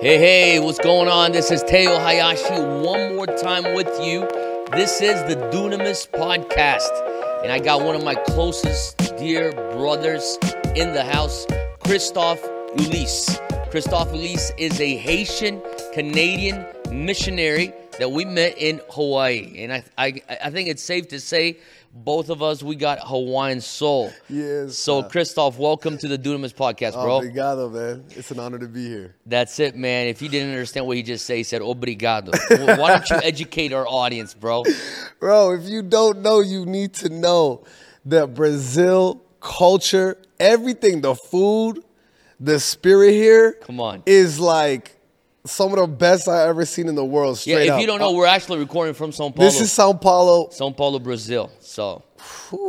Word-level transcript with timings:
Hey, 0.00 0.16
hey, 0.16 0.60
what's 0.60 0.78
going 0.78 1.08
on? 1.08 1.32
This 1.32 1.50
is 1.50 1.60
Teo 1.64 1.98
Hayashi 1.98 2.54
one 2.54 3.16
more 3.16 3.26
time 3.26 3.74
with 3.74 3.88
you. 4.00 4.20
This 4.70 5.00
is 5.00 5.20
the 5.24 5.34
Dunamis 5.52 6.08
podcast, 6.10 7.42
and 7.42 7.50
I 7.50 7.58
got 7.58 7.82
one 7.82 7.96
of 7.96 8.04
my 8.04 8.14
closest 8.14 8.96
dear 9.18 9.50
brothers 9.72 10.38
in 10.76 10.92
the 10.94 11.02
house, 11.02 11.48
Christophe 11.80 12.40
Ulysse. 12.76 13.40
Christophe 13.72 14.12
Ulysse 14.12 14.52
is 14.56 14.80
a 14.80 14.96
Haitian 14.98 15.60
Canadian 15.94 16.64
missionary 16.92 17.72
that 17.98 18.10
we 18.10 18.24
met 18.24 18.58
in 18.58 18.80
Hawaii, 18.90 19.54
and 19.58 19.72
I, 19.72 19.84
I, 19.96 20.22
I 20.44 20.50
think 20.50 20.68
it's 20.68 20.82
safe 20.82 21.08
to 21.08 21.20
say 21.20 21.58
both 21.92 22.28
of 22.30 22.42
us 22.42 22.62
we 22.62 22.76
got 22.76 22.98
Hawaiian 23.02 23.60
soul. 23.60 24.12
Yes. 24.28 24.76
So, 24.76 25.02
sir. 25.02 25.08
Christophe, 25.08 25.58
welcome 25.58 25.98
to 25.98 26.08
the 26.08 26.18
Dunamis 26.18 26.54
podcast, 26.54 26.92
bro. 26.94 27.20
Obrigado, 27.20 27.72
man. 27.72 28.04
It's 28.10 28.30
an 28.30 28.38
honor 28.38 28.58
to 28.58 28.68
be 28.68 28.86
here. 28.88 29.16
That's 29.26 29.58
it, 29.58 29.74
man. 29.74 30.06
If 30.06 30.22
you 30.22 30.28
didn't 30.28 30.50
understand 30.50 30.86
what 30.86 30.96
he 30.96 31.02
just 31.02 31.26
said, 31.26 31.38
he 31.38 31.42
said 31.42 31.62
obrigado. 31.62 32.32
Why 32.78 32.88
don't 32.90 33.10
you 33.10 33.16
educate 33.22 33.72
our 33.72 33.86
audience, 33.86 34.34
bro? 34.34 34.64
Bro, 35.18 35.54
if 35.54 35.64
you 35.64 35.82
don't 35.82 36.22
know, 36.22 36.40
you 36.40 36.66
need 36.66 36.94
to 36.94 37.08
know 37.08 37.64
that 38.04 38.34
Brazil 38.34 39.22
culture, 39.40 40.18
everything, 40.38 41.00
the 41.00 41.14
food, 41.14 41.82
the 42.38 42.60
spirit 42.60 43.12
here 43.12 43.52
Come 43.62 43.80
on. 43.80 44.02
is 44.06 44.38
like 44.38 44.97
some 45.50 45.72
of 45.72 45.78
the 45.78 45.86
best 45.86 46.28
I 46.28 46.46
ever 46.48 46.64
seen 46.64 46.88
in 46.88 46.94
the 46.94 47.04
world. 47.04 47.44
Yeah, 47.46 47.58
if 47.58 47.70
up. 47.70 47.80
you 47.80 47.86
don't 47.86 47.98
know, 47.98 48.12
we're 48.12 48.26
actually 48.26 48.58
recording 48.58 48.94
from 48.94 49.10
São 49.10 49.34
Paulo. 49.34 49.48
this 49.48 49.60
is 49.60 49.72
Sao 49.72 49.92
Paulo. 49.92 50.48
São 50.48 50.76
Paulo, 50.76 50.98
Brazil. 50.98 51.50
So, 51.60 52.02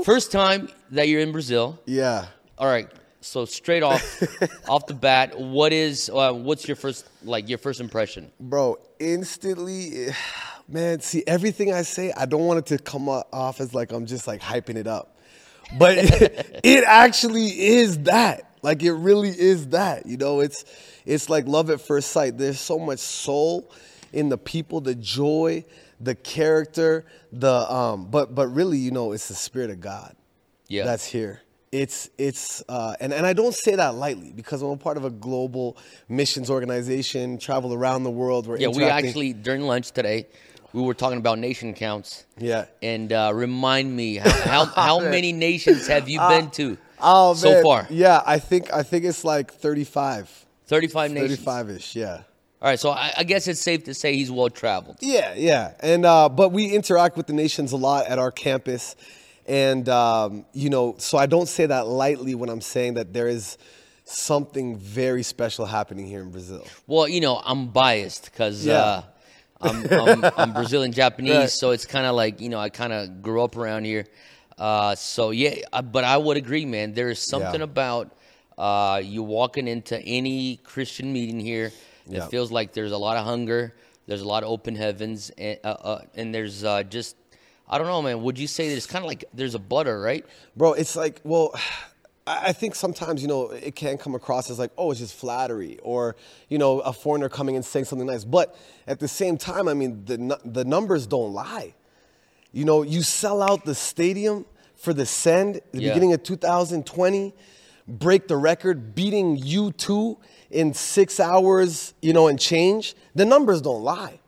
first 0.03 0.31
time 0.31 0.69
that 0.91 1.07
you're 1.07 1.21
in 1.21 1.31
Brazil. 1.31 1.79
Yeah. 1.85 2.27
All 2.57 2.67
right. 2.67 2.89
So 3.21 3.45
straight 3.45 3.83
off, 3.83 4.23
off 4.69 4.87
the 4.87 4.93
bat, 4.93 5.37
what 5.37 5.73
is 5.73 6.09
uh, 6.09 6.31
what's 6.31 6.67
your 6.67 6.75
first 6.75 7.05
like 7.23 7.49
your 7.49 7.57
first 7.57 7.81
impression? 7.81 8.31
Bro, 8.39 8.77
instantly, 8.99 10.07
man, 10.67 11.01
see, 11.01 11.23
everything 11.27 11.73
I 11.73 11.81
say, 11.81 12.13
I 12.15 12.25
don't 12.25 12.45
want 12.45 12.59
it 12.59 12.65
to 12.77 12.77
come 12.77 13.09
off 13.09 13.59
as 13.59 13.73
like 13.73 13.91
I'm 13.91 14.05
just 14.05 14.27
like 14.27 14.41
hyping 14.41 14.77
it 14.77 14.87
up. 14.87 15.17
But 15.77 15.97
it, 16.63 16.83
actually 16.85 17.47
is 17.47 17.99
that. 18.03 18.45
Like 18.61 18.81
it 18.83 18.93
really 18.93 19.29
is 19.29 19.67
that. 19.67 20.05
You 20.05 20.17
know, 20.17 20.39
it's 20.39 20.65
it's 21.05 21.29
like 21.29 21.47
love 21.47 21.69
at 21.69 21.81
first 21.81 22.11
sight. 22.11 22.37
There's 22.37 22.59
so 22.59 22.79
much 22.79 22.99
soul 22.99 23.71
in 24.13 24.29
the 24.29 24.37
people, 24.37 24.81
the 24.81 24.95
joy, 24.95 25.63
the 25.99 26.15
character, 26.15 27.05
the 27.31 27.71
um 27.71 28.05
but 28.09 28.33
but 28.35 28.47
really, 28.47 28.77
you 28.77 28.91
know, 28.91 29.11
it's 29.11 29.27
the 29.27 29.35
spirit 29.35 29.69
of 29.69 29.79
God 29.81 30.15
Yeah. 30.67 30.85
that's 30.85 31.05
here. 31.05 31.41
It's 31.71 32.09
it's 32.17 32.63
uh, 32.67 32.95
and 32.99 33.13
and 33.13 33.27
I 33.27 33.33
don't 33.33 33.53
say 33.53 33.75
that 33.75 33.93
lightly 33.93 34.31
because 34.35 34.63
I'm 34.63 34.71
a 34.71 34.77
part 34.77 34.97
of 34.97 35.05
a 35.05 35.11
global 35.11 35.77
missions 36.07 36.49
organization, 36.49 37.37
travel 37.37 37.75
around 37.75 38.03
the 38.05 38.09
world. 38.09 38.47
We're 38.47 38.57
yeah. 38.57 38.69
We 38.69 38.85
actually 38.85 39.33
during 39.33 39.61
lunch 39.61 39.91
today, 39.91 40.25
we 40.73 40.81
were 40.81 40.95
talking 40.95 41.19
about 41.19 41.37
nation 41.37 41.75
counts. 41.75 42.25
Yeah. 42.39 42.65
And 42.81 43.13
uh, 43.13 43.31
remind 43.35 43.95
me 43.95 44.15
how 44.15 44.31
how, 44.31 44.65
how 44.87 44.99
many 44.99 45.31
nations 45.31 45.85
have 45.85 46.09
you 46.09 46.19
been 46.21 46.49
to 46.51 46.77
oh 46.99 47.35
so 47.35 47.51
man. 47.51 47.63
far? 47.63 47.87
Yeah, 47.91 48.23
I 48.25 48.39
think 48.39 48.73
I 48.73 48.81
think 48.81 49.05
it's 49.05 49.23
like 49.23 49.53
35, 49.53 50.47
Thirty-five 50.69 51.11
nations. 51.11 51.39
35 51.39 51.69
ish. 51.71 51.95
Yeah. 51.95 52.21
All 52.61 52.67
right, 52.69 52.79
so 52.79 52.89
I, 52.91 53.11
I 53.17 53.23
guess 53.23 53.47
it's 53.47 53.61
safe 53.61 53.85
to 53.85 53.93
say 53.93 54.15
he's 54.15 54.29
well 54.29 54.49
traveled. 54.49 54.97
Yeah, 55.01 55.33
yeah, 55.35 55.73
and 55.79 56.05
uh, 56.05 56.27
but 56.29 56.49
we 56.49 56.65
interact 56.73 57.15
with 57.17 57.25
the 57.27 57.33
nations 57.33 57.71
a 57.71 57.77
lot 57.77 58.05
at 58.07 58.19
our 58.19 58.31
campus, 58.31 58.95
and 59.47 59.87
um, 59.89 60.45
you 60.53 60.69
know, 60.69 60.95
so 60.97 61.17
I 61.17 61.25
don't 61.25 61.47
say 61.47 61.65
that 61.67 61.87
lightly 61.87 62.35
when 62.35 62.49
I'm 62.49 62.59
saying 62.61 62.95
that 62.95 63.13
there 63.13 63.29
is 63.29 63.57
something 64.03 64.75
very 64.77 65.23
special 65.23 65.65
happening 65.65 66.05
here 66.05 66.19
in 66.21 66.31
Brazil. 66.31 66.65
Well, 66.87 67.07
you 67.07 67.21
know, 67.21 67.41
I'm 67.45 67.67
biased 67.67 68.25
because 68.25 68.65
Yeah. 68.65 68.73
uh, 68.81 69.03
I'm, 69.61 69.85
I'm, 69.91 70.25
I'm 70.37 70.53
Brazilian 70.61 70.91
Japanese, 70.91 71.35
Right. 71.35 71.49
so 71.49 71.71
it's 71.71 71.85
kind 71.85 72.05
of 72.05 72.15
like 72.15 72.41
you 72.41 72.49
know 72.49 72.59
I 72.59 72.69
kind 72.69 72.91
of 72.93 73.21
grew 73.21 73.41
up 73.43 73.55
around 73.55 73.85
here. 73.85 74.05
Uh, 74.57 74.95
so 74.95 75.31
yeah, 75.31 75.55
uh, 75.71 75.81
but 75.81 76.03
I 76.03 76.17
would 76.17 76.35
agree, 76.37 76.65
man. 76.65 76.93
There 76.93 77.09
is 77.09 77.19
something 77.19 77.61
Yeah. 77.61 77.71
about 77.71 78.11
uh, 78.59 79.01
you 79.03 79.23
walking 79.23 79.67
into 79.67 79.99
any 80.01 80.57
Christian 80.57 81.11
meeting 81.13 81.39
here. 81.39 81.67
It 82.07 82.17
Yeah. 82.17 82.27
feels 82.27 82.51
like 82.51 82.73
there's 82.73 82.91
a 82.91 82.97
lot 82.97 83.17
of 83.17 83.25
hunger. 83.25 83.73
There's 84.05 84.21
a 84.21 84.27
lot 84.27 84.43
of 84.43 84.49
open 84.49 84.75
heavens, 84.75 85.31
and, 85.37 85.57
uh, 85.63 85.67
uh, 85.67 86.01
and 86.15 86.33
there's 86.35 86.63
uh, 86.63 86.83
just 86.83 87.15
I 87.71 87.77
don't 87.77 87.85
know, 87.87 88.01
man. 88.01 88.21
Would 88.23 88.39
you 88.39 88.47
say 88.47 88.69
that 88.69 88.75
it's 88.75 88.87
kind 88.87 89.05
of 89.05 89.07
like 89.07 89.25
there's 89.33 89.53
a 89.55 89.59
butter, 89.59 90.01
right? 90.01 90.25
Bro, 90.57 90.73
it's 90.73 90.95
like, 90.95 91.21
well, 91.23 91.53
I 92.27 92.49
I 92.49 92.53
think 92.53 92.75
sometimes, 92.75 93.21
you 93.21 93.27
know, 93.27 93.49
it 93.51 93.75
can 93.75 93.97
come 93.97 94.13
across 94.15 94.49
as 94.51 94.57
like, 94.59 94.71
oh, 94.77 94.91
it's 94.91 94.99
just 94.99 95.13
flattery 95.15 95.77
or, 95.83 96.15
you 96.49 96.57
know, 96.57 96.79
a 96.81 96.91
foreigner 96.93 97.29
coming 97.29 97.55
and 97.55 97.63
saying 97.63 97.85
something 97.85 98.07
nice. 98.07 98.23
But 98.25 98.55
at 98.87 98.99
the 98.99 99.07
same 99.07 99.37
time, 99.37 99.67
I 99.67 99.73
mean, 99.75 100.03
the, 100.05 100.39
the 100.43 100.65
numbers 100.65 101.05
don't 101.07 101.31
lie. 101.33 101.75
You 102.51 102.65
know, 102.65 102.81
you 102.81 103.03
sell 103.03 103.41
out 103.43 103.65
the 103.65 103.75
stadium 103.75 104.45
for 104.75 104.91
the 104.93 105.05
Send, 105.05 105.61
the 105.71 105.81
Yeah. 105.81 105.89
beginning 105.89 106.13
of 106.13 106.23
2020, 106.23 107.33
break 107.89 108.27
the 108.27 108.37
record, 108.37 108.93
beating 108.95 109.37
U2 109.37 110.17
in 110.51 110.73
six 110.73 111.19
hours, 111.19 111.93
you 112.01 112.13
know, 112.13 112.27
and 112.27 112.39
change. 112.39 112.95
The 113.15 113.25
numbers 113.25 113.61
don't 113.61 113.83
lie. 113.83 114.19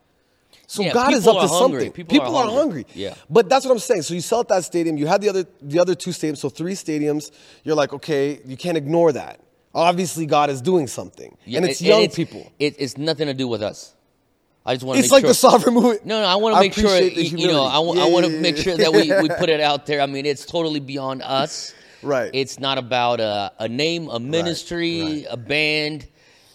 So 0.68 0.84
Yeah, 0.84 0.94
God 0.94 1.14
is 1.14 1.28
up 1.28 1.36
to 1.42 1.48
hungry. 1.48 1.86
something. 1.88 2.06
People 2.06 2.36
are 2.38 2.46
are 2.46 2.50
hungry. 2.50 2.84
hungry. 2.84 2.86
Yeah. 2.94 3.16
But 3.30 3.50
that's 3.50 3.66
what 3.66 3.72
I'm 3.74 3.80
saying. 3.80 4.04
So 4.04 4.14
you 4.14 4.22
sell 4.22 4.40
at 4.40 4.48
that 4.48 4.64
stadium. 4.64 4.98
You 4.98 5.06
had 5.08 5.22
the 5.22 5.30
other 5.30 5.46
the 5.62 5.80
other 5.80 5.96
two 5.96 6.12
stadiums. 6.12 6.38
So 6.38 6.48
three 6.50 6.74
stadiums. 6.74 7.32
You're 7.64 7.76
like, 7.76 7.92
okay, 7.94 8.40
you 8.46 8.56
can't 8.56 8.78
ignore 8.78 9.12
that. 9.12 9.42
Obviously, 9.74 10.26
God 10.26 10.50
is 10.50 10.62
doing 10.62 10.86
something, 10.88 11.38
Yeah, 11.46 11.58
and 11.60 11.66
it's 11.66 11.80
it- 11.82 11.86
young 11.86 12.02
it's, 12.04 12.16
people. 12.16 12.52
It, 12.60 12.76
it's 12.78 12.98
nothing 12.98 13.28
to 13.28 13.34
do 13.34 13.48
with 13.48 13.62
us. 13.64 13.94
I 14.66 14.76
just 14.76 14.86
want 14.86 14.98
to 14.98 15.04
It's 15.04 15.12
like 15.12 15.22
sure. 15.22 15.30
the 15.30 15.34
sovereign 15.34 15.74
movement. 15.76 16.06
No, 16.06 16.22
no, 16.22 16.28
I 16.28 16.36
want 16.36 16.56
to 16.56 16.60
make 16.62 16.74
sure, 16.74 16.96
you, 17.00 17.48
know, 17.48 17.64
I, 17.64 17.72
humility. 17.80 18.02
I 18.02 18.06
Yeah, 18.06 18.14
want 18.14 18.26
yeah, 18.26 18.32
to 18.32 18.40
make 18.42 18.58
sure 18.58 18.78
that 18.78 18.92
we, 18.94 19.12
we 19.22 19.30
put 19.30 19.50
it 19.50 19.60
out 19.62 19.86
there. 19.88 20.02
I 20.02 20.06
mean, 20.08 20.26
it's 20.26 20.46
totally 20.46 20.80
beyond 20.82 21.22
us. 21.24 21.74
Right. 22.04 22.32
It's 22.34 22.60
not 22.60 22.78
about 22.78 23.20
a, 23.20 23.52
a 23.60 23.68
name, 23.70 24.10
a 24.10 24.20
ministry, 24.20 25.02
right. 25.02 25.26
a 25.30 25.38
band. 25.38 26.08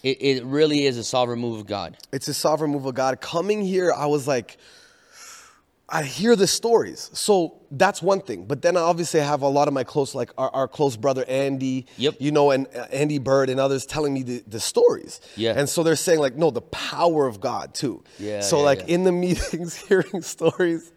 It, 0.03 0.21
it 0.21 0.43
really 0.45 0.85
is 0.85 0.97
a 0.97 1.03
sovereign 1.03 1.39
move 1.39 1.59
of 1.59 1.65
God. 1.65 1.97
It's 2.13 2.27
a 2.27 2.33
sovereign 2.33 2.71
move 2.71 2.85
of 2.85 2.95
God. 2.95 3.19
Coming 3.19 3.61
here, 3.63 3.91
I 3.91 4.05
was 4.05 4.27
like, 4.27 4.57
I 5.89 6.03
hear 6.03 6.35
the 6.35 6.47
stories. 6.47 7.09
So 7.13 7.61
that's 7.71 8.01
one 8.01 8.19
thing. 8.21 8.45
But 8.45 8.61
then 8.61 8.75
I 8.75 8.81
obviously 8.81 9.21
have 9.21 9.41
a 9.41 9.47
lot 9.47 9.69
of 9.69 9.73
my 9.73 9.85
close, 9.85 10.13
like 10.13 10.31
our, 10.37 10.49
our 10.53 10.67
close 10.67 10.97
brother 10.97 11.23
Andy, 11.29 11.85
Yep. 11.95 12.15
you 12.19 12.31
know, 12.31 12.51
and 12.51 12.67
uh, 12.75 12.87
Andy 12.91 13.19
Byrd 13.19 13.49
and 13.49 13.57
others 13.59 13.85
telling 13.85 14.13
me 14.13 14.21
the, 14.23 14.43
the 14.47 14.59
stories. 14.59 15.21
Yeah. 15.37 15.53
And 15.55 15.69
so 15.69 15.83
they're 15.83 15.95
saying 15.95 16.19
like, 16.19 16.35
no, 16.35 16.51
the 16.51 16.61
power 16.61 17.25
of 17.25 17.39
God 17.39 17.73
too. 17.73 18.03
Yeah, 18.19 18.41
So 18.41 18.57
yeah, 18.57 18.63
like 18.63 18.79
yeah. 18.79 18.95
in 18.95 19.03
the 19.05 19.11
meetings, 19.13 19.77
hearing 19.77 20.21
stories, 20.21 20.91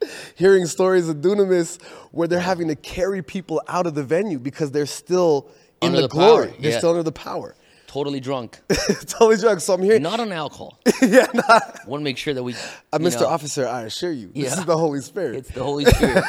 hearing 0.34 0.66
stories 0.66 1.08
of 1.08 1.16
Dunamis 1.16 1.82
where 2.12 2.28
they're 2.28 2.40
having 2.40 2.68
to 2.68 2.76
carry 2.76 3.22
people 3.22 3.62
out 3.68 3.86
of 3.86 3.94
the 3.94 4.02
venue 4.02 4.38
because 4.38 4.70
they're 4.70 4.86
still 4.86 5.48
in 5.80 5.88
Under 5.88 6.02
the, 6.02 6.08
the 6.08 6.12
glory. 6.12 6.54
They're 6.60 6.72
yeah. 6.72 6.78
still 6.78 6.90
under 6.90 7.02
the 7.02 7.12
power. 7.12 7.54
Totally 7.86 8.20
drunk. 8.20 8.60
totally 9.06 9.36
drunk. 9.36 9.60
So 9.60 9.74
I'm 9.74 9.82
hearing, 9.82 10.02
not 10.02 10.20
on 10.20 10.32
alcohol. 10.32 10.78
yeah, 11.02 11.26
nah. 11.32 11.60
want 11.86 12.00
to 12.00 12.04
make 12.04 12.18
sure 12.18 12.34
that 12.34 12.42
we. 12.42 12.52
Uh, 12.92 12.98
Mr. 12.98 13.20
know, 13.20 13.28
Officer, 13.28 13.66
I 13.66 13.82
assure 13.82 14.12
you, 14.12 14.30
this 14.34 14.58
is 14.58 14.64
the 14.64 14.76
Holy 14.76 15.00
Spirit. 15.00 15.36
It's 15.36 15.50
the 15.50 15.62
Holy 15.62 15.84
Spirit. 15.86 16.24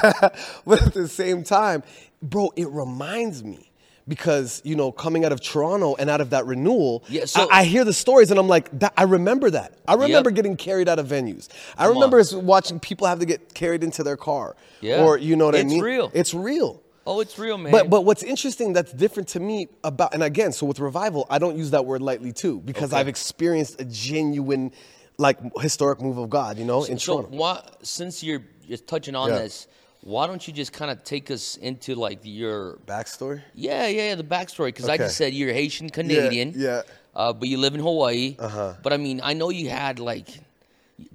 but 0.66 0.82
at 0.82 0.94
the 0.94 1.08
same 1.08 1.44
time, 1.44 1.84
bro, 2.22 2.54
it 2.56 2.70
reminds 2.70 3.44
me 3.44 3.67
because 4.08 4.62
you 4.64 4.76
know, 4.76 4.92
coming 4.92 5.26
out 5.26 5.32
of 5.32 5.42
Toronto 5.42 5.96
and 6.00 6.10
out 6.10 6.22
of 6.22 6.30
that 6.32 6.46
renewal, 6.46 7.04
Yeah, 7.10 7.26
so- 7.26 7.50
I, 7.52 7.60
I 7.60 7.64
hear 7.66 7.84
the 7.84 7.94
stories 7.94 8.32
and 8.32 8.40
I'm 8.40 8.48
like, 8.48 8.78
that, 8.80 8.94
I 8.98 9.04
remember 9.04 9.50
that. 9.52 9.74
I 9.88 9.94
remember 9.94 10.30
Yep. 10.30 10.36
getting 10.36 10.58
carried 10.58 10.88
out 10.90 11.00
of 11.00 11.08
venues. 11.08 11.48
I 11.78 11.88
remember 11.88 12.22
watching 12.34 12.80
people 12.80 13.08
have 13.08 13.20
to 13.20 13.26
get 13.26 13.54
carried 13.54 13.84
into 13.84 14.04
their 14.04 14.18
car. 14.18 14.56
Yeah. 14.82 15.04
Or 15.04 15.18
you 15.18 15.36
know 15.36 15.46
what 15.46 15.56
I 15.56 15.64
mean? 15.64 15.74
It's 15.78 15.84
real. 15.84 16.12
It's 16.14 16.34
real. 16.34 16.82
oh, 17.06 17.20
it's 17.22 17.40
real, 17.40 17.58
man. 17.58 17.72
But 17.72 17.90
but 17.90 18.02
what's 18.06 18.22
interesting 18.24 18.74
that's 18.74 18.92
different 18.92 19.30
to 19.30 19.40
me 19.40 19.68
about 19.84 20.14
and 20.14 20.22
again, 20.24 20.52
so 20.52 20.66
with 20.66 20.80
revival, 20.80 21.26
I 21.30 21.38
don't 21.40 21.58
use 21.58 21.72
that 21.72 21.86
word 21.86 22.02
lightly 22.02 22.34
too 22.34 22.60
because 22.66 22.92
Okay. 22.92 23.00
I've 23.00 23.08
experienced 23.08 23.80
a 23.82 23.86
genuine 23.86 24.72
like 25.18 25.38
historic 25.62 26.00
move 26.02 26.18
of 26.18 26.30
God, 26.30 26.58
you 26.60 26.66
know, 26.66 26.84
in 26.84 27.00
so 27.00 27.22
Toronto. 27.22 27.38
why, 27.38 27.64
since 27.82 28.24
you're 28.24 28.44
just 28.68 28.86
touching 28.88 29.16
on 29.16 29.30
Yeah. 29.30 29.40
this, 29.40 29.68
why 30.08 30.26
don't 30.26 30.48
you 30.48 30.54
just 30.54 30.72
kind 30.72 30.90
of 30.90 31.04
take 31.04 31.30
us 31.30 31.58
into 31.58 31.94
like 31.96 32.20
your 32.24 32.78
Backstory? 32.88 33.42
Yeah, 33.54 33.88
yeah, 33.88 34.08
yeah, 34.10 34.16
the 34.16 34.24
backstory. 34.24 34.68
Because 34.68 34.88
I 34.88 34.96
just 34.98 35.18
said 35.18 35.34
you're 35.34 35.52
Haitian 35.52 35.90
Canadian. 35.90 36.54
yeah. 36.56 36.84
Uh, 37.14 37.34
but 37.34 37.50
you 37.50 37.58
live 37.58 37.74
in 37.74 37.82
Hawaii. 37.82 38.36
Uh-huh. 38.40 38.76
But 38.84 38.94
I 38.94 38.98
mean, 38.98 39.20
I 39.24 39.34
know 39.34 39.50
you 39.50 39.70
had 39.70 40.00
like 40.00 40.28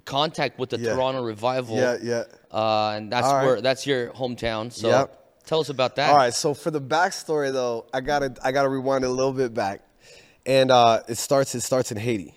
contact 0.05 0.59
with 0.59 0.69
the 0.69 0.77
Yeah. 0.79 0.93
Toronto 0.93 1.23
Revival. 1.23 1.75
Yeah, 1.77 1.97
yeah. 2.01 2.23
Uh, 2.51 2.93
and 2.97 3.11
that's 3.11 3.25
right. 3.27 3.45
where 3.45 3.61
that's 3.61 3.87
your 3.87 4.09
hometown. 4.11 4.71
So 4.71 4.89
Yep. 4.89 5.43
tell 5.45 5.59
us 5.59 5.69
about 5.69 5.95
that. 5.95 6.11
All 6.11 6.17
right, 6.17 6.33
so 6.33 6.53
for 6.53 6.71
the 6.71 6.81
backstory 6.81 7.51
though, 7.51 7.85
I 7.93 8.01
gotta 8.01 8.33
I 8.43 8.51
gotta 8.51 8.69
rewind 8.69 9.03
a 9.05 9.09
little 9.09 9.33
bit 9.33 9.53
back, 9.55 9.81
and 10.45 10.69
uh, 10.71 11.01
it 11.07 11.17
starts 11.17 11.55
it 11.55 11.61
starts 11.61 11.91
in 11.91 11.97
Haiti. 11.97 12.33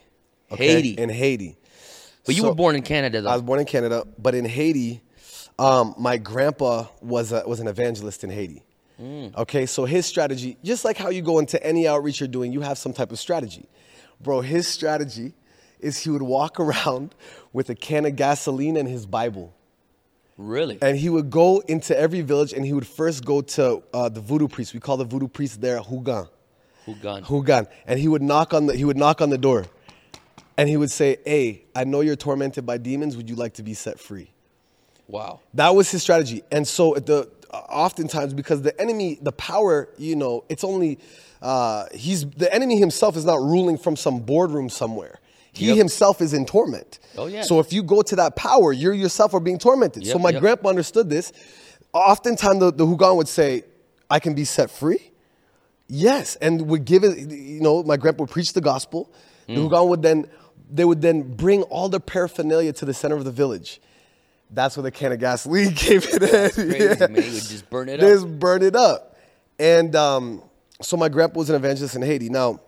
Okay? 0.50 0.68
Haiti. 0.68 0.90
in 0.90 1.10
Haiti. 1.10 1.56
But 2.24 2.34
you 2.36 2.42
So- 2.42 2.48
were 2.48 2.54
born 2.54 2.76
in 2.76 2.82
Canada, 2.82 3.20
though. 3.20 3.30
I 3.30 3.34
was 3.34 3.42
born 3.42 3.58
in 3.60 3.66
Canada, 3.66 4.04
but 4.16 4.34
in 4.34 4.44
Haiti, 4.44 5.00
um, 5.58 5.94
my 5.98 6.18
grandpa 6.18 6.86
was 7.00 7.32
a, 7.32 7.42
was 7.46 7.60
an 7.60 7.68
evangelist 7.68 8.24
in 8.24 8.30
Haiti. 8.30 8.62
Mm. 9.00 9.36
Okay, 9.36 9.66
so 9.66 9.84
his 9.84 10.06
strategy, 10.06 10.56
just 10.62 10.84
like 10.84 10.96
how 10.96 11.10
you 11.10 11.22
go 11.22 11.38
into 11.38 11.62
any 11.64 11.86
outreach 11.86 12.20
you're 12.20 12.28
doing, 12.28 12.52
you 12.52 12.62
have 12.62 12.78
some 12.78 12.92
type 12.92 13.12
of 13.12 13.18
strategy. 13.18 13.68
Bro, 14.20 14.42
his 14.42 14.66
strategy 14.66 15.34
is 15.80 15.98
he 15.98 16.10
would 16.10 16.22
walk 16.22 16.58
around 16.60 17.14
with 17.52 17.70
a 17.70 17.74
can 17.74 18.06
of 18.06 18.16
gasoline 18.16 18.76
and 18.76 18.88
his 18.88 19.06
Bible. 19.06 19.54
Really? 20.38 20.78
And 20.82 20.98
he 20.98 21.08
would 21.08 21.30
go 21.30 21.60
into 21.60 21.98
every 21.98 22.20
village 22.20 22.52
and 22.52 22.64
he 22.64 22.74
would 22.74 22.86
first 22.86 23.24
go 23.24 23.40
to 23.40 23.82
uh, 23.94 24.08
the 24.10 24.20
voodoo 24.20 24.48
priest. 24.48 24.74
We 24.74 24.80
call 24.80 24.98
the 24.98 25.04
voodoo 25.04 25.28
priest 25.28 25.62
there 25.62 25.80
Houngan. 25.80 26.28
Houngan. 26.86 27.22
Houngan. 27.24 27.66
And 27.86 27.98
he 27.98 28.08
would 28.08 28.22
knock 28.22 28.52
on 28.52 28.66
the 28.66 28.76
he 28.76 28.84
would 28.84 28.98
knock 28.98 29.22
on 29.22 29.30
the 29.30 29.38
door. 29.38 29.64
And 30.58 30.68
he 30.68 30.76
would 30.76 30.90
say, 30.90 31.16
Hey, 31.24 31.64
I 31.74 31.84
know 31.84 32.00
you're 32.00 32.16
tormented 32.16 32.66
by 32.66 32.76
demons. 32.76 33.16
Would 33.16 33.30
you 33.30 33.36
like 33.36 33.54
to 33.54 33.62
be 33.62 33.72
set 33.72 33.98
free? 33.98 34.30
Wow. 35.08 35.40
That 35.54 35.74
was 35.74 35.90
his 35.90 36.02
strategy. 36.02 36.42
And 36.50 36.66
so 36.66 36.94
the 36.94 37.28
oftentimes 37.52 38.34
because 38.34 38.62
the 38.62 38.78
enemy, 38.80 39.18
the 39.22 39.32
power, 39.32 39.88
you 39.98 40.16
know, 40.16 40.44
it's 40.48 40.64
only 40.64 40.98
uh, 41.42 41.86
he's 41.94 42.26
the 42.30 42.52
enemy 42.52 42.78
himself 42.78 43.16
is 43.16 43.24
not 43.24 43.36
ruling 43.40 43.78
from 43.78 43.96
some 43.96 44.20
boardroom 44.20 44.68
somewhere. 44.68 45.20
He 45.52 45.68
Yep. 45.68 45.76
himself 45.76 46.20
is 46.20 46.34
in 46.34 46.44
torment. 46.44 46.98
Oh, 47.16 47.26
yeah. 47.26 47.40
So 47.42 47.60
if 47.60 47.72
you 47.72 47.82
go 47.82 48.02
to 48.02 48.16
that 48.16 48.36
power, 48.36 48.72
you 48.74 48.92
yourself 48.92 49.32
are 49.32 49.40
being 49.40 49.58
tormented. 49.58 50.06
so 50.06 50.18
my 50.18 50.30
yep. 50.30 50.40
grandpa 50.40 50.68
understood 50.68 51.08
this. 51.08 51.32
Oftentimes 51.94 52.60
the, 52.60 52.72
the 52.72 52.84
Houngan 52.84 53.16
would 53.16 53.28
say, 53.28 53.62
I 54.10 54.18
can 54.20 54.34
be 54.34 54.44
set 54.44 54.70
free. 54.70 55.12
Yes, 55.88 56.36
and 56.36 56.68
would 56.68 56.84
give 56.84 57.04
it. 57.04 57.30
You 57.30 57.60
know, 57.60 57.82
my 57.82 57.96
grandpa 57.96 58.24
would 58.24 58.30
preach 58.30 58.52
the 58.52 58.60
gospel. 58.60 59.10
The 59.46 59.54
Mm. 59.54 59.68
Houngan 59.70 59.88
would 59.88 60.02
then, 60.02 60.26
they 60.70 60.84
would 60.84 61.00
then 61.00 61.22
bring 61.36 61.62
all 61.64 61.88
the 61.88 62.00
paraphernalia 62.00 62.72
to 62.74 62.84
the 62.84 62.92
center 62.92 63.14
of 63.16 63.24
the 63.24 63.30
village. 63.30 63.80
That's 64.50 64.76
where 64.76 64.82
the 64.84 64.90
can 64.90 65.12
of 65.12 65.18
gasoline 65.18 65.72
came 65.74 66.00
in. 66.02 66.18
Crazy, 66.18 66.62
Yeah. 66.66 66.94
man. 67.00 67.14
Would 67.14 67.24
just 67.32 67.68
burn 67.70 67.88
it 67.88 68.00
Just 68.00 68.24
up. 68.24 68.28
Just 68.28 68.38
burn 68.38 68.62
it 68.62 68.76
up. 68.76 69.16
And 69.58 69.94
um, 69.96 70.42
so 70.82 70.96
my 70.96 71.08
grandpa 71.08 71.38
was 71.38 71.50
an 71.50 71.56
evangelist 71.56 71.96
in 71.96 72.02
Haiti. 72.02 72.28
Now, 72.28 72.60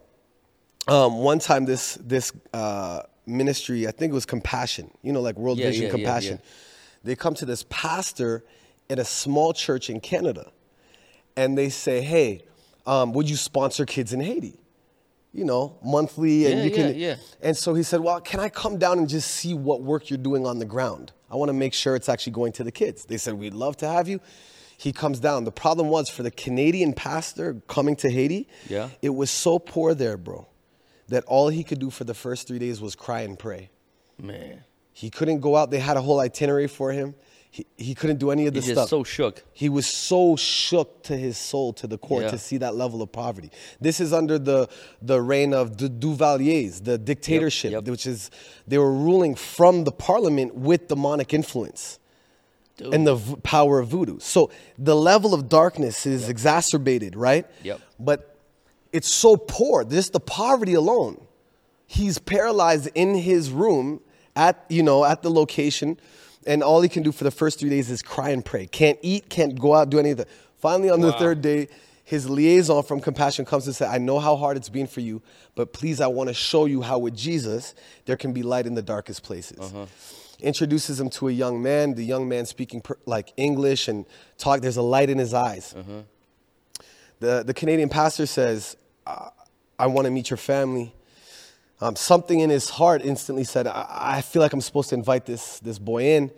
um, 0.89 1.19
one 1.19 1.39
time 1.39 1.67
this 1.67 1.95
this 2.01 2.33
uh, 2.53 3.03
ministry, 3.27 3.87
I 3.87 3.91
think 3.91 4.11
it 4.11 4.15
was 4.15 4.27
Compassion, 4.27 4.91
you 5.03 5.13
know, 5.13 5.21
like 5.21 5.37
World 5.37 5.59
Yeah, 5.59 5.67
Vision 5.67 5.83
yeah, 5.83 5.89
yeah, 5.89 5.95
Compassion. 5.95 6.41
They 7.05 7.15
come 7.15 7.35
to 7.35 7.45
this 7.45 7.65
pastor 7.69 8.45
in 8.89 8.99
a 8.99 9.05
small 9.05 9.53
church 9.53 9.91
in 9.91 10.01
Canada, 10.01 10.51
and 11.37 11.57
they 11.57 11.69
say, 11.69 12.01
"Hey, 12.01 12.43
um, 12.87 13.13
would 13.13 13.29
you 13.29 13.37
sponsor 13.37 13.85
kids 13.87 14.13
in 14.15 14.21
Haiti?" 14.21 14.59
You 15.39 15.45
know, 15.45 15.77
monthly, 15.85 16.47
and 16.47 16.59
Yeah, 16.59 16.65
you 16.65 16.71
can. 16.73 16.87
yeah, 16.99 17.07
yeah. 17.11 17.17
And 17.41 17.57
so 17.57 17.75
he 17.75 17.83
said, 17.85 18.01
"Well, 18.01 18.21
can 18.21 18.41
I 18.41 18.49
come 18.49 18.77
down 18.77 18.99
and 18.99 19.09
just 19.09 19.31
see 19.31 19.55
what 19.55 19.83
work 19.83 20.11
you're 20.11 20.19
doing 20.31 20.45
on 20.47 20.59
the 20.59 20.65
ground? 20.65 21.13
I 21.31 21.37
want 21.37 21.49
to 21.51 21.53
make 21.53 21.75
sure 21.75 21.95
it's 21.95 22.09
actually 22.09 22.33
going 22.33 22.53
to 22.53 22.65
the 22.65 22.73
kids." 22.73 23.05
They 23.05 23.19
said, 23.19 23.35
"We'd 23.35 23.55
love 23.55 23.77
to 23.79 23.89
have 23.89 24.09
you." 24.09 24.21
He 24.77 24.93
comes 24.93 25.19
down. 25.21 25.45
The 25.45 25.53
problem 25.53 25.89
was 25.89 26.09
for 26.09 26.23
the 26.23 26.31
Canadian 26.31 26.93
pastor 26.93 27.63
coming 27.69 27.97
to 27.97 28.11
Haiti, 28.11 28.49
Yeah. 28.69 28.89
it 29.03 29.11
was 29.11 29.31
so 29.31 29.59
poor 29.59 29.95
there, 29.95 30.17
bro, 30.17 30.47
that 31.09 31.25
all 31.27 31.49
he 31.49 31.63
could 31.65 31.79
do 31.81 31.91
for 31.91 32.05
the 32.05 32.15
first 32.15 32.47
three 32.49 32.59
days 32.61 32.81
was 32.81 32.95
cry 32.95 33.21
and 33.23 33.39
pray. 33.39 33.71
Man. 34.21 34.65
He 34.93 35.11
couldn't 35.11 35.41
go 35.41 35.55
out. 35.57 35.71
They 35.71 35.79
had 35.81 35.97
a 35.97 36.01
whole 36.01 36.19
itinerary 36.21 36.67
for 36.69 36.91
him. 36.93 37.15
He, 37.51 37.67
he 37.77 37.95
couldn't 37.95 38.19
do 38.19 38.31
any 38.31 38.47
of 38.47 38.55
He's 38.55 38.65
this 38.67 38.75
just 38.75 38.89
stuff. 38.89 38.89
so 38.91 39.05
shook. 39.05 39.43
He 39.53 39.69
was 39.69 39.87
so 39.87 40.37
shook 40.37 41.03
to 41.05 41.17
his 41.17 41.39
soul, 41.39 41.73
to 41.75 41.87
the 41.87 41.97
core, 41.99 42.23
Yeah. 42.23 42.31
to 42.31 42.39
see 42.39 42.59
that 42.59 42.75
level 42.77 43.01
of 43.03 43.11
poverty. 43.11 43.51
This 43.81 44.01
is 44.01 44.13
under 44.13 44.39
the, 44.39 44.69
the 45.01 45.21
reign 45.21 45.55
of 45.55 45.79
the 45.79 45.89
Duvaliers, 45.89 46.85
the 46.85 46.99
dictatorship, 46.99 47.73
yep. 47.73 47.85
which 47.89 48.07
is 48.07 48.31
they 48.67 48.77
were 48.79 48.93
ruling 48.93 49.35
from 49.35 49.85
the 49.85 49.93
parliament 49.93 50.55
with 50.55 50.89
demonic 50.89 51.33
influence 51.33 51.99
Dude. 52.77 52.93
and 52.95 53.07
the 53.07 53.15
v- 53.17 53.37
power 53.43 53.79
of 53.81 53.89
voodoo. 53.89 54.19
So 54.21 54.51
the 54.79 54.95
level 54.95 55.33
of 55.33 55.49
darkness 55.49 56.05
is 56.07 56.29
exacerbated, 56.29 57.17
right? 57.17 57.47
Yep. 57.63 57.81
But 57.99 58.37
it's 58.93 59.13
so 59.13 59.37
poor, 59.37 59.85
just 59.85 60.13
the 60.13 60.21
poverty 60.21 60.75
alone. 60.75 61.21
He's 61.87 62.19
paralyzed 62.19 62.91
in 62.95 63.15
his 63.15 63.51
room 63.51 64.01
at, 64.37 64.65
you 64.69 64.83
know, 64.83 65.05
at 65.07 65.23
the 65.23 65.31
location, 65.31 65.99
and 66.49 66.63
all 66.63 66.81
he 66.81 66.89
can 66.89 67.03
do 67.03 67.13
for 67.13 67.25
the 67.25 67.31
first 67.31 67.61
three 67.61 67.69
days 67.69 67.91
is 67.91 68.03
cry 68.03 68.31
and 68.31 68.45
pray. 68.45 68.67
Can't 68.67 68.99
eat, 69.03 69.29
can't 69.29 69.57
go 69.59 69.75
out, 69.75 69.91
do 69.91 69.99
anything. 69.99 70.27
Finally, 70.57 70.91
on 70.91 71.01
the 71.01 71.13
third 71.13 71.43
day, 71.43 71.69
his 72.05 72.29
liaison 72.29 72.83
from 72.83 73.01
Compassion 73.01 73.45
comes 73.45 73.67
and 73.67 73.77
says, 73.77 73.89
I 73.89 73.99
know 73.99 74.19
how 74.19 74.35
hard 74.35 74.57
it's 74.57 74.71
been 74.71 74.87
for 74.87 75.01
you, 75.01 75.21
but 75.55 75.75
please, 75.75 76.01
I 76.01 76.07
want 76.07 76.29
to 76.29 76.35
show 76.35 76.65
you 76.65 76.81
how 76.81 76.99
with 76.99 77.15
Jesus, 77.15 77.75
there 78.07 78.17
can 78.17 78.33
be 78.33 78.43
light 78.43 78.67
in 78.67 78.75
the 78.75 78.83
darkest 78.83 79.23
places 79.23 79.59
uh-huh. 79.61 79.87
introduces 80.41 80.99
him 80.99 81.11
to 81.11 81.29
a 81.29 81.33
young 81.33 81.63
man. 81.63 81.95
The 81.95 82.05
young 82.05 82.27
man 82.27 82.47
speaking 82.47 82.81
per, 82.81 82.97
like 83.05 83.35
English 83.37 83.89
and 83.89 84.07
talk. 84.39 84.63
There's 84.63 84.79
a 84.79 84.83
light 84.83 85.11
in 85.11 85.19
his 85.19 85.35
eyes. 85.35 85.75
Uh-huh. 85.77 86.03
The 87.21 87.43
the 87.45 87.53
Canadian 87.53 87.91
pastor 87.91 88.25
says, 88.25 88.77
"I, 89.07 89.29
I 89.79 89.87
want 89.89 90.07
to 90.07 90.11
meet 90.11 90.31
your 90.31 90.39
family." 90.39 90.95
Um, 91.81 91.95
something 91.97 92.41
in 92.41 92.51
his 92.51 92.71
heart 92.71 93.03
instantly 93.05 93.45
said, 93.45 93.67
I, 93.67 93.87
"I 94.19 94.21
feel 94.21 94.43
like 94.43 94.53
I'm 94.53 94.61
supposed 94.61 94.89
to 94.91 94.95
invite 94.97 95.27
this 95.27 95.61
this 95.61 95.79
boy 95.79 96.03
in." 96.17 96.31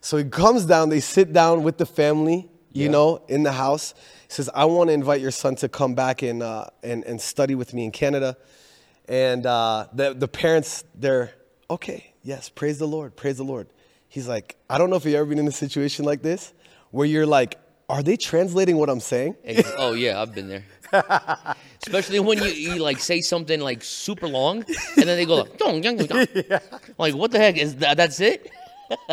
So 0.00 0.16
he 0.16 0.24
comes 0.24 0.64
down. 0.66 0.88
They 0.90 1.00
sit 1.00 1.32
down 1.32 1.62
with 1.62 1.78
the 1.78 1.86
family, 1.86 2.48
you 2.72 2.84
Yeah. 2.86 2.90
know, 2.90 3.22
in 3.28 3.42
the 3.42 3.52
house. 3.52 3.94
He 4.28 4.34
says, 4.34 4.50
"I 4.54 4.64
want 4.66 4.88
to 4.88 4.94
invite 4.94 5.20
your 5.20 5.30
son 5.30 5.54
to 5.56 5.68
come 5.68 5.94
back 5.94 6.22
and 6.22 6.42
uh, 6.42 6.66
and 6.82 7.04
and 7.04 7.20
study 7.20 7.54
with 7.54 7.72
me 7.72 7.84
in 7.84 7.90
Canada." 7.90 8.36
And 9.08 9.46
uh, 9.46 9.86
the 9.94 10.14
the 10.14 10.28
parents, 10.28 10.84
they're 10.94 11.32
okay. 11.70 12.12
Yes, 12.22 12.48
praise 12.48 12.78
the 12.78 12.86
Lord, 12.86 13.16
praise 13.16 13.36
the 13.38 13.44
Lord. 13.44 13.66
He's 14.08 14.28
like, 14.28 14.56
I 14.68 14.76
don't 14.78 14.90
know 14.90 14.96
if 14.96 15.04
you've 15.06 15.14
ever 15.14 15.24
been 15.24 15.38
in 15.38 15.48
a 15.48 15.52
situation 15.52 16.04
like 16.04 16.20
this 16.22 16.52
where 16.90 17.06
you're 17.06 17.26
like, 17.26 17.56
are 17.88 18.02
they 18.02 18.16
translating 18.16 18.76
what 18.76 18.90
I'm 18.90 19.00
saying? 19.00 19.36
Oh 19.78 19.94
yeah, 19.94 20.20
I've 20.20 20.34
been 20.34 20.48
there. 20.48 20.64
Especially 21.86 22.20
when 22.20 22.38
you, 22.38 22.50
you 22.50 22.74
like 22.76 23.00
say 23.00 23.20
something 23.20 23.60
like 23.60 23.82
super 23.82 24.28
long, 24.28 24.58
and 24.96 25.08
then 25.08 25.16
they 25.16 25.24
go 25.24 25.36
like, 25.36 25.58
"Dong, 25.58 25.80
dong, 25.80 25.96
dong." 25.96 26.26
like 26.98 27.14
what 27.14 27.30
the 27.30 27.38
heck 27.38 27.56
is 27.58 27.76
that? 27.76 27.96
That's 27.96 28.20
it. 28.20 28.50
like, 28.90 29.06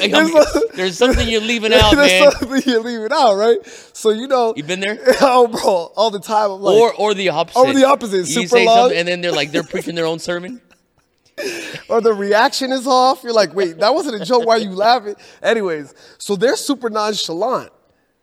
like, 0.00 0.14
I'm- 0.14 0.32
there's 0.74 0.96
something 0.96 1.28
you're 1.28 1.40
leaving 1.40 1.72
out, 1.74 1.94
There's 1.94 2.20
man. 2.20 2.30
something 2.32 2.62
you're 2.66 2.82
leaving 2.82 3.12
out, 3.12 3.34
right? 3.34 3.58
So 3.92 4.10
you 4.10 4.26
know, 4.28 4.54
you've 4.56 4.66
been 4.66 4.80
there? 4.80 4.98
oh, 5.20 5.48
bro, 5.48 5.92
all 5.96 6.10
the 6.10 6.20
time. 6.20 6.50
I'm 6.52 6.60
like, 6.60 6.74
or 6.76 6.94
or 6.94 7.14
the 7.14 7.30
opposite. 7.30 7.58
Or 7.58 7.72
the 7.72 7.84
opposite, 7.84 8.18
You 8.18 8.24
super 8.24 8.48
say 8.48 8.66
long. 8.66 8.76
something, 8.78 8.98
and 8.98 9.08
then 9.08 9.20
they're 9.20 9.32
like 9.32 9.50
they're 9.50 9.62
preaching 9.64 9.94
their 9.94 10.06
own 10.06 10.18
sermon. 10.18 10.60
or 11.88 12.00
the 12.00 12.12
reaction 12.12 12.72
is 12.72 12.86
off. 12.86 13.22
You're 13.22 13.32
like, 13.32 13.54
wait, 13.54 13.78
that 13.78 13.94
wasn't 13.94 14.20
a 14.20 14.24
joke. 14.24 14.44
Why 14.44 14.54
are 14.54 14.58
you 14.58 14.70
laughing? 14.72 15.14
Anyways, 15.42 15.94
so 16.18 16.34
they're 16.36 16.56
super 16.56 16.90
nonchalant. 16.90 17.70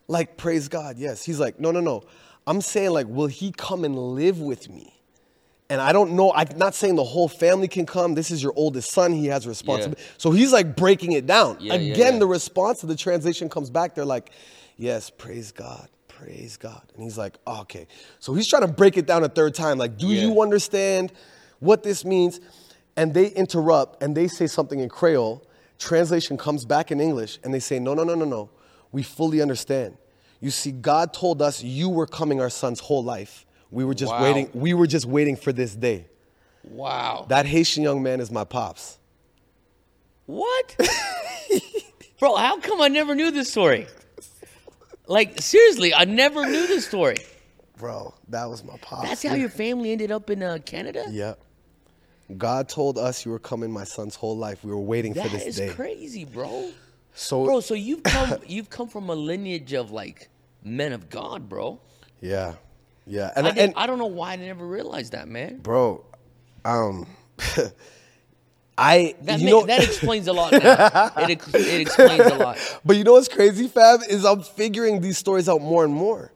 Like, 0.08 0.38
praise 0.38 0.68
God, 0.68 0.98
yes. 0.98 1.24
He's 1.24 1.40
like, 1.40 1.60
no, 1.60 1.72
no, 1.72 1.80
no. 1.80 2.04
I'm 2.48 2.62
saying, 2.62 2.92
like, 2.92 3.08
will 3.08 3.28
he 3.28 3.52
come 3.52 3.84
and 3.84 3.98
live 3.98 4.40
with 4.40 4.70
me? 4.70 4.92
And 5.68 5.82
I 5.82 5.94
don't 5.94 6.12
know. 6.12 6.32
I'm 6.32 6.56
not 6.58 6.76
saying 6.76 6.96
the 6.96 7.04
whole 7.04 7.28
family 7.28 7.68
can 7.68 7.88
come. 7.88 8.14
This 8.14 8.30
is 8.30 8.44
your 8.44 8.54
oldest 8.56 8.92
son. 8.92 9.12
He 9.12 9.26
has 9.28 9.48
responsibility. 9.48 10.00
So 10.20 10.30
he's 10.30 10.54
like 10.54 10.76
breaking 10.76 11.14
it 11.14 11.26
down. 11.26 11.58
Yeah, 11.60 11.74
yeah, 11.74 11.94
Again, 11.94 12.14
yeah. 12.14 12.20
the 12.20 12.28
response 12.28 12.82
to 12.82 12.86
the 12.86 12.96
translation 12.96 13.50
comes 13.50 13.72
back. 13.72 13.96
They're 13.96 14.06
like, 14.06 14.30
yes, 14.78 15.10
praise 15.10 15.52
God. 15.52 15.90
Praise 16.08 16.56
God. 16.56 16.84
And 16.94 17.04
he's 17.04 17.18
like, 17.18 17.40
oh, 17.48 17.62
okay. 17.62 17.88
So 18.20 18.36
he's 18.36 18.48
trying 18.48 18.62
to 18.62 18.68
break 18.72 18.96
it 18.96 19.08
down 19.08 19.24
a 19.24 19.28
third 19.28 19.56
time. 19.56 19.80
Like, 19.80 19.98
do 19.98 20.08
Yeah. 20.08 20.28
you 20.28 20.40
understand 20.40 21.12
what 21.60 21.82
this 21.82 22.06
means? 22.06 22.40
And 22.96 23.12
they 23.12 23.30
interrupt 23.30 24.04
and 24.04 24.16
they 24.16 24.28
say 24.28 24.46
something 24.46 24.80
in 24.80 24.88
Creole. 24.88 25.44
Translation 25.80 26.38
comes 26.38 26.64
back 26.64 26.92
in 26.92 27.02
English 27.02 27.40
and 27.44 27.52
they 27.52 27.60
say, 27.60 27.80
no, 27.80 27.96
no, 27.96 28.04
no, 28.04 28.14
no, 28.14 28.26
no. 28.26 28.50
We 28.96 29.04
fully 29.04 29.42
understand. 29.42 29.98
You 30.40 30.52
see, 30.52 30.72
God 30.72 31.14
told 31.14 31.42
us 31.42 31.62
you 31.62 31.90
were 31.90 32.08
coming 32.08 32.40
our 32.40 32.50
son's 32.50 32.80
whole 32.80 33.04
life. 33.04 33.46
We 33.70 33.84
were 33.84 33.94
just 33.94 34.14
Wow. 34.14 34.24
waiting. 34.24 34.50
We 34.54 34.74
were 34.74 34.88
just 34.88 35.06
waiting 35.06 35.36
for 35.36 35.52
this 35.52 35.76
day. 35.76 36.06
Wow. 36.64 37.26
That 37.28 37.46
Haitian 37.46 37.84
young 37.84 38.02
man 38.02 38.22
is 38.22 38.32
my 38.32 38.46
pops. 38.46 38.98
What? 40.28 40.78
Bro, 42.22 42.36
how 42.38 42.58
come 42.62 42.80
I 42.80 42.88
never 42.88 43.16
knew 43.16 43.32
this 43.32 43.52
story? 43.52 43.86
Like, 45.08 45.42
seriously, 45.42 45.94
I 45.94 46.06
never 46.06 46.46
knew 46.46 46.66
this 46.66 46.88
story. 46.88 47.18
Bro, 47.78 48.14
that 48.30 48.46
was 48.46 48.64
my 48.64 48.78
pops. 48.78 49.10
That's 49.10 49.24
how 49.24 49.36
your 49.36 49.50
family 49.50 49.92
ended 49.92 50.10
up 50.10 50.30
in 50.30 50.42
uh, 50.42 50.60
Canada? 50.66 51.04
Yep. 51.10 51.38
God 52.38 52.70
told 52.70 52.98
us 52.98 53.26
you 53.26 53.32
were 53.32 53.40
coming 53.40 53.72
my 53.72 53.84
son's 53.84 54.16
whole 54.16 54.38
life. 54.38 54.64
We 54.64 54.72
were 54.72 54.80
waiting 54.80 55.12
That 55.16 55.26
for 55.26 55.38
this 55.38 55.48
is 55.48 55.58
day. 55.58 55.68
crazy, 55.68 56.24
bro. 56.24 56.72
So 57.16 57.46
Bro, 57.46 57.62
so 57.62 57.74
you've 57.74 58.04
come 58.16 58.38
you've 58.46 58.70
come 58.70 58.88
from 58.88 59.10
a 59.10 59.16
lineage 59.16 59.74
of 59.74 59.92
like 59.92 60.30
men 60.64 60.92
of 60.94 61.10
God, 61.10 61.48
bro. 61.50 61.80
yeah, 62.22 62.56
yeah, 63.08 63.32
and 63.36 63.48
I, 63.48 63.52
and, 63.52 63.74
I 63.78 63.88
don't 63.88 63.98
know 64.00 64.06
why 64.08 64.34
I 64.34 64.36
never 64.36 64.66
realized 64.68 65.14
that, 65.14 65.28
man. 65.28 65.60
bro, 65.60 66.04
um, 66.66 67.08
I 68.78 69.16
That 69.22 69.40
you 69.40 69.50
know 69.50 69.66
that 69.66 69.82
explains 69.84 70.28
a 70.28 70.34
lot. 70.34 70.52
Now. 70.52 71.12
It, 71.18 71.30
it 71.30 71.82
explains 71.82 72.26
a 72.26 72.36
lot. 72.36 72.58
But 72.84 72.98
you 72.98 73.06
know 73.06 73.14
what's 73.14 73.30
crazy, 73.30 73.68
Fab, 73.70 74.02
is 74.10 74.26
I'm 74.26 74.42
figuring 74.44 75.00
these 75.00 75.18
stories 75.18 75.48
out 75.48 75.62
more 75.62 75.86
and 75.86 75.94
more. 75.94 76.34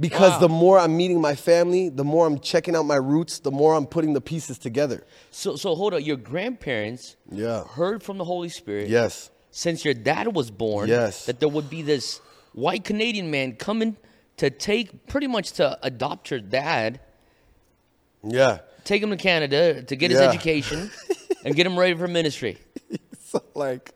Because 0.00 0.32
Wow. 0.32 0.38
the 0.40 0.48
more 0.48 0.78
I'm 0.80 0.96
meeting 0.96 1.20
my 1.20 1.36
family, 1.36 1.88
the 1.88 2.02
more 2.02 2.26
I'm 2.26 2.40
checking 2.40 2.74
out 2.74 2.82
my 2.84 2.96
roots, 2.96 3.38
the 3.38 3.52
more 3.52 3.74
I'm 3.74 3.86
putting 3.86 4.14
the 4.14 4.20
pieces 4.20 4.58
together. 4.58 5.04
So 5.30 5.54
so 5.54 5.76
hold 5.76 5.94
on. 5.94 6.02
Your 6.02 6.16
grandparents 6.16 7.14
Yeah. 7.30 7.62
heard 7.64 8.02
from 8.02 8.18
the 8.18 8.24
Holy 8.24 8.48
Spirit. 8.48 8.88
Yes. 8.88 9.30
Since 9.52 9.84
your 9.84 9.94
dad 9.94 10.34
was 10.34 10.50
born, 10.50 10.88
Yes. 10.88 11.26
that 11.26 11.38
there 11.38 11.48
would 11.48 11.70
be 11.70 11.82
this 11.82 12.20
white 12.54 12.82
Canadian 12.84 13.30
man 13.30 13.54
coming 13.54 13.96
to 14.38 14.50
take 14.50 15.06
pretty 15.06 15.28
much 15.28 15.52
to 15.52 15.78
adopt 15.82 16.30
your 16.32 16.40
dad. 16.40 16.98
Yeah. 18.24 18.58
take 18.84 19.02
him 19.02 19.10
to 19.10 19.16
Canada 19.16 19.82
to 19.84 19.94
get 19.96 20.10
his 20.10 20.18
education 20.20 20.90
and 21.44 21.54
get 21.54 21.66
him 21.66 21.78
ready 21.78 21.94
for 21.94 22.08
ministry. 22.08 22.58
So 23.32 23.42
like, 23.54 23.92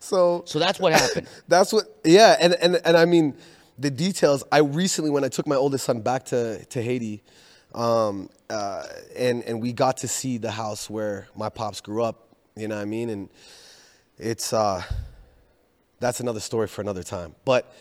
so 0.00 0.42
So 0.46 0.58
that's 0.58 0.78
what 0.80 0.92
happened. 0.94 1.26
That's 1.48 1.70
what, 1.70 1.84
yeah, 2.02 2.34
and 2.40 2.54
and 2.62 2.80
and 2.86 2.96
I 2.96 3.04
mean, 3.04 3.34
the 3.78 3.90
details. 3.90 4.42
I 4.50 4.60
recently, 4.60 5.10
when 5.10 5.22
I 5.22 5.28
took 5.28 5.46
my 5.46 5.56
oldest 5.56 5.84
son 5.84 6.00
back 6.00 6.24
to 6.26 6.64
to 6.64 6.80
Haiti, 6.82 7.22
um, 7.74 8.30
uh, 8.48 8.84
and 9.18 9.42
and 9.44 9.60
we 9.60 9.74
got 9.74 9.98
to 9.98 10.08
see 10.08 10.38
the 10.38 10.50
house 10.50 10.88
where 10.88 11.28
my 11.36 11.50
pops 11.50 11.82
grew 11.82 12.02
up. 12.02 12.28
You 12.56 12.68
know 12.68 12.76
what 12.76 12.82
I 12.82 12.86
mean? 12.86 13.10
And 13.10 13.28
it's 14.18 14.52
uh, 14.52 14.82
that's 16.00 16.20
another 16.20 16.40
story 16.40 16.66
for 16.66 16.80
another 16.80 17.02
time. 17.02 17.34
But 17.44 17.72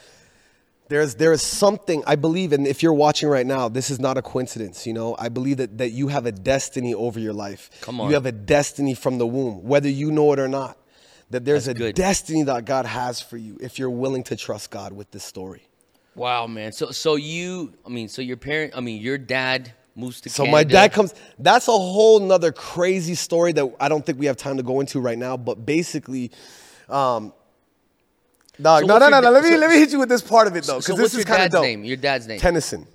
there's 0.89 1.15
there 1.15 1.31
is 1.31 1.41
something 1.41 2.03
I 2.05 2.15
believe, 2.15 2.53
and 2.53 2.67
if 2.67 2.83
you're 2.83 2.93
watching 2.93 3.29
right 3.29 3.45
now, 3.45 3.69
this 3.69 3.89
is 3.89 3.99
not 3.99 4.17
a 4.17 4.21
coincidence. 4.21 4.85
You 4.85 4.93
know, 4.93 5.15
I 5.17 5.29
believe 5.29 5.57
that 5.57 5.77
that 5.77 5.89
you 5.91 6.07
have 6.09 6.25
a 6.25 6.31
destiny 6.31 6.93
over 6.93 7.19
your 7.19 7.33
life. 7.33 7.69
Come 7.81 8.01
on. 8.01 8.07
you 8.09 8.13
have 8.15 8.25
a 8.25 8.31
destiny 8.31 8.93
from 8.93 9.17
the 9.17 9.27
womb, 9.27 9.63
whether 9.63 9.89
you 9.89 10.11
know 10.11 10.31
it 10.33 10.39
or 10.39 10.47
not. 10.47 10.77
That 11.29 11.45
there's 11.45 11.65
That's 11.65 11.79
a 11.79 11.83
good. 11.83 11.95
destiny 11.95 12.43
that 12.43 12.65
God 12.65 12.85
has 12.85 13.19
for 13.21 13.37
you 13.37 13.57
if 13.59 13.79
you're 13.79 13.89
willing 13.89 14.23
to 14.25 14.35
trust 14.35 14.69
God 14.69 14.93
with 14.93 15.09
this 15.11 15.23
story. 15.23 15.63
Wow, 16.15 16.45
man. 16.45 16.71
So 16.73 16.91
so 16.91 17.15
you, 17.15 17.73
I 17.85 17.89
mean, 17.89 18.07
so 18.07 18.21
your 18.21 18.37
parent, 18.37 18.73
I 18.75 18.81
mean, 18.81 19.01
your 19.01 19.17
dad 19.17 19.73
moves 19.95 20.21
to 20.21 20.29
So 20.29 20.43
Canada. 20.43 20.51
my 20.51 20.63
dad 20.63 20.93
comes. 20.93 21.13
That's 21.39 21.67
a 21.67 21.71
whole 21.71 22.19
nother 22.19 22.51
crazy 22.51 23.15
story 23.15 23.51
that 23.53 23.75
I 23.79 23.89
don't 23.89 24.05
think 24.05 24.19
we 24.19 24.25
have 24.27 24.37
time 24.37 24.57
to 24.57 24.63
go 24.63 24.79
into 24.79 24.99
right 24.99 25.17
now. 25.17 25.37
But 25.37 25.65
basically, 25.65 26.31
um, 26.89 27.33
dog, 28.61 28.81
So 28.81 28.87
no, 28.87 28.97
no, 28.97 29.09
no, 29.09 29.19
no. 29.19 29.31
Let 29.31 29.43
me 29.43 29.51
so- 29.51 29.57
let 29.57 29.69
me 29.69 29.77
hit 29.77 29.91
you 29.91 29.99
with 29.99 30.09
this 30.09 30.21
part 30.21 30.47
of 30.47 30.55
it 30.55 30.63
though, 30.65 30.79
So 30.79 30.93
because 30.93 31.01
what's 31.01 31.13
this 31.13 31.19
is 31.19 31.25
kind 31.25 31.37
of 31.43 31.45
dad's 31.45 31.53
dope. 31.53 31.63
name? 31.63 31.83
Your 31.83 31.97
dad's 31.97 32.27
name? 32.27 32.39
Tennyson. 32.39 32.87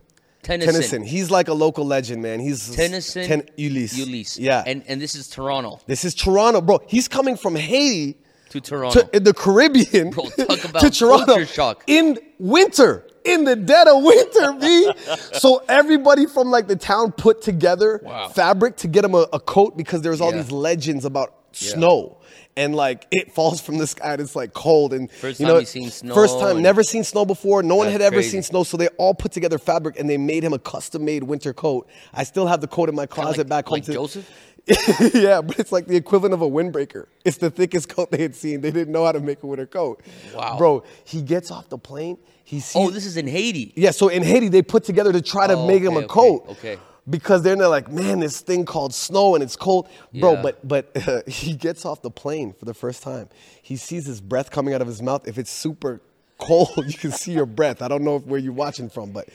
Tennyson. 0.42 0.72
Tennyson. 0.72 1.02
He's 1.02 1.30
like 1.30 1.48
a 1.48 1.52
local 1.52 1.84
legend, 1.84 2.22
man. 2.22 2.40
He's 2.40 2.74
Tennyson. 2.74 3.26
Ten, 3.26 3.42
Ulysse. 3.58 3.98
Ulysse. 3.98 4.38
Yeah. 4.38 4.62
And 4.66 4.82
and 4.88 5.00
this 5.02 5.14
is 5.14 5.28
Toronto 5.28 5.80
this 5.86 6.04
is 6.04 6.14
Toronto, 6.14 6.60
bro. 6.60 6.80
He's 6.86 7.08
coming 7.08 7.36
from 7.36 7.56
Haiti 7.56 8.16
to 8.50 8.60
Toronto. 8.60 9.02
to 9.02 9.16
in 9.16 9.24
the 9.24 9.34
Caribbean 9.34 10.10
Bro, 10.10 10.24
talk 10.30 10.64
about 10.70 10.80
to 10.80 10.90
Toronto 10.90 11.26
culture 11.26 11.44
shock. 11.46 11.84
in 11.86 12.18
winter, 12.38 13.04
in 13.24 13.44
the 13.44 13.56
dead 13.56 13.88
of 13.88 14.02
winter, 14.02 14.52
B. 14.60 14.92
so 15.38 15.62
everybody 15.68 16.26
from 16.26 16.50
like 16.50 16.66
the 16.68 16.76
town 16.76 17.12
put 17.12 17.42
together 17.42 18.00
Wow. 18.02 18.28
fabric 18.28 18.76
to 18.78 18.88
get 18.88 19.04
him 19.04 19.14
a, 19.14 19.26
a 19.32 19.40
coat 19.40 19.76
because 19.76 20.02
there's 20.02 20.20
all 20.20 20.30
Yeah. 20.32 20.42
these 20.42 20.50
legends 20.52 21.04
about 21.04 21.34
Yeah. 21.54 21.74
snow. 21.74 22.14
And 22.56 22.74
like 22.74 23.06
it 23.12 23.32
falls 23.32 23.60
from 23.60 23.78
the 23.78 23.86
sky 23.86 24.12
and 24.14 24.20
it's 24.20 24.34
like 24.34 24.52
cold 24.52 24.92
and 24.92 25.08
First 25.12 25.38
you 25.38 25.46
time 25.46 25.54
know, 25.58 25.62
snow 25.62 26.12
First 26.14 26.40
time, 26.40 26.60
never 26.60 26.82
seen 26.82 27.04
snow 27.04 27.24
before. 27.24 27.62
No 27.62 27.76
one 27.76 27.86
had 27.88 28.00
ever 28.00 28.16
crazy. 28.16 28.30
seen 28.30 28.42
snow, 28.42 28.64
so 28.64 28.76
they 28.76 28.88
all 28.98 29.14
put 29.14 29.30
together 29.30 29.58
fabric 29.58 29.96
and 29.98 30.10
they 30.10 30.16
made 30.18 30.42
him 30.42 30.52
a 30.52 30.58
custom 30.58 31.04
made 31.04 31.22
winter 31.22 31.52
coat. 31.52 31.86
I 32.12 32.24
still 32.24 32.48
have 32.48 32.60
the 32.60 32.66
coat 32.66 32.88
in 32.88 32.96
my 32.96 33.06
closet 33.06 33.38
like, 33.38 33.48
back 33.48 33.66
home. 33.68 33.74
like 33.74 33.84
to- 33.84 33.92
Joseph. 33.92 34.28
yeah, 35.14 35.40
but 35.40 35.58
it's 35.58 35.72
like 35.72 35.86
the 35.86 35.96
equivalent 35.96 36.34
of 36.34 36.42
a 36.42 36.48
windbreaker. 36.48 37.06
It's 37.24 37.38
the 37.38 37.50
thickest 37.50 37.88
coat 37.94 38.10
they 38.10 38.22
had 38.22 38.34
seen. 38.34 38.60
They 38.60 38.70
didn't 38.70 38.92
know 38.92 39.04
how 39.04 39.12
to 39.12 39.20
make 39.20 39.42
a 39.42 39.46
winter 39.46 39.66
coat. 39.66 40.02
Wow. 40.34 40.58
Bro, 40.58 40.84
he 41.04 41.22
gets 41.22 41.50
off 41.50 41.68
the 41.68 41.78
plane. 41.78 42.18
He 42.44 42.58
oh, 42.58 42.60
sees. 42.60 42.76
Oh, 42.76 42.90
this 42.90 43.06
is 43.06 43.16
in 43.16 43.26
Haiti. 43.26 43.72
yeah, 43.76 43.90
so 43.90 44.08
in 44.08 44.22
Haiti, 44.22 44.48
they 44.48 44.62
put 44.62 44.84
together 44.84 45.12
to 45.12 45.20
try 45.22 45.46
to 45.46 45.54
Oh, 45.54 45.66
make 45.66 45.82
him 45.82 45.96
okay, 45.96 46.04
a 46.04 46.08
coat. 46.08 46.42
okay, 46.48 46.72
okay. 46.74 46.78
Because 47.08 47.40
then 47.42 47.56
they're 47.56 47.68
like, 47.68 47.90
man, 47.90 48.20
this 48.20 48.40
thing 48.42 48.66
called 48.66 48.92
snow 48.92 49.34
and 49.34 49.42
it's 49.42 49.56
cold. 49.56 49.88
Bro, 50.12 50.32
Yeah. 50.34 50.42
but 50.42 50.68
but 50.68 51.24
he 51.28 51.54
gets 51.54 51.86
off 51.86 52.02
the 52.02 52.10
plane 52.10 52.52
for 52.52 52.66
the 52.66 52.74
first 52.74 53.02
time. 53.02 53.30
He 53.62 53.76
sees 53.76 54.04
his 54.04 54.20
breath 54.20 54.50
coming 54.50 54.74
out 54.74 54.82
of 54.82 54.86
his 54.88 55.00
mouth. 55.00 55.26
If 55.26 55.38
it's 55.38 55.50
super 55.50 56.02
cold, 56.38 56.70
you 56.86 56.92
can 56.98 57.10
see 57.12 57.32
your 57.32 57.46
breath. 57.46 57.80
I 57.80 57.88
don't 57.88 58.02
know 58.04 58.18
where 58.18 58.38
you're 58.38 58.52
watching 58.52 58.90
from, 58.90 59.12
but 59.12 59.28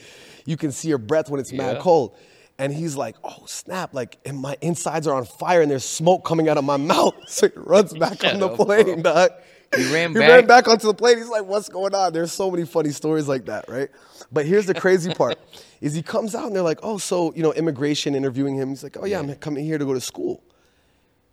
you 0.46 0.56
can 0.56 0.70
see 0.70 0.88
your 0.88 0.98
breath 0.98 1.28
when 1.30 1.40
it's 1.40 1.52
mad 1.52 1.80
cold. 1.80 2.14
And 2.58 2.72
he's 2.72 2.96
like, 2.96 3.16
oh, 3.24 3.44
snap. 3.46 3.94
Like, 3.94 4.18
and 4.24 4.38
my 4.38 4.56
insides 4.60 5.06
are 5.06 5.16
on 5.16 5.24
fire 5.24 5.60
and 5.60 5.70
there's 5.70 5.84
smoke 5.84 6.24
coming 6.24 6.48
out 6.48 6.56
of 6.56 6.64
my 6.64 6.76
mouth. 6.76 7.14
So 7.26 7.48
he 7.48 7.54
runs 7.56 7.92
back 7.98 8.24
on 8.24 8.38
the 8.38 8.48
up, 8.48 8.56
bro. 8.56 8.66
plane, 8.66 9.02
dog. 9.02 9.30
He 9.76 9.92
ran 9.92 10.12
he 10.12 10.20
back? 10.20 10.28
ran 10.28 10.46
back 10.46 10.68
onto 10.68 10.86
the 10.86 10.94
plane. 10.94 11.18
He's 11.18 11.28
like, 11.28 11.44
what's 11.46 11.68
going 11.68 11.94
on? 11.94 12.12
There's 12.12 12.32
so 12.32 12.50
many 12.50 12.64
funny 12.64 12.90
stories 12.90 13.26
like 13.26 13.46
that, 13.46 13.68
right? 13.68 13.88
But 14.30 14.46
here's 14.46 14.66
the 14.66 14.74
crazy 14.74 15.12
part 15.14 15.38
is 15.80 15.94
he 15.94 16.02
comes 16.02 16.34
out 16.34 16.46
and 16.46 16.54
they're 16.54 16.62
like, 16.62 16.78
oh, 16.82 16.98
so, 16.98 17.32
you 17.34 17.42
know, 17.42 17.52
immigration 17.52 18.14
interviewing 18.14 18.54
him. 18.56 18.68
He's 18.68 18.82
like, 18.84 18.96
oh, 19.00 19.04
yeah, 19.04 19.18
I'm 19.18 19.34
coming 19.36 19.64
here 19.64 19.78
to 19.78 19.84
go 19.84 19.94
to 19.94 20.00
school. 20.00 20.42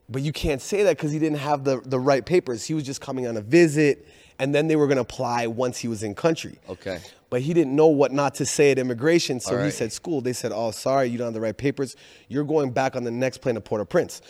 But 0.10 0.24
you 0.24 0.34
can't 0.34 0.62
say 0.62 0.84
that 0.84 0.98
because 0.98 1.12
he 1.12 1.20
didn't 1.20 1.40
have 1.40 1.64
the, 1.64 1.82
the 1.86 2.00
right 2.00 2.26
papers. 2.26 2.66
He 2.66 2.74
was 2.74 2.84
just 2.84 3.00
coming 3.00 3.28
on 3.28 3.38
a 3.38 3.42
visit, 3.42 4.08
and 4.40 4.54
then 4.54 4.68
they 4.68 4.76
were 4.76 4.88
going 4.88 4.98
to 4.98 5.04
apply 5.04 5.48
once 5.48 5.78
he 5.78 5.88
was 5.88 6.04
in 6.04 6.16
country. 6.16 6.60
Okay. 6.68 7.00
But 7.32 7.42
he 7.42 7.54
didn't 7.54 7.74
know 7.76 7.88
what 7.88 8.12
not 8.12 8.36
to 8.36 8.46
say 8.46 8.72
at 8.72 8.78
immigration, 8.78 9.40
so 9.40 9.58
All 9.58 9.64
he 9.64 9.72
said 9.72 9.92
school. 9.94 10.20
They 10.22 10.34
said, 10.34 10.52
oh, 10.54 10.70
sorry, 10.72 11.08
you 11.08 11.18
don't 11.18 11.28
have 11.28 11.34
the 11.34 11.40
right 11.42 11.58
papers. 11.58 11.96
You're 12.28 12.44
going 12.44 12.72
back 12.72 12.96
on 12.98 13.06
the 13.06 13.10
next 13.10 13.38
plane 13.40 13.56
to 13.56 13.62
Port-au-Prince. 13.62 14.22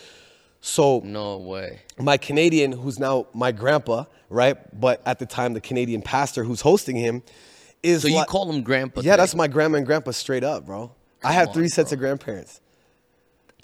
So 0.60 1.00
No 1.04 1.38
way. 1.38 1.80
my 1.98 2.16
Canadian, 2.16 2.70
who's 2.70 3.00
now 3.00 3.26
my 3.34 3.50
grandpa, 3.50 4.04
right? 4.30 4.56
But 4.80 5.02
at 5.04 5.18
the 5.18 5.26
time, 5.26 5.52
the 5.52 5.60
Canadian 5.60 6.00
pastor 6.00 6.44
who's 6.44 6.60
hosting 6.60 6.94
him 6.94 7.24
is 7.82 8.02
So 8.02 8.08
you 8.08 8.14
like- 8.14 8.28
call 8.28 8.48
him 8.48 8.62
grandpa? 8.62 9.00
yeah, 9.00 9.12
today? 9.14 9.22
that's 9.22 9.34
my 9.34 9.48
grandma 9.48 9.78
and 9.78 9.86
grandpa 9.86 10.12
straight 10.12 10.44
up, 10.44 10.64
bro. 10.64 10.92
I 11.24 11.32
have 11.32 11.48
on, 11.48 11.54
three 11.54 11.68
sets 11.68 11.90
of 11.90 11.98
grandparents. 11.98 12.60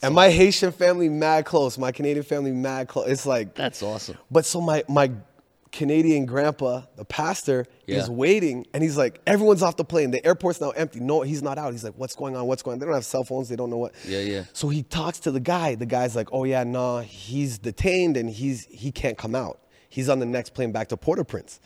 and 0.02 0.12
my 0.16 0.30
Haitian 0.30 0.73
family 0.73 1.09
mad 1.09 1.45
close, 1.45 1.78
my 1.78 1.92
Canadian 1.92 2.25
family 2.25 2.50
mad 2.50 2.88
close. 2.88 3.07
It's 3.09 3.25
like 3.26 3.54
That's 3.54 3.80
awesome. 3.85 4.16
But 4.33 4.45
so 4.45 4.61
my 4.61 4.83
my 4.88 5.12
Canadian 5.73 6.27
grandpa, 6.27 6.83
the 6.97 7.05
pastor, 7.05 7.67
is 7.87 8.11
waiting 8.11 8.67
and 8.75 8.83
he's 8.83 8.97
like, 8.97 9.21
everyone's 9.27 9.63
off 9.63 9.77
the 9.77 9.85
plane. 9.85 10.11
The 10.11 10.25
airport's 10.25 10.61
now 10.61 10.71
empty. 10.71 11.01
No, 11.01 11.23
he's 11.23 11.43
not 11.43 11.59
out. 11.59 11.73
He's 11.73 11.85
like, 11.85 11.95
what's 11.97 12.15
going 12.15 12.37
on? 12.37 12.47
What's 12.47 12.63
going 12.63 12.75
on? 12.75 12.79
They 12.79 12.87
don't 12.87 12.95
have 12.95 13.05
cell 13.05 13.25
phones. 13.25 13.49
They 13.49 13.57
don't 13.57 13.71
know 13.71 13.79
what. 13.79 13.95
Yeah, 14.07 14.21
yeah. 14.21 14.45
So 14.53 14.69
he 14.69 14.83
talks 14.83 15.21
to 15.21 15.31
the 15.31 15.41
guy. 15.41 15.75
The 15.75 15.87
guy's 15.87 16.15
like, 16.15 16.29
oh 16.33 16.45
yeah, 16.45 16.65
nah, 16.65 17.01
he's 17.01 17.59
detained 17.59 18.17
and 18.17 18.29
he's 18.29 18.67
he 18.67 18.93
can't 18.93 19.17
come 19.17 19.35
out. 19.35 19.61
He's 19.89 20.09
on 20.09 20.19
the 20.19 20.27
next 20.27 20.53
plane 20.53 20.71
back 20.71 20.89
to 20.89 20.97
Port-au-Prince. 20.99 21.61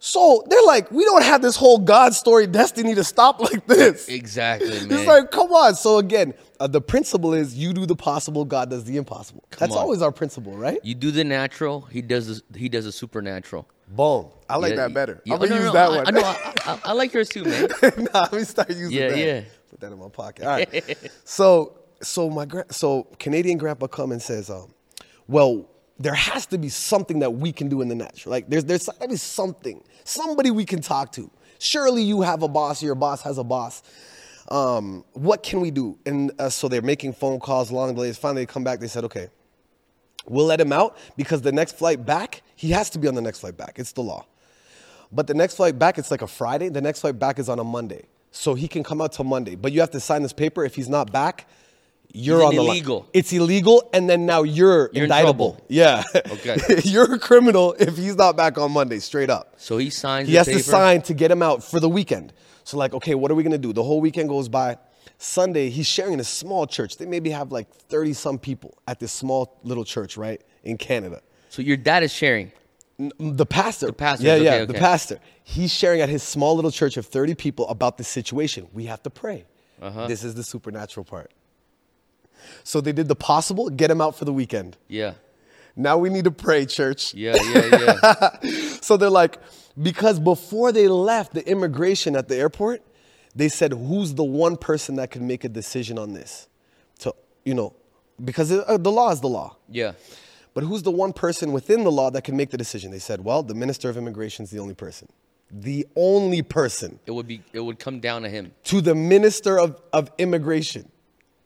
So 0.00 0.44
they're 0.48 0.62
like, 0.64 0.90
we 0.92 1.04
don't 1.04 1.24
have 1.24 1.42
this 1.42 1.56
whole 1.56 1.78
God 1.78 2.14
story 2.14 2.46
destiny 2.46 2.94
to 2.94 3.02
stop 3.02 3.40
like 3.40 3.66
this. 3.66 4.08
Exactly, 4.08 4.78
man. 4.86 4.92
It's 4.92 5.06
like, 5.08 5.30
come 5.32 5.50
on. 5.52 5.74
So 5.74 5.98
again, 5.98 6.34
uh, 6.60 6.68
the 6.68 6.80
principle 6.80 7.34
is 7.34 7.56
you 7.56 7.72
do 7.72 7.84
the 7.84 7.96
possible, 7.96 8.44
God 8.44 8.70
does 8.70 8.84
the 8.84 8.96
impossible. 8.96 9.44
That's 9.58 9.72
on. 9.72 9.78
always 9.78 10.00
our 10.02 10.12
principle, 10.12 10.56
right? 10.56 10.78
you 10.84 10.94
do 10.94 11.10
the 11.10 11.24
natural, 11.24 11.82
he 11.82 12.00
does 12.02 12.40
the, 12.42 12.58
he 12.58 12.68
does 12.68 12.84
the 12.84 12.92
supernatural. 12.92 13.68
Boom. 13.88 14.26
I 14.48 14.56
like 14.56 14.70
Yeah, 14.70 14.76
that 14.76 14.94
better. 14.94 15.20
yeah, 15.24 15.34
I'm 15.34 15.40
gonna 15.40 15.50
no, 15.50 15.56
use 15.56 15.66
no, 15.66 15.72
that 15.72 15.90
I, 15.90 15.96
one. 15.96 16.06
I 16.06 16.10
know. 16.10 16.22
I, 16.24 16.52
I, 16.66 16.78
I 16.84 16.92
like 16.92 17.12
yours 17.12 17.28
too, 17.28 17.44
man. 17.44 17.68
nah, 18.12 18.20
let 18.30 18.32
me 18.34 18.44
start 18.44 18.68
using 18.68 18.90
Yeah, 18.92 19.08
that. 19.08 19.18
yeah. 19.18 19.40
Put 19.70 19.80
that 19.80 19.92
in 19.92 19.98
my 19.98 20.08
pocket. 20.10 20.44
All 20.44 20.50
right. 20.56 21.10
so, 21.24 21.78
so 22.02 22.28
my 22.30 22.44
gra- 22.44 22.70
so 22.70 23.04
Canadian 23.18 23.58
grandpa 23.58 23.86
come 23.86 24.12
and 24.12 24.20
says, 24.22 24.48
um, 24.50 24.72
well, 25.26 25.68
there 25.98 26.14
has 26.14 26.46
to 26.46 26.58
be 26.58 26.68
something 26.68 27.18
that 27.20 27.30
we 27.30 27.52
can 27.52 27.68
do 27.68 27.80
in 27.80 27.88
the 27.88 27.94
natural. 27.94 28.30
Like 28.30 28.48
there's 28.48 28.64
there's 28.64 28.86
got 28.86 29.00
to 29.00 29.08
be 29.08 29.16
something, 29.16 29.82
somebody 30.04 30.50
we 30.50 30.64
can 30.64 30.80
talk 30.80 31.12
to. 31.12 31.30
Surely 31.58 32.02
you 32.02 32.22
have 32.22 32.42
a 32.42 32.48
boss, 32.48 32.82
your 32.82 32.94
boss 32.94 33.22
has 33.22 33.38
a 33.38 33.44
boss. 33.44 33.82
Um, 34.50 35.04
what 35.12 35.42
can 35.42 35.60
we 35.60 35.70
do? 35.70 35.98
And 36.06 36.32
uh, 36.38 36.48
so 36.48 36.68
they're 36.68 36.82
making 36.82 37.12
phone 37.12 37.38
calls, 37.40 37.70
long 37.70 37.94
delays. 37.94 38.16
Finally, 38.16 38.42
they 38.42 38.46
come 38.46 38.64
back. 38.64 38.80
They 38.80 38.86
said, 38.86 39.04
okay, 39.04 39.28
we'll 40.26 40.46
let 40.46 40.60
him 40.60 40.72
out 40.72 40.96
because 41.16 41.42
the 41.42 41.52
next 41.52 41.76
flight 41.76 42.06
back, 42.06 42.42
he 42.56 42.70
has 42.70 42.88
to 42.90 42.98
be 42.98 43.08
on 43.08 43.14
the 43.14 43.20
next 43.20 43.40
flight 43.40 43.56
back. 43.56 43.78
It's 43.78 43.92
the 43.92 44.02
law. 44.02 44.24
But 45.12 45.26
the 45.26 45.34
next 45.34 45.56
flight 45.56 45.78
back, 45.78 45.98
it's 45.98 46.10
like 46.10 46.22
a 46.22 46.26
Friday. 46.26 46.68
The 46.68 46.80
next 46.80 47.00
flight 47.00 47.18
back 47.18 47.38
is 47.38 47.48
on 47.48 47.58
a 47.58 47.64
Monday. 47.64 48.06
So 48.30 48.54
he 48.54 48.68
can 48.68 48.82
come 48.84 49.00
out 49.00 49.12
till 49.12 49.24
Monday. 49.24 49.54
But 49.54 49.72
you 49.72 49.80
have 49.80 49.90
to 49.92 50.00
sign 50.00 50.22
this 50.22 50.32
paper. 50.32 50.64
If 50.64 50.74
he's 50.76 50.88
not 50.88 51.10
back, 51.12 51.48
you're 52.12 52.42
on 52.42 52.54
the 52.54 52.62
line. 52.62 52.70
illegal. 52.70 53.06
It's 53.12 53.32
illegal, 53.32 53.88
and 53.92 54.08
then 54.08 54.26
now 54.26 54.42
you're, 54.42 54.90
You're 54.92 55.04
indictable. 55.04 55.52
trouble. 55.52 55.66
Yeah. 55.68 56.02
Okay. 56.14 56.56
you're 56.84 57.12
a 57.14 57.18
criminal 57.18 57.74
if 57.78 57.96
he's 57.96 58.16
not 58.16 58.36
back 58.36 58.58
on 58.58 58.72
Monday, 58.72 58.98
straight 58.98 59.30
up. 59.30 59.54
So 59.56 59.78
he 59.78 59.90
signs. 59.90 60.28
He 60.28 60.32
the 60.32 60.38
has 60.38 60.46
paper. 60.46 60.58
to 60.58 60.64
sign 60.64 61.02
to 61.02 61.14
get 61.14 61.30
him 61.30 61.42
out 61.42 61.62
for 61.62 61.80
the 61.80 61.88
weekend. 61.88 62.32
So 62.64 62.76
like, 62.78 62.92
okay, 62.94 63.14
what 63.14 63.30
are 63.30 63.34
we 63.34 63.42
gonna 63.42 63.58
do? 63.58 63.72
The 63.72 63.82
whole 63.82 64.00
weekend 64.00 64.28
goes 64.28 64.48
by. 64.48 64.78
Sunday, 65.20 65.68
he's 65.68 65.86
sharing 65.86 66.12
in 66.12 66.20
a 66.20 66.24
small 66.24 66.66
church. 66.66 66.96
They 66.96 67.06
maybe 67.06 67.30
have 67.30 67.50
like 67.50 67.68
30 67.74 68.12
some 68.12 68.38
people 68.38 68.78
at 68.86 69.00
this 69.00 69.10
small 69.10 69.58
little 69.64 69.84
church, 69.84 70.16
right? 70.16 70.40
In 70.62 70.76
Canada. 70.78 71.22
So 71.48 71.60
your 71.62 71.76
dad 71.76 72.02
is 72.04 72.12
sharing. 72.12 72.52
The 73.18 73.46
pastor. 73.46 73.86
The 73.86 73.92
pastor, 73.92 74.24
Yeah, 74.26 74.36
yeah, 74.36 74.54
okay, 74.54 74.64
the 74.66 74.74
pastor. 74.74 75.18
He's 75.44 75.72
sharing 75.72 76.00
at 76.02 76.08
his 76.08 76.22
small 76.22 76.54
little 76.54 76.70
church 76.70 76.96
of 76.96 77.06
30 77.06 77.34
people 77.34 77.68
about 77.68 77.96
the 77.98 78.04
situation. 78.04 78.68
We 78.72 78.84
have 78.86 79.02
to 79.04 79.10
pray. 79.10 79.44
Uh-huh. 79.80 80.06
This 80.06 80.22
is 80.24 80.34
the 80.34 80.42
supernatural 80.44 81.04
part. 81.04 81.32
So 82.64 82.80
they 82.80 82.92
did 82.92 83.08
the 83.08 83.16
possible, 83.16 83.68
get 83.70 83.90
him 83.90 84.00
out 84.00 84.16
for 84.16 84.24
the 84.24 84.32
weekend. 84.32 84.76
Yeah. 84.88 85.14
Now 85.76 85.96
we 85.98 86.08
need 86.10 86.24
to 86.24 86.30
pray, 86.32 86.66
church. 86.66 87.14
Yeah, 87.14 87.36
yeah, 87.52 87.98
yeah. 88.42 88.78
So 88.82 88.96
they're 88.96 89.10
like, 89.10 89.38
because 89.80 90.18
before 90.18 90.72
they 90.72 90.88
left 90.88 91.34
the 91.34 91.46
immigration 91.48 92.16
at 92.16 92.28
the 92.28 92.36
airport, 92.36 92.82
they 93.34 93.48
said, 93.48 93.72
who's 93.72 94.14
the 94.14 94.24
one 94.24 94.56
person 94.56 94.96
that 94.96 95.10
can 95.10 95.26
make 95.26 95.44
a 95.44 95.48
decision 95.48 95.98
on 95.98 96.14
this? 96.14 96.48
To, 97.00 97.14
you 97.44 97.54
know, 97.54 97.74
because 98.24 98.50
uh, 98.50 98.76
the 98.78 98.90
law 98.90 99.10
is 99.12 99.20
the 99.20 99.28
law. 99.28 99.56
yeah. 99.68 99.92
But 100.54 100.64
who's 100.64 100.82
the 100.82 100.90
one 100.90 101.12
person 101.12 101.52
within 101.52 101.84
the 101.84 101.92
law 101.92 102.10
that 102.10 102.22
can 102.24 102.36
make 102.36 102.50
the 102.50 102.56
decision? 102.56 102.90
They 102.90 102.98
said, 102.98 103.22
well, 103.22 103.44
the 103.44 103.54
minister 103.54 103.88
of 103.88 103.96
immigration 103.96 104.42
is 104.42 104.50
the 104.50 104.58
only 104.58 104.74
person. 104.74 105.06
The 105.52 105.86
only 105.94 106.42
person 106.42 106.98
It 107.06 107.12
would 107.12 107.28
be. 107.28 107.42
It 107.52 107.60
would 107.60 107.78
come 107.78 108.00
down 108.00 108.22
to 108.22 108.28
him. 108.28 108.52
to 108.64 108.80
the 108.80 108.94
minister 108.96 109.60
of, 109.60 109.80
of 109.92 110.10
immigration. 110.18 110.90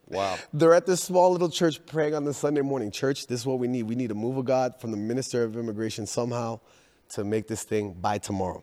Wow. 0.09 0.37
They're 0.53 0.75
at 0.75 0.87
this 0.87 1.03
small 1.03 1.33
little 1.33 1.49
church 1.49 1.85
praying 1.87 2.15
on 2.15 2.25
the 2.25 2.35
Sunday 2.35 2.61
morning. 2.61 2.91
Church, 2.91 3.27
this 3.27 3.41
is 3.41 3.47
what 3.47 3.59
we 3.59 3.69
need. 3.69 3.85
We 3.85 3.95
need 3.95 4.11
a 4.11 4.15
move 4.15 4.37
of 4.37 4.45
God 4.45 4.81
from 4.81 4.91
the 4.91 4.97
Minister 4.97 5.43
of 5.45 5.57
Immigration 5.57 6.07
somehow 6.07 6.61
to 7.11 7.25
make 7.25 7.47
this 7.47 7.63
thing 7.63 7.93
by 7.93 8.19
tomorrow. 8.19 8.63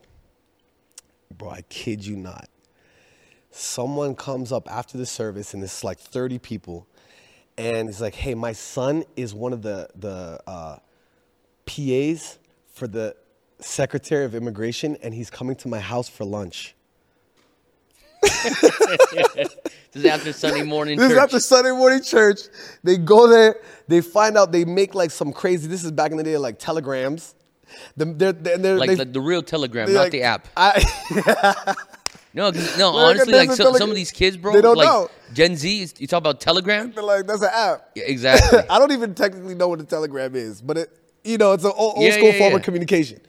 Bro, 1.36 1.50
I 1.50 1.62
kid 1.62 2.04
you 2.04 2.16
not. 2.16 2.48
Someone 3.50 4.14
comes 4.14 4.52
up 4.52 4.70
after 4.70 4.96
the 4.96 5.06
service, 5.06 5.54
and 5.54 5.62
it's 5.62 5.82
like 5.82 5.98
30 5.98 6.38
people, 6.38 6.86
and 7.58 7.88
he's 7.88 8.00
like, 8.00 8.14
hey, 8.14 8.34
my 8.34 8.52
son 8.52 9.04
is 9.16 9.34
one 9.34 9.52
of 9.52 9.62
the, 9.62 9.88
the 9.96 10.40
uh, 10.46 10.78
PAs 11.66 12.38
for 12.72 12.86
the 12.86 13.16
Secretary 13.58 14.24
of 14.24 14.34
Immigration, 14.34 14.96
and 15.02 15.14
he's 15.14 15.30
coming 15.30 15.56
to 15.56 15.68
my 15.68 15.80
house 15.80 16.08
for 16.08 16.24
lunch. 16.24 16.74
This 19.92 20.04
is 20.04 20.10
after 20.10 20.32
Sunday 20.32 20.62
morning 20.62 20.96
This 20.98 21.08
church. 21.08 21.12
is 21.16 21.18
after 21.18 21.40
Sunday 21.40 21.72
morning 21.72 22.00
church. 22.02 22.38
They 22.84 22.96
go 22.96 23.26
there. 23.26 23.56
They 23.88 24.00
find 24.00 24.38
out 24.38 24.52
they 24.52 24.64
make 24.64 24.94
like 24.94 25.10
some 25.10 25.32
crazy. 25.32 25.66
This 25.66 25.82
is 25.82 25.90
back 25.90 26.12
in 26.12 26.16
the 26.16 26.22
day, 26.22 26.36
like 26.36 26.60
telegrams. 26.60 27.34
The, 27.96 28.04
they're, 28.04 28.32
they're, 28.32 28.76
like 28.78 28.90
they, 28.90 28.94
the, 28.96 29.04
the 29.04 29.20
real 29.20 29.42
Telegram, 29.42 29.92
not 29.92 30.00
like- 30.02 30.12
the 30.12 30.22
app. 30.22 30.46
I, 30.56 30.80
No, 32.32 32.50
no. 32.50 32.92
Like, 32.92 33.16
honestly, 33.16 33.32
like 33.32 33.50
so, 33.50 33.56
Telegram- 33.56 33.78
some 33.80 33.90
of 33.90 33.96
these 33.96 34.12
kids, 34.12 34.36
bro, 34.36 34.52
they 34.52 34.60
don't 34.60 34.76
like 34.76 34.86
know. 34.86 35.10
Gen 35.32 35.56
Z. 35.56 35.88
You 35.98 36.06
talk 36.06 36.18
about 36.18 36.40
Telegram? 36.40 36.92
they're 36.92 37.02
like 37.02 37.26
that's 37.26 37.42
an 37.42 37.48
app. 37.52 37.90
Yeah, 37.96 38.04
exactly. 38.06 38.60
I 38.70 38.78
don't 38.78 38.92
even 38.92 39.14
technically 39.16 39.56
know 39.56 39.66
what 39.66 39.80
a 39.80 39.84
telegram 39.84 40.36
is, 40.36 40.62
but 40.62 40.78
it, 40.78 40.96
you 41.24 41.38
know, 41.38 41.52
it's 41.52 41.64
an 41.64 41.72
old, 41.74 41.96
old 41.96 42.04
Yeah, 42.06 42.12
school 42.12 42.28
yeah, 42.28 42.38
form 42.38 42.54
of 42.54 42.62
communication. 42.62 43.20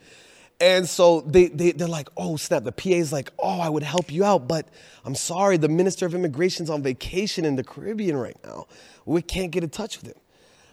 And 0.62 0.88
so 0.88 1.22
they, 1.22 1.48
they, 1.48 1.72
they're 1.72 1.88
like, 1.88 2.08
oh, 2.16 2.36
snap. 2.36 2.62
The 2.62 2.70
PA 2.70 2.90
is 2.90 3.12
like, 3.12 3.32
oh, 3.40 3.60
I 3.60 3.68
would 3.68 3.82
help 3.82 4.12
you 4.12 4.22
out, 4.24 4.46
but 4.46 4.68
I'm 5.04 5.16
sorry, 5.16 5.56
the 5.56 5.68
Minister 5.68 6.06
of 6.06 6.14
Immigration's 6.14 6.70
on 6.70 6.84
vacation 6.84 7.44
in 7.44 7.56
the 7.56 7.64
Caribbean 7.64 8.16
right 8.16 8.36
now. 8.44 8.68
We 9.04 9.22
can't 9.22 9.50
get 9.50 9.64
in 9.64 9.70
touch 9.70 10.00
with 10.00 10.06
him. 10.12 10.20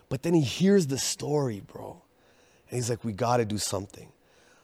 But 0.07 0.21
then 0.21 0.35
he 0.35 0.41
hears 0.41 0.85
the 0.87 0.99
story, 0.99 1.61
bro. 1.65 2.03
And 2.69 2.75
he's 2.77 2.87
like, 2.87 3.03
we 3.03 3.13
got 3.13 3.37
to 3.37 3.45
do 3.45 3.57
something. 3.57 4.09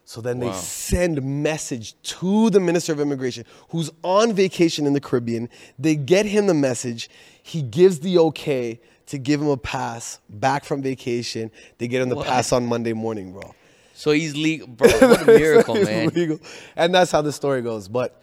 So 0.08 0.22
then 0.22 0.40
they 0.40 0.46
Wow. 0.46 0.54
send 0.54 1.24
message 1.24 2.00
to 2.04 2.52
the 2.52 2.60
Minister 2.60 2.94
of 2.94 3.00
Immigration, 3.00 3.46
who's 3.70 3.90
on 4.04 4.32
vacation 4.34 4.86
in 4.86 4.94
the 4.94 5.02
Caribbean. 5.02 5.50
They 5.80 5.96
get 5.96 6.28
him 6.28 6.46
the 6.46 6.54
message. 6.54 7.10
He 7.42 7.64
gives 7.64 8.02
the 8.02 8.20
okay 8.20 8.80
to 9.08 9.18
give 9.18 9.42
him 9.42 9.48
a 9.48 9.58
pass 9.58 10.20
back 10.30 10.66
from 10.66 10.84
vacation. 10.84 11.50
They 11.80 11.88
get 11.88 12.04
him 12.04 12.10
the 12.10 12.16
What? 12.18 12.28
pass 12.28 12.52
on 12.52 12.68
Monday 12.68 12.94
morning, 12.94 13.34
bro. 13.34 13.56
So 13.98 14.12
he's 14.12 14.36
legal, 14.36 14.68
bro. 14.78 14.88
What 14.90 15.22
a 15.22 15.26
miracle, 15.26 15.76
man. 15.76 16.10
legal. 16.10 16.40
And 16.76 16.94
that's 16.94 17.12
how 17.12 17.22
the 17.22 17.32
story 17.32 17.62
goes. 17.62 17.88
But 17.88 18.22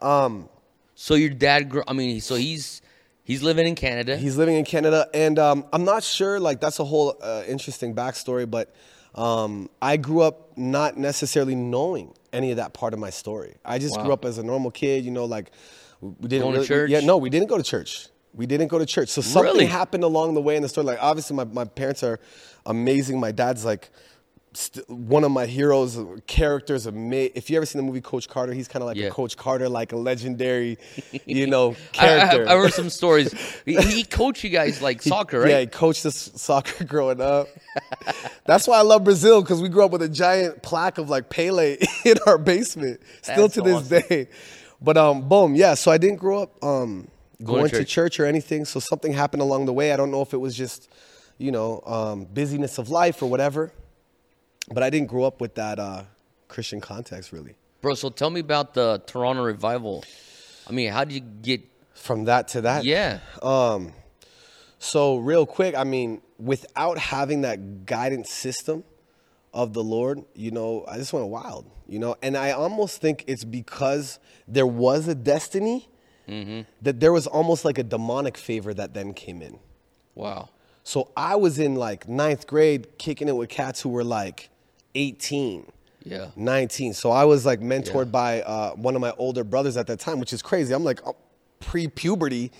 um, 0.00 0.48
So 0.96 1.14
your 1.14 1.30
dad, 1.30 1.70
gr- 1.70 1.82
I 1.86 1.92
mean, 1.92 2.20
so 2.20 2.34
he's 2.34 2.82
he's 3.22 3.42
living 3.42 3.66
in 3.66 3.74
Canada. 3.76 4.16
He's 4.16 4.36
living 4.36 4.56
in 4.56 4.64
Canada, 4.64 5.08
and 5.14 5.38
um, 5.38 5.64
I'm 5.72 5.84
not 5.84 6.02
sure. 6.02 6.38
Like 6.40 6.60
that's 6.60 6.80
a 6.80 6.84
whole 6.84 7.16
uh, 7.22 7.44
interesting 7.46 7.94
backstory, 7.94 8.50
but 8.50 8.74
um, 9.14 9.70
I 9.80 9.96
grew 9.96 10.20
up 10.22 10.58
not 10.58 10.96
necessarily 10.98 11.54
knowing 11.54 12.12
any 12.32 12.50
of 12.50 12.56
that 12.56 12.74
part 12.74 12.92
of 12.92 12.98
my 12.98 13.10
story. 13.10 13.54
I 13.64 13.78
just 13.78 13.96
Wow. 13.96 14.02
grew 14.04 14.12
up 14.12 14.24
as 14.24 14.38
a 14.38 14.42
normal 14.42 14.72
kid, 14.72 15.04
you 15.04 15.12
know, 15.12 15.24
like 15.26 15.52
we 16.00 16.26
didn't 16.28 16.52
really, 16.52 16.66
church? 16.66 16.90
Yeah, 16.90 17.00
no, 17.00 17.16
we 17.18 17.30
didn't 17.30 17.48
go 17.48 17.56
to 17.56 17.62
church. 17.62 18.08
We 18.34 18.46
didn't 18.46 18.66
go 18.66 18.80
to 18.80 18.86
church. 18.86 19.10
So 19.10 19.20
something 19.22 19.52
Really? 19.52 19.66
happened 19.66 20.02
along 20.02 20.34
the 20.34 20.42
way 20.42 20.56
in 20.56 20.62
the 20.62 20.68
story. 20.68 20.84
Like 20.86 20.98
obviously, 21.00 21.36
my, 21.36 21.44
my 21.44 21.64
parents 21.64 22.02
are 22.02 22.18
amazing. 22.66 23.20
My 23.20 23.30
dad's 23.30 23.64
like. 23.64 23.90
St- 24.56 24.88
one 24.88 25.24
of 25.24 25.30
my 25.32 25.46
heroes, 25.46 25.98
characters. 26.26 26.86
Ama- 26.86 27.30
if 27.34 27.50
you 27.50 27.56
ever 27.56 27.66
seen 27.66 27.80
the 27.80 27.86
movie 27.86 28.00
Coach 28.00 28.28
Carter, 28.28 28.52
he's 28.52 28.68
kind 28.68 28.82
of 28.82 28.86
like 28.86 28.96
Yeah. 28.96 29.06
a 29.08 29.10
Coach 29.10 29.36
Carter, 29.36 29.68
like 29.68 29.92
a 29.92 29.96
legendary, 29.96 30.78
you 31.26 31.46
know, 31.46 31.70
I, 31.98 32.04
I, 32.04 32.18
character. 32.28 32.48
I 32.48 32.52
heard 32.56 32.72
some 32.72 32.88
stories. 32.90 33.32
He, 33.64 33.76
he 33.76 34.04
coached 34.04 34.44
you 34.44 34.50
guys 34.50 34.80
like 34.80 35.02
soccer, 35.12 35.40
right? 35.40 35.50
Yeah, 35.50 35.60
he 35.60 35.66
coached 35.66 36.06
us 36.06 36.30
soccer 36.36 36.84
growing 36.94 37.20
up. 37.20 37.48
That's 38.46 38.66
why 38.68 38.78
I 38.78 38.82
love 38.82 39.04
Brazil 39.04 39.42
because 39.42 39.60
we 39.60 39.68
grew 39.68 39.84
up 39.84 39.90
with 39.90 40.02
a 40.02 40.08
giant 40.08 40.62
plaque 40.62 40.98
of 40.98 41.10
like 41.10 41.30
Pele 41.30 41.76
in 42.04 42.14
our 42.26 42.38
basement, 42.38 43.00
still 43.22 43.48
That's 43.48 43.54
to 43.54 43.60
this 43.62 43.76
awesome. 43.76 44.02
day. 44.08 44.28
But 44.80 44.96
um, 44.96 45.28
boom, 45.28 45.54
yeah. 45.54 45.74
So 45.74 45.90
I 45.90 45.98
didn't 45.98 46.16
grow 46.18 46.42
up 46.42 46.62
um, 46.62 47.08
Going 47.42 47.58
going 47.58 47.64
to 47.70 47.70
to 47.70 47.78
church. 47.84 47.90
church 47.90 48.20
or 48.20 48.26
anything. 48.26 48.64
So 48.64 48.78
something 48.80 49.12
happened 49.12 49.42
along 49.42 49.66
the 49.66 49.72
way. 49.72 49.92
I 49.92 49.96
don't 49.96 50.10
know 50.10 50.22
if 50.22 50.32
it 50.34 50.36
was 50.38 50.56
just, 50.56 50.88
you 51.38 51.50
know, 51.50 51.82
um, 51.86 52.24
busyness 52.26 52.78
of 52.78 52.88
life 52.90 53.22
or 53.22 53.26
whatever. 53.26 53.72
But 54.72 54.82
I 54.82 54.90
didn't 54.90 55.08
grow 55.08 55.24
up 55.24 55.40
with 55.40 55.54
that 55.56 55.78
uh, 55.78 56.04
Christian 56.48 56.80
context 56.80 57.32
really. 57.32 57.54
Bro, 57.80 57.94
so 57.94 58.08
tell 58.08 58.30
me 58.30 58.40
about 58.40 58.74
the 58.74 59.02
Toronto 59.06 59.42
revival. 59.42 60.04
I 60.68 60.72
mean, 60.72 60.90
how 60.90 61.04
did 61.04 61.14
you 61.14 61.20
get? 61.20 61.62
From 61.94 62.24
that 62.24 62.48
to 62.48 62.60
that, 62.62 62.84
Yeah, 62.84 63.20
So 64.78 65.16
real 65.18 65.46
quick, 65.46 65.74
I 65.76 65.84
mean, 65.84 66.20
without 66.38 66.98
having 66.98 67.42
that 67.42 67.86
guidance 67.86 68.30
system 68.30 68.84
of 69.54 69.72
the 69.72 69.82
Lord, 69.82 70.24
you 70.34 70.50
know, 70.50 70.84
I 70.88 70.98
just 70.98 71.12
went 71.12 71.28
wild, 71.28 71.70
you 71.86 71.98
know, 72.00 72.16
and 72.20 72.36
I 72.36 72.50
almost 72.50 73.00
think 73.00 73.24
it's 73.28 73.44
because 73.44 74.18
there 74.48 74.66
was 74.66 75.06
a 75.08 75.14
destiny 75.14 75.88
that 76.26 77.00
there 77.00 77.12
was 77.12 77.26
almost 77.26 77.64
like 77.64 77.78
a 77.78 77.82
demonic 77.84 78.36
favor 78.36 78.74
that 78.74 78.92
then 78.92 79.14
came 79.14 79.40
in. 79.40 79.58
wow. 80.14 80.50
So 80.82 81.10
I 81.16 81.36
was 81.36 81.58
in 81.58 81.76
like 81.76 82.08
ninth 82.08 82.46
grade 82.46 82.98
kicking 82.98 83.28
it 83.28 83.36
with 83.36 83.48
cats 83.48 83.80
who 83.80 83.88
were 83.88 84.04
like 84.04 84.50
18. 84.94 85.66
Yeah. 86.04 86.26
19. 86.36 86.92
So 86.94 87.10
I 87.10 87.24
was 87.24 87.46
like 87.46 87.60
mentored 87.60 87.94
Yeah. 88.06 88.10
by 88.10 88.42
uh, 88.42 88.72
one 88.74 88.94
of 88.94 89.00
my 89.00 89.12
older 89.18 89.44
brothers 89.44 89.76
at 89.76 89.86
that 89.86 90.00
time, 90.00 90.20
which 90.20 90.32
is 90.32 90.42
crazy. 90.42 90.74
I'm 90.74 90.84
like 90.84 91.00
pre 91.60 91.88
puberty, 91.88 92.52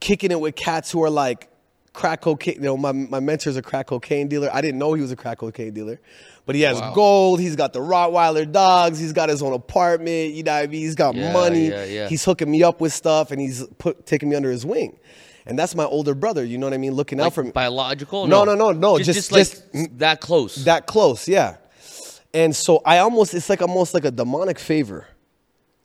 kicking 0.00 0.30
it 0.30 0.40
with 0.40 0.54
cats 0.54 0.90
who 0.92 1.02
are 1.02 1.10
like 1.10 1.48
crack 1.92 2.20
cocaine. 2.22 2.54
You 2.56 2.60
know, 2.62 2.76
my, 2.76 2.92
my 2.92 3.18
mentor's 3.20 3.56
a 3.56 3.62
crack 3.62 3.88
cocaine 3.88 4.28
dealer. 4.28 4.48
I 4.52 4.60
didn't 4.60 4.78
know 4.78 4.94
he 4.94 5.02
was 5.02 5.10
a 5.10 5.16
crack 5.16 5.38
cocaine 5.38 5.74
dealer, 5.74 6.00
but 6.46 6.54
he 6.54 6.62
has 6.62 6.80
Wow. 6.80 6.94
gold. 6.94 7.40
He's 7.40 7.56
got 7.56 7.72
the 7.72 7.80
Rottweiler 7.80 8.50
dogs. 8.50 8.98
He's 9.00 9.12
got 9.12 9.28
his 9.28 9.42
own 9.42 9.52
apartment. 9.52 10.34
You 10.34 10.44
know 10.44 10.52
what 10.54 10.62
I 10.62 10.66
mean? 10.68 10.80
He's 10.80 10.94
got 10.94 11.14
Yeah, 11.16 11.32
money. 11.32 11.68
yeah. 11.68 12.08
He's 12.08 12.24
hooking 12.24 12.50
me 12.50 12.62
up 12.62 12.80
with 12.80 12.92
stuff 12.92 13.30
and 13.32 13.40
he's 13.40 13.66
put 13.78 14.06
taking 14.06 14.28
me 14.28 14.36
under 14.36 14.50
his 14.50 14.64
wing. 14.64 14.96
And 15.44 15.58
that's 15.58 15.74
my 15.74 15.84
older 15.84 16.14
brother, 16.14 16.44
you 16.44 16.56
know 16.56 16.66
what 16.66 16.72
I 16.72 16.78
mean? 16.78 16.92
Looking 16.94 17.20
out 17.20 17.34
for 17.34 17.42
me. 17.42 17.50
biological? 17.50 18.28
No, 18.28 18.44
no, 18.44 18.54
no, 18.54 18.70
no, 18.70 18.96
Just, 18.98 19.06
just- 19.06 19.16
just 19.16 19.32
like 19.32 19.40
just- 19.82 19.98
that 19.98 20.20
close. 20.20 20.54
That 20.66 20.86
close, 20.86 21.26
yeah. 21.26 21.56
And 22.34 22.54
so 22.56 22.80
I 22.84 22.98
almost, 22.98 23.34
it's 23.34 23.48
like 23.48 23.62
almost 23.62 23.94
like 23.94 24.04
a 24.04 24.10
demonic 24.10 24.58
favor 24.58 25.06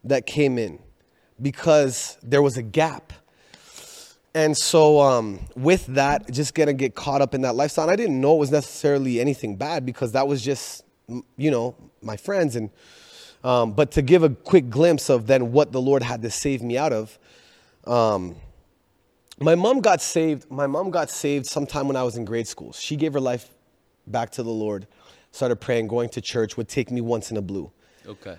that 0.03 0.25
came 0.25 0.57
in 0.57 0.79
because 1.41 2.17
there 2.23 2.41
was 2.41 2.57
a 2.57 2.61
gap. 2.61 3.13
And 4.33 4.55
so 4.55 5.01
um, 5.01 5.39
with 5.55 5.85
that, 5.87 6.31
just 6.31 6.53
gonna 6.53 6.73
get 6.73 6.95
caught 6.95 7.21
up 7.21 7.33
in 7.33 7.41
that 7.41 7.55
lifestyle. 7.55 7.85
And 7.85 7.91
I 7.91 7.95
didn't 7.95 8.21
know 8.21 8.35
it 8.35 8.39
was 8.39 8.51
necessarily 8.51 9.19
anything 9.19 9.55
bad 9.55 9.85
because 9.85 10.11
that 10.13 10.27
was 10.27 10.41
just, 10.41 10.83
you 11.37 11.51
know, 11.51 11.75
my 12.01 12.17
friends. 12.17 12.55
And 12.55 12.69
um, 13.43 13.73
but 13.73 13.91
to 13.91 14.01
give 14.01 14.23
a 14.23 14.29
quick 14.29 14.69
glimpse 14.69 15.09
of 15.09 15.27
then 15.27 15.51
what 15.51 15.71
the 15.71 15.81
Lord 15.81 16.03
had 16.03 16.21
to 16.21 16.29
save 16.29 16.61
me 16.61 16.77
out 16.77 16.93
of, 16.93 17.17
my 19.39 19.55
mom 19.55 19.81
got 19.81 20.01
saved. 20.01 20.49
My 20.49 20.67
mom 20.67 20.91
got 20.91 21.09
saved 21.09 21.45
sometime 21.45 21.87
when 21.87 21.95
I 21.95 22.03
was 22.03 22.17
in 22.17 22.25
grade 22.25 22.47
school. 22.47 22.73
She 22.73 22.95
gave 22.95 23.13
her 23.13 23.19
life 23.19 23.49
back 24.07 24.31
to 24.31 24.43
the 24.43 24.51
Lord, 24.51 24.87
started 25.37 25.57
praying, 25.57 25.87
going 25.87 26.09
to 26.09 26.21
church, 26.21 26.57
would 26.57 26.67
take 26.67 26.91
me 26.91 26.99
once 27.01 27.31
in 27.31 27.37
a 27.37 27.41
blue. 27.41 27.71
okay. 28.05 28.37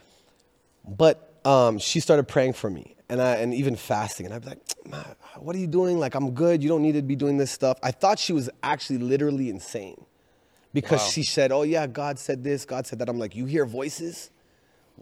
But 0.86 1.40
um, 1.44 1.78
she 1.78 2.00
started 2.00 2.28
praying 2.28 2.54
for 2.54 2.70
me 2.70 2.96
and, 3.08 3.20
I, 3.20 3.36
and 3.36 3.52
even 3.54 3.76
fasting. 3.76 4.26
And 4.26 4.34
I'd 4.34 4.42
be 4.42 4.48
like, 4.48 5.16
what 5.36 5.54
are 5.54 5.58
you 5.58 5.66
doing? 5.66 5.98
Like, 5.98 6.14
I'm 6.14 6.32
good. 6.32 6.62
You 6.62 6.68
don't 6.68 6.82
need 6.82 6.92
to 6.92 7.02
be 7.02 7.16
doing 7.16 7.36
this 7.36 7.50
stuff. 7.50 7.78
I 7.82 7.90
thought 7.90 8.18
she 8.18 8.32
was 8.32 8.48
actually 8.62 8.98
literally 8.98 9.50
insane 9.50 10.04
because 10.72 11.00
Wow. 11.00 11.08
she 11.10 11.22
said, 11.24 11.52
oh, 11.52 11.62
yeah, 11.62 11.86
God 11.86 12.18
said 12.18 12.42
this, 12.42 12.64
God 12.64 12.86
said 12.86 12.98
that. 13.00 13.08
I'm 13.08 13.18
like, 13.18 13.36
you 13.36 13.44
hear 13.46 13.64
voices? 13.66 14.30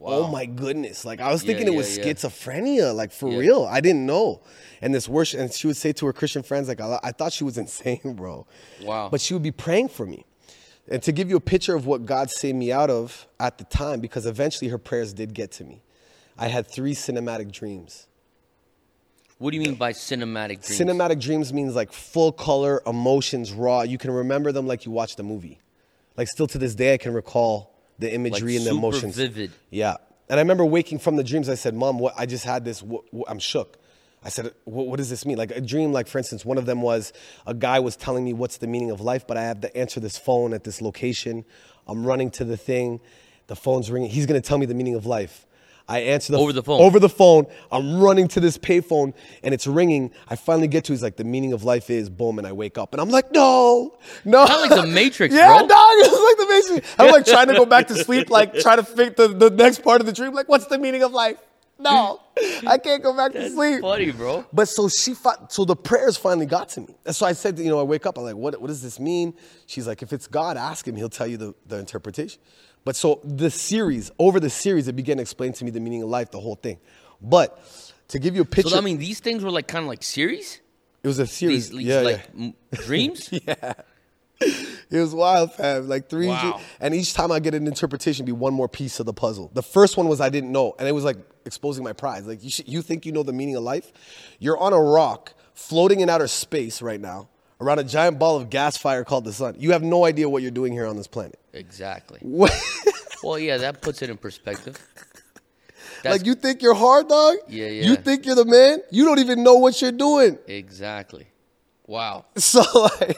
Oh 0.05 0.29
my 0.29 0.45
goodness. 0.45 1.05
Like 1.07 1.21
I 1.21 1.33
was 1.33 1.43
Yeah, 1.43 1.47
thinking 1.49 1.67
it 1.69 1.75
was 1.75 1.97
yeah. 1.97 2.05
schizophrenia, 2.05 2.95
like 2.95 3.13
for 3.13 3.31
Yeah. 3.31 3.39
real. 3.39 3.65
I 3.65 3.81
didn't 3.81 4.05
know. 4.05 4.43
And 4.83 4.95
this 4.95 5.09
worship, 5.09 5.41
and 5.41 5.51
she 5.53 5.67
would 5.69 5.77
say 5.77 5.93
to 5.95 6.07
her 6.07 6.13
Christian 6.13 6.43
friends, 6.43 6.69
like, 6.69 6.81
I, 6.83 7.01
I 7.03 7.13
thought 7.13 7.33
she 7.33 7.45
was 7.45 7.57
insane, 7.65 8.15
bro. 8.15 8.47
Wow. 8.83 9.09
But 9.11 9.21
she 9.23 9.33
would 9.35 9.43
be 9.43 9.53
praying 9.53 9.89
for 9.89 10.05
me. 10.05 10.27
And 10.89 11.03
to 11.03 11.13
give 11.13 11.29
you 11.29 11.37
a 11.37 11.41
picture 11.41 11.75
of 11.75 11.87
what 11.87 12.07
God 12.07 12.31
saved 12.31 12.57
me 12.57 12.71
out 12.71 12.91
of 12.91 13.27
at 13.41 13.59
the 13.59 13.65
time, 13.65 14.01
because 14.01 14.25
eventually 14.27 14.71
her 14.71 14.79
prayers 14.79 15.13
did 15.13 15.35
get 15.35 15.51
to 15.53 15.65
me. 15.65 15.83
I 16.39 16.49
had 16.49 16.67
three 16.67 16.95
cinematic 16.95 17.51
dreams. 17.51 18.07
What 19.39 19.51
do 19.51 19.57
you 19.57 19.63
mean 19.63 19.75
by 19.75 19.93
cinematic 19.93 20.65
dreams? 20.67 20.81
Cinematic 20.81 21.21
dreams 21.21 21.53
means 21.53 21.75
like 21.75 21.93
full 21.93 22.33
color, 22.33 22.83
emotions, 22.87 23.53
raw. 23.53 23.83
You 23.83 23.99
can 23.99 24.11
remember 24.11 24.53
them 24.53 24.67
like 24.67 24.87
you 24.87 24.93
watched 24.93 25.19
a 25.21 25.23
movie. 25.23 25.61
Like 26.17 26.29
still 26.29 26.47
to 26.47 26.59
this 26.59 26.75
day, 26.75 26.95
I 26.95 26.97
can 26.99 27.13
recall 27.13 27.75
the 27.99 28.13
imagery 28.13 28.53
Like 28.59 28.59
and 28.59 28.67
the 28.67 28.79
emotions. 28.79 29.17
vivid. 29.17 29.51
Yeah. 29.71 29.97
And 30.29 30.39
I 30.39 30.43
remember 30.43 30.65
waking 30.65 30.99
from 31.01 31.17
the 31.17 31.25
dreams. 31.25 31.49
I 31.49 31.55
said, 31.55 31.75
"Mom, 31.75 31.99
what? 31.99 32.15
I 32.17 32.27
just 32.27 32.45
had 32.45 32.65
this. 32.65 32.83
What, 32.83 33.05
what- 33.13 33.31
I'm 33.31 33.39
shook." 33.39 33.79
I 34.25 34.29
said, 34.29 34.53
what, 34.65 34.89
"What 34.89 34.97
does 34.97 35.11
this 35.11 35.25
mean?" 35.25 35.37
Like 35.39 35.51
a 35.53 35.61
dream. 35.61 35.93
Like 35.93 36.09
for 36.09 36.19
instance, 36.19 36.45
one 36.45 36.59
of 36.59 36.67
them 36.67 36.83
was 36.83 37.13
a 37.47 37.55
guy 37.55 37.79
was 37.79 37.97
telling 37.97 38.25
me 38.25 38.33
what's 38.33 38.57
the 38.59 38.67
meaning 38.67 38.91
of 38.91 39.01
life, 39.01 39.27
but 39.27 39.37
I 39.37 39.43
have 39.43 39.61
to 39.61 39.77
answer 39.77 40.01
this 40.01 40.19
phone 40.19 40.53
at 40.53 40.65
this 40.65 40.83
location. 40.83 41.45
I'm 41.87 42.05
running 42.07 42.31
to 42.33 42.45
the 42.45 42.57
thing. 42.57 43.01
The 43.47 43.57
phone's 43.57 43.91
ringing. 43.91 44.11
He's 44.11 44.27
gonna 44.27 44.41
tell 44.41 44.59
me 44.59 44.67
the 44.67 44.75
meaning 44.75 44.95
of 44.97 45.07
life. 45.07 45.47
I 45.89 46.01
answer 46.01 46.33
the 46.33 46.39
Over 46.41 46.53
the 46.53 46.65
phone. 46.65 46.81
Over 46.81 46.99
the 46.99 47.09
phone. 47.09 47.47
I'm 47.71 48.01
running 48.01 48.27
to 48.29 48.41
this 48.41 48.59
payphone 48.59 49.15
and 49.45 49.55
it's 49.55 49.69
ringing. 49.69 50.11
I 50.29 50.35
finally 50.35 50.67
get 50.67 50.85
to. 50.87 50.93
He's 50.93 51.03
like, 51.03 51.17
the 51.17 51.23
meaning 51.23 51.53
of 51.53 51.63
life 51.63 51.91
is 51.91 52.11
boom, 52.11 52.39
and 52.39 52.47
I 52.47 52.53
wake 52.53 52.77
up 52.77 52.93
and 52.93 53.01
I'm 53.01 53.09
like, 53.11 53.31
no, 53.31 53.97
no. 54.25 54.47
Kinda 54.47 54.61
like 54.63 54.71
the 54.83 54.87
Matrix, 54.89 55.33
yeah, 55.37 55.47
bro. 55.59 55.69
dog. 55.69 55.69
It's 55.99 56.39
like 56.39 56.49
the 56.49 56.71
Matrix. 56.73 56.95
I'm 56.99 57.11
like 57.13 57.25
trying 57.25 57.47
to 57.49 57.55
go 57.55 57.67
back 57.67 57.87
to 57.89 57.95
sleep, 57.95 58.31
like 58.31 58.55
trying 58.55 58.79
to 58.79 58.83
think 58.83 59.15
the, 59.15 59.29
the 59.29 59.51
next 59.51 59.83
part 59.85 60.01
of 60.01 60.07
the 60.09 60.13
dream. 60.13 60.33
Like, 60.35 60.49
what's 60.49 60.67
the 60.67 60.79
meaning 60.79 61.05
of 61.05 61.13
life? 61.13 61.39
No, 61.79 62.21
I 62.67 62.79
can't 62.79 63.03
go 63.03 63.15
back 63.15 63.33
to 63.33 63.39
That's 63.39 63.55
sleep. 63.55 63.83
funny, 63.83 64.11
bro. 64.11 64.47
But 64.53 64.69
so 64.69 64.89
she, 64.89 65.13
fi- 65.15 65.37
so 65.51 65.65
the 65.67 65.77
prayers 65.77 66.17
finally 66.17 66.47
got 66.47 66.71
to 66.71 66.81
me. 66.81 66.95
And 67.05 67.15
so 67.15 67.27
I 67.27 67.33
said, 67.33 67.59
you 67.59 67.69
know, 67.69 67.79
I 67.79 67.83
wake 67.83 68.07
up, 68.07 68.17
I'm 68.17 68.25
like, 68.25 68.35
what, 68.37 68.59
what 68.61 68.69
does 68.69 68.81
this 68.83 68.99
mean? 68.99 69.35
She's 69.67 69.87
like, 69.87 70.01
if 70.03 70.13
it's 70.13 70.27
God, 70.27 70.57
ask 70.57 70.89
him, 70.89 70.97
he'll 70.97 71.11
tell 71.11 71.27
you 71.27 71.37
the, 71.37 71.55
the 71.67 71.79
interpretation. 71.79 72.41
But 72.85 72.97
so 72.97 73.21
the 73.25 73.51
series, 73.51 74.11
over 74.19 74.41
the 74.41 74.49
series, 74.49 74.89
it 74.89 74.95
began 74.97 75.17
to 75.19 75.23
explain 75.23 75.53
to 75.55 75.65
me 75.65 75.71
the 75.71 75.81
meaning 75.81 76.03
of 76.03 76.09
life, 76.09 76.31
the 76.31 76.41
whole 76.41 76.55
thing. 76.55 76.79
But 77.21 77.59
to 78.09 78.19
give 78.19 78.35
you 78.37 78.43
a 78.43 78.47
picture, 78.47 78.71
So 78.71 78.79
I 78.79 78.81
mean, 78.81 78.99
these 78.99 79.21
things 79.21 79.43
were 79.45 79.51
like 79.51 79.67
kind 79.69 79.83
of 79.85 79.89
like 79.89 80.03
series. 80.03 80.61
it 81.03 81.09
was 81.09 81.19
a 81.19 81.27
series. 81.27 81.69
These, 81.71 81.79
these 81.79 81.87
yeah, 81.89 82.01
like 82.01 82.31
dreams? 82.85 83.29
yeah. 83.47 83.75
dreams. 84.41 84.76
It 84.91 85.01
was 85.01 85.15
wild, 85.15 85.53
fam. 85.53 85.89
Like 85.89 86.09
three, 86.09 86.29
Wow. 86.29 86.61
and 86.81 86.95
each 86.95 87.13
time 87.15 87.33
I 87.33 87.41
get 87.41 87.55
an 87.55 87.67
interpretation, 87.67 88.25
be 88.25 88.33
one 88.33 88.55
more 88.55 88.69
piece 88.69 89.01
of 89.01 89.07
the 89.07 89.13
puzzle. 89.13 89.51
The 89.53 89.63
first 89.63 89.97
one 89.97 90.07
was 90.09 90.21
I 90.21 90.29
didn't 90.29 90.53
know, 90.53 90.75
and 90.79 90.87
it 90.89 90.93
was 90.93 91.03
like 91.05 91.17
exposing 91.45 91.83
my 91.85 91.93
pride. 91.93 92.25
Like 92.25 92.45
you, 92.45 92.51
should, 92.51 92.69
you 92.69 92.83
think 92.83 93.05
you 93.05 93.13
know 93.13 93.23
the 93.25 93.33
meaning 93.33 93.57
of 93.57 93.63
life? 93.65 93.93
You're 94.39 94.59
on 94.59 94.73
a 94.73 94.81
rock 94.81 95.35
floating 95.55 96.01
in 96.01 96.09
outer 96.11 96.29
space 96.29 96.83
right 96.83 97.01
now, 97.01 97.29
around 97.61 97.79
a 97.81 97.85
giant 97.85 98.19
ball 98.19 98.37
of 98.37 98.49
gas 98.51 98.77
fire 98.77 99.03
called 99.05 99.25
the 99.25 99.33
sun. 99.33 99.57
You 99.59 99.73
have 99.73 99.83
no 99.83 100.05
idea 100.05 100.29
what 100.29 100.43
you're 100.43 100.51
doing 100.53 100.73
here 100.73 100.87
on 100.87 100.97
this 100.97 101.07
planet. 101.09 101.39
Exactly. 101.53 102.21
Well, 103.23 103.39
yeah, 103.39 103.57
that 103.57 103.81
puts 103.81 104.03
it 104.03 104.11
in 104.11 104.19
perspective. 104.19 104.77
That's 106.03 106.19
like 106.19 106.27
you 106.27 106.35
think 106.35 106.63
you're 106.63 106.75
hard, 106.75 107.09
dog? 107.09 107.37
Yeah, 107.49 107.67
yeah. 107.67 107.85
You 107.89 107.97
think 107.97 108.25
you're 108.27 108.35
the 108.37 108.45
man? 108.45 108.81
You 108.91 109.05
don't 109.05 109.19
even 109.19 109.43
know 109.43 109.55
what 109.55 109.81
you're 109.81 109.91
doing. 109.91 110.39
exactly. 110.47 111.27
Wow. 111.87 112.27
So 112.37 112.63
like, 113.01 113.17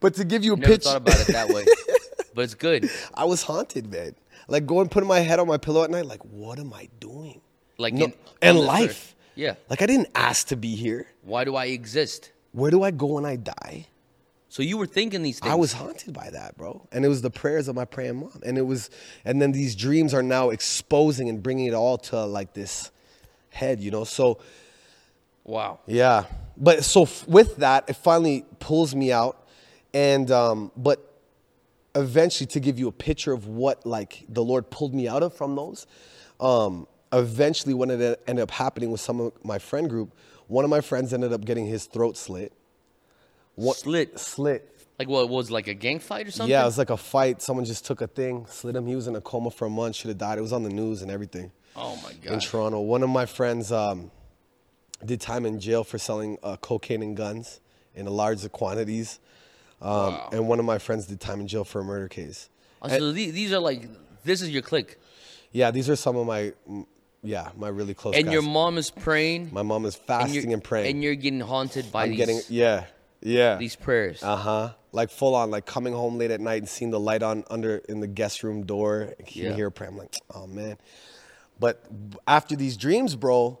but 0.00 0.14
to 0.14 0.24
give 0.24 0.44
you 0.44 0.54
a 0.54 0.56
Never 0.56 0.72
picture, 0.74 0.88
thought 0.90 0.96
about 0.98 1.20
it 1.20 1.26
that 1.28 1.48
way, 1.48 1.64
but 2.34 2.42
it's 2.42 2.54
good. 2.54 2.90
I 3.14 3.24
was 3.24 3.42
haunted, 3.42 3.90
man. 3.90 4.14
Like 4.48 4.66
going, 4.66 4.88
putting 4.88 5.08
my 5.08 5.20
head 5.20 5.38
on 5.40 5.46
my 5.46 5.58
pillow 5.58 5.84
at 5.84 5.90
night, 5.90 6.06
like, 6.06 6.24
what 6.24 6.58
am 6.58 6.72
I 6.72 6.88
doing? 7.00 7.40
Like 7.76 7.94
No, 7.94 8.06
in, 8.06 8.14
and 8.42 8.58
life. 8.60 8.90
earth. 8.90 9.14
Yeah. 9.34 9.54
Like 9.70 9.82
I 9.82 9.86
didn't 9.86 10.08
ask 10.14 10.48
to 10.48 10.56
be 10.56 10.74
here. 10.74 11.06
Why 11.22 11.44
do 11.44 11.54
I 11.54 11.66
exist? 11.66 12.32
Where 12.52 12.70
do 12.70 12.82
I 12.82 12.90
go 12.90 13.06
when 13.06 13.24
I 13.26 13.36
die? 13.36 13.86
So 14.48 14.62
you 14.62 14.78
were 14.78 14.86
thinking 14.86 15.22
these 15.22 15.38
things. 15.38 15.52
I 15.52 15.54
was 15.56 15.74
haunted 15.74 16.14
by 16.14 16.30
that, 16.30 16.56
bro. 16.56 16.88
And 16.90 17.04
it 17.04 17.08
was 17.08 17.20
the 17.20 17.30
prayers 17.30 17.68
of 17.68 17.76
my 17.76 17.84
praying 17.84 18.16
mom. 18.20 18.40
And 18.44 18.56
it 18.56 18.62
was, 18.62 18.88
and 19.24 19.40
then 19.42 19.52
these 19.52 19.76
dreams 19.76 20.14
are 20.14 20.22
now 20.22 20.48
exposing 20.50 21.28
and 21.28 21.42
bringing 21.42 21.66
it 21.66 21.74
all 21.74 21.98
to 21.98 22.24
like 22.24 22.54
this 22.54 22.90
head, 23.50 23.78
you 23.80 23.90
know? 23.90 24.04
So, 24.04 24.38
Wow. 25.44 25.80
yeah. 25.86 26.24
But 26.56 26.84
so 26.84 27.02
f- 27.02 27.26
with 27.28 27.56
that, 27.58 27.88
it 27.88 27.96
finally 27.96 28.44
pulls 28.58 28.94
me 28.94 29.12
out. 29.12 29.46
And, 29.94 30.30
um, 30.30 30.70
but 30.76 31.20
eventually 31.94 32.46
to 32.48 32.60
give 32.60 32.78
you 32.78 32.88
a 32.88 32.92
picture 32.92 33.32
of 33.32 33.46
what 33.46 33.84
like 33.86 34.24
the 34.28 34.42
Lord 34.44 34.70
pulled 34.70 34.94
me 34.94 35.08
out 35.08 35.22
of 35.22 35.34
from 35.34 35.56
those, 35.56 35.86
um, 36.40 36.86
eventually 37.12 37.74
when 37.74 37.90
it 37.90 38.22
ended 38.26 38.42
up 38.42 38.50
happening 38.50 38.90
with 38.90 39.00
some 39.00 39.20
of 39.20 39.32
my 39.44 39.58
friend 39.58 39.88
group, 39.88 40.14
one 40.46 40.64
of 40.64 40.70
my 40.70 40.80
friends 40.80 41.12
ended 41.12 41.32
up 41.32 41.44
getting 41.44 41.66
his 41.66 41.86
throat 41.86 42.16
slit. 42.16 42.52
What, 43.54 43.76
Slit. 43.76 44.18
Slit. 44.20 44.74
Like 44.98 45.08
what 45.08 45.28
was 45.28 45.50
like 45.50 45.68
a 45.68 45.74
gang 45.74 45.98
fight 46.00 46.26
or 46.26 46.30
something? 46.30 46.50
Yeah, 46.50 46.62
it 46.62 46.66
was 46.66 46.78
like 46.78 46.90
a 46.90 46.96
fight. 46.96 47.40
Someone 47.42 47.64
just 47.64 47.84
took 47.86 48.00
a 48.00 48.06
thing, 48.06 48.46
slit 48.48 48.74
him. 48.76 48.86
He 48.86 48.94
was 48.96 49.06
in 49.08 49.16
a 49.16 49.20
coma 49.20 49.50
for 49.50 49.66
a 49.66 49.70
month, 49.70 49.96
should 49.96 50.08
have 50.08 50.18
died. 50.18 50.38
It 50.38 50.42
was 50.42 50.52
on 50.52 50.62
the 50.64 50.68
news 50.70 51.02
and 51.02 51.10
everything 51.10 51.50
Oh 51.76 51.96
my 52.02 52.12
god. 52.14 52.32
in. 52.34 52.40
Toronto. 52.40 52.80
One 52.80 53.02
of 53.02 53.08
my 53.10 53.26
friends 53.26 53.70
um, 53.72 54.10
did 55.04 55.20
time 55.20 55.46
in 55.46 55.60
jail 55.60 55.84
for 55.84 55.98
selling 55.98 56.38
uh, 56.42 56.56
cocaine 56.56 57.02
and 57.02 57.16
guns 57.16 57.60
in 57.94 58.06
large 58.06 58.50
quantities. 58.52 59.18
Um, 59.80 59.90
Wow. 59.90 60.28
And 60.32 60.48
one 60.48 60.58
of 60.58 60.64
my 60.64 60.78
friends 60.78 61.06
did 61.06 61.20
time 61.20 61.40
in 61.40 61.46
jail 61.48 61.64
for 61.64 61.80
a 61.80 61.84
murder 61.84 62.08
case. 62.08 62.48
Oh, 62.82 62.88
so 62.88 63.12
these, 63.12 63.32
these 63.32 63.52
are 63.52 63.58
like 63.60 63.88
this 64.24 64.42
is 64.42 64.50
your 64.50 64.62
clique, 64.62 64.98
Yeah, 65.52 65.70
these 65.70 65.88
are 65.88 65.96
some 65.96 66.16
of 66.16 66.26
my, 66.26 66.52
yeah, 67.22 67.50
my 67.56 67.68
really 67.68 67.94
close 67.94 68.14
and 68.16 68.24
guys. 68.26 68.32
your 68.32 68.42
mom 68.42 68.78
is 68.78 68.90
praying. 68.90 69.50
my 69.52 69.62
mom 69.62 69.84
is 69.84 69.94
fasting 69.96 70.34
you're, 70.44 70.52
and, 70.54 70.64
praying. 70.64 70.86
and 70.90 71.02
you're 71.02 71.14
getting 71.14 71.40
haunted 71.40 71.90
by 71.90 72.04
I'm 72.04 72.10
these 72.10 72.18
getting, 72.18 72.40
yeah, 72.48 72.84
yeah. 73.22 73.56
these 73.56 73.74
prayers. 73.76 74.22
Uh 74.22 74.36
huh. 74.36 74.70
Like 74.92 75.10
full 75.10 75.34
on, 75.34 75.50
like 75.50 75.66
coming 75.66 75.92
home 75.92 76.18
late 76.18 76.30
at 76.30 76.40
night 76.40 76.58
and 76.62 76.68
seeing 76.68 76.90
the 76.90 77.00
light 77.00 77.22
on 77.22 77.44
under 77.50 77.76
in 77.88 78.00
the 78.00 78.06
guest 78.06 78.42
room 78.42 78.64
door. 78.64 79.14
And 79.18 79.34
you 79.36 79.44
Yeah. 79.48 79.54
hear 79.54 79.66
a 79.68 79.70
prayer. 79.72 79.90
I'm 79.90 79.96
like, 79.98 80.14
oh 80.34 80.46
man. 80.46 80.76
But 81.60 81.84
after 82.26 82.54
these 82.56 82.76
dreams, 82.76 83.14
bro, 83.16 83.58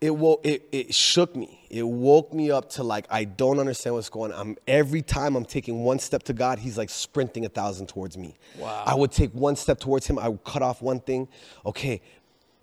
it 0.00 0.10
woke. 0.10 0.40
It, 0.44 0.68
it 0.72 0.94
shook 0.94 1.36
me. 1.36 1.66
It 1.68 1.86
woke 1.86 2.32
me 2.32 2.50
up 2.50 2.70
to 2.70 2.82
like 2.82 3.06
I 3.10 3.24
don't 3.24 3.58
understand 3.58 3.94
what's 3.94 4.08
going 4.08 4.32
on. 4.32 4.40
I'm, 4.40 4.56
every 4.66 5.02
time 5.02 5.36
I'm 5.36 5.44
taking 5.44 5.82
one 5.84 5.98
step 5.98 6.22
to 6.24 6.32
God, 6.32 6.58
He's 6.58 6.78
like 6.78 6.90
sprinting 6.90 7.44
a 7.44 7.48
thousand 7.48 7.88
towards 7.88 8.16
me. 8.16 8.36
Wow. 8.58 8.84
I 8.86 8.94
would 8.94 9.12
take 9.12 9.32
one 9.34 9.56
step 9.56 9.78
towards 9.78 10.06
Him. 10.06 10.18
I 10.18 10.28
would 10.28 10.44
cut 10.44 10.62
off 10.62 10.80
one 10.80 11.00
thing. 11.00 11.28
Okay. 11.66 12.00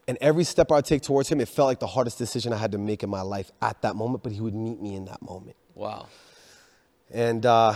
And 0.08 0.18
every 0.22 0.46
step 0.46 0.72
I 0.72 0.76
would 0.76 0.86
take 0.86 1.02
towards 1.02 1.30
Him, 1.30 1.40
it 1.42 1.48
felt 1.48 1.68
like 1.68 1.80
the 1.80 1.88
hardest 1.88 2.18
decision 2.18 2.54
I 2.54 2.58
had 2.58 2.72
to 2.72 2.78
make 2.78 3.04
in 3.04 3.10
my 3.10 3.22
life 3.22 3.52
at 3.62 3.82
that 3.82 3.96
moment. 3.96 4.24
But 4.24 4.32
He 4.32 4.42
would 4.42 4.56
meet 4.56 4.82
me 4.82 4.96
in 4.96 5.06
that 5.06 5.22
moment. 5.22 5.56
wow. 5.76 6.08
And 7.10 7.46
uh, 7.46 7.74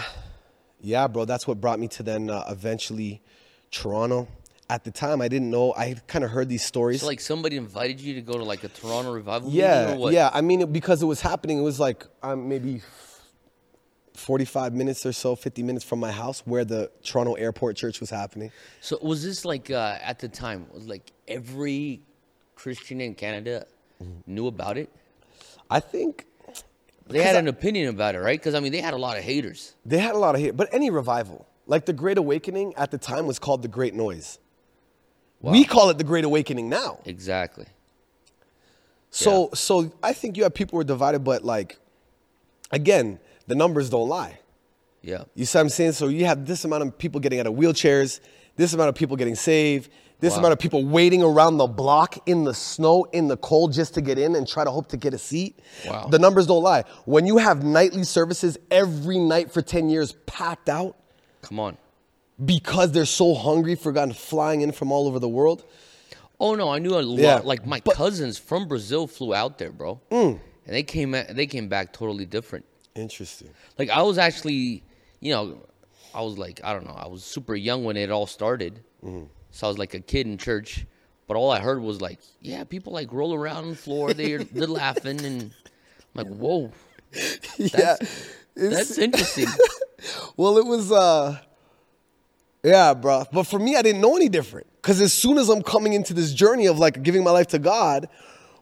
yeah, 0.82 1.08
bro, 1.08 1.24
that's 1.24 1.48
what 1.48 1.62
brought 1.62 1.80
me 1.80 1.88
to 1.90 2.04
then 2.04 2.30
uh, 2.30 2.44
eventually 2.50 3.22
Toronto. 3.70 4.28
At 4.72 4.86
the 4.86 4.92
time, 4.92 5.22
I 5.22 5.28
didn't 5.28 5.52
know. 5.52 5.74
I 5.76 5.96
kind 6.08 6.24
of 6.24 6.32
heard 6.32 6.48
these 6.48 6.64
stories. 6.64 7.02
So 7.02 7.08
like 7.08 7.20
somebody 7.20 7.58
invited 7.58 8.00
you 8.00 8.14
to 8.16 8.22
go 8.22 8.34
to 8.42 8.44
like 8.54 8.64
a 8.64 8.70
Toronto 8.70 9.12
revival 9.12 9.50
yeah, 9.52 9.92
or 9.92 9.98
what? 9.98 10.14
yeah. 10.14 10.30
I 10.34 10.40
mean, 10.40 10.62
it- 10.62 10.72
because 10.72 11.02
it 11.04 11.08
was 11.08 11.20
happening, 11.20 11.58
it 11.58 11.62
was 11.72 11.78
like 11.88 12.06
um, 12.24 12.48
maybe 12.48 12.82
45 14.16 14.74
minutes 14.74 15.06
or 15.06 15.12
so, 15.12 15.36
50 15.36 15.64
minutes 15.64 15.84
from 15.84 16.00
my 16.00 16.12
house 16.12 16.42
where 16.46 16.64
the 16.66 16.90
Toronto 17.04 17.34
Airport 17.34 17.76
Church 17.76 18.00
was 18.00 18.10
happening. 18.10 18.52
So 18.80 18.98
was 19.02 19.24
this 19.24 19.44
like 19.46 19.70
uh, 19.72 19.98
at 20.02 20.20
the 20.20 20.30
time 20.30 20.68
was 20.74 20.88
like 20.88 21.12
every 21.28 22.02
Christian 22.56 23.02
in 23.02 23.14
Canada 23.16 23.66
Mm-hmm. 24.02 24.34
knew 24.34 24.48
about 24.48 24.78
it? 24.80 24.90
I 25.70 25.80
think 25.80 26.26
They 27.08 27.22
had 27.22 27.36
an 27.36 27.48
opinion 27.48 27.90
about 27.90 28.16
it, 28.16 28.20
right? 28.20 28.40
Because 28.40 28.56
I 28.56 28.60
mean, 28.60 28.72
they 28.72 28.82
had 28.82 28.96
a 28.96 28.98
lot 28.98 29.16
of 29.20 29.24
haters. 29.24 29.76
they 29.86 30.00
had 30.00 30.16
a 30.16 30.18
lot 30.18 30.34
of 30.34 30.42
hate, 30.42 30.58
but 30.58 30.70
any 30.72 30.90
revival, 30.90 31.46
like 31.68 31.86
the 31.86 31.94
Great 31.94 32.18
Awakening 32.18 32.74
at 32.78 32.90
the 32.90 32.98
time 32.98 33.28
was 33.28 33.38
called 33.38 33.62
the 33.62 33.68
Great 33.68 33.94
Noise. 33.94 34.40
We 35.42 35.64
call 35.66 35.90
it 35.90 35.98
the 35.98 36.04
Great 36.04 36.24
Awakening 36.24 36.70
now. 36.70 37.00
Exactly. 37.06 37.66
So 39.10 39.50
so 39.54 39.92
I 40.02 40.14
think 40.14 40.38
you 40.38 40.44
have 40.44 40.54
people 40.54 40.78
who 40.78 40.82
are 40.82 40.86
divided, 40.86 41.20
but 41.24 41.44
like 41.44 41.78
again, 42.72 43.20
the 43.48 43.56
numbers 43.56 43.90
don't 43.90 44.08
lie. 44.08 44.40
Yeah. 45.02 45.24
You 45.36 45.46
see 45.46 45.58
what 45.58 45.64
I'm 45.64 45.70
saying? 45.70 45.94
So 45.94 46.08
you 46.08 46.26
have 46.26 46.46
this 46.46 46.64
amount 46.64 46.84
of 46.84 46.98
people 46.98 47.20
getting 47.20 47.40
out 47.40 47.48
of 47.48 47.54
wheelchairs, 47.56 48.20
this 48.56 48.74
amount 48.74 48.90
of 48.90 48.96
people 48.96 49.18
getting 49.18 49.36
saved, 49.36 49.90
this 50.20 50.34
Wow. 50.34 50.40
amount 50.40 50.54
of 50.54 50.60
people 50.60 50.86
waiting 50.86 51.24
around 51.24 51.58
the 51.58 51.66
block 51.66 52.20
in 52.30 52.44
the 52.44 52.54
snow, 52.54 53.06
in 53.12 53.28
the 53.28 53.38
cold 53.38 53.74
just 53.74 53.96
to 53.96 54.02
get 54.02 54.20
in 54.20 54.36
and 54.36 54.48
try 54.48 54.64
to 54.64 54.70
hope 54.70 54.88
to 54.90 54.98
get 54.98 55.14
a 55.16 55.18
seat. 55.18 55.60
Wow. 55.88 56.08
The 56.10 56.20
numbers 56.20 56.46
don't 56.46 56.62
lie. 56.62 56.84
When 57.06 57.26
you 57.26 57.38
have 57.40 57.64
nightly 57.64 58.04
services 58.04 58.60
every 58.70 59.18
night 59.18 59.52
for 59.52 59.62
10 59.64 59.90
years 59.90 60.14
packed 60.28 60.70
out 60.70 60.96
Come 61.42 61.60
on. 61.60 61.76
Because 62.44 62.92
they're 62.92 63.06
so 63.06 63.34
hungry 63.34 63.76
for 63.76 63.92
God 63.92 64.16
flying 64.16 64.62
in 64.62 64.72
from 64.72 64.92
all 64.92 65.08
over 65.08 65.20
the 65.20 65.30
world. 65.30 65.64
Oh 66.40 66.56
no, 66.56 66.70
I 66.70 66.80
knew 66.80 66.96
a 66.96 67.02
lot. 67.02 67.20
Yeah, 67.20 67.42
Like 67.44 67.66
my 67.66 67.82
but- 67.84 67.94
Mm. 67.96 67.98
cousins 67.98 68.38
from 68.38 68.68
Brazil 68.68 69.08
flew 69.08 69.34
out 69.36 69.58
there, 69.58 69.72
bro, 69.72 70.00
and 70.10 70.40
they 70.66 70.84
came 70.84 71.12
they 71.12 71.46
came 71.48 71.68
back 71.68 71.94
totally 71.94 72.26
different. 72.26 72.66
Interesting. 72.96 73.50
Like 73.78 73.90
I 73.90 74.02
was 74.02 74.18
actually, 74.18 74.84
you 75.20 75.32
know, 75.34 75.58
I 76.16 76.22
was 76.22 76.38
like 76.38 76.60
I 76.64 76.74
don't 76.74 76.86
know, 76.86 76.96
I 76.98 77.08
was 77.08 77.24
super 77.24 77.56
young 77.56 77.84
when 77.84 77.96
it 77.98 78.10
all 78.12 78.28
started, 78.28 78.82
Mm-hmm. 79.04 79.26
so 79.52 79.68
I 79.68 79.70
was 79.70 79.78
like 79.78 79.94
a 79.94 80.00
kid 80.00 80.26
in 80.28 80.38
church. 80.38 80.86
But 81.28 81.38
all 81.38 81.50
I 81.52 81.60
heard 81.62 81.82
was 81.82 82.02
like, 82.02 82.20
yeah, 82.42 82.64
people 82.66 82.92
like 82.92 83.14
roll 83.14 83.34
around 83.34 83.64
on 83.64 83.70
the 83.70 83.76
floor, 83.76 84.14
they're 84.14 84.44
they're 84.44 84.68
laughing, 84.68 85.24
and 85.24 85.52
I'm 86.16 86.26
like, 86.26 86.28
whoa, 86.28 86.72
yeah. 87.58 87.96
that's 88.56 88.98
interesting. 88.98 89.48
Well, 90.36 90.58
it 90.58 90.66
was 90.66 90.92
uh 90.92 91.38
yeah, 92.64 92.94
bro. 92.94 93.26
But 93.32 93.44
for 93.44 93.60
me, 93.60 93.76
I 93.76 93.82
didn't 93.82 94.02
know 94.02 94.16
any 94.16 94.30
different. 94.30 94.68
Cause 94.82 95.00
as 95.00 95.14
soon 95.14 95.38
as 95.38 95.50
I'm 95.50 95.62
coming 95.62 95.94
into 95.94 96.14
this 96.14 96.34
journey 96.34 96.66
of 96.66 96.80
like 96.80 97.04
giving 97.04 97.24
my 97.24 97.30
life 97.32 97.48
to 97.48 97.60
God, 97.60 98.10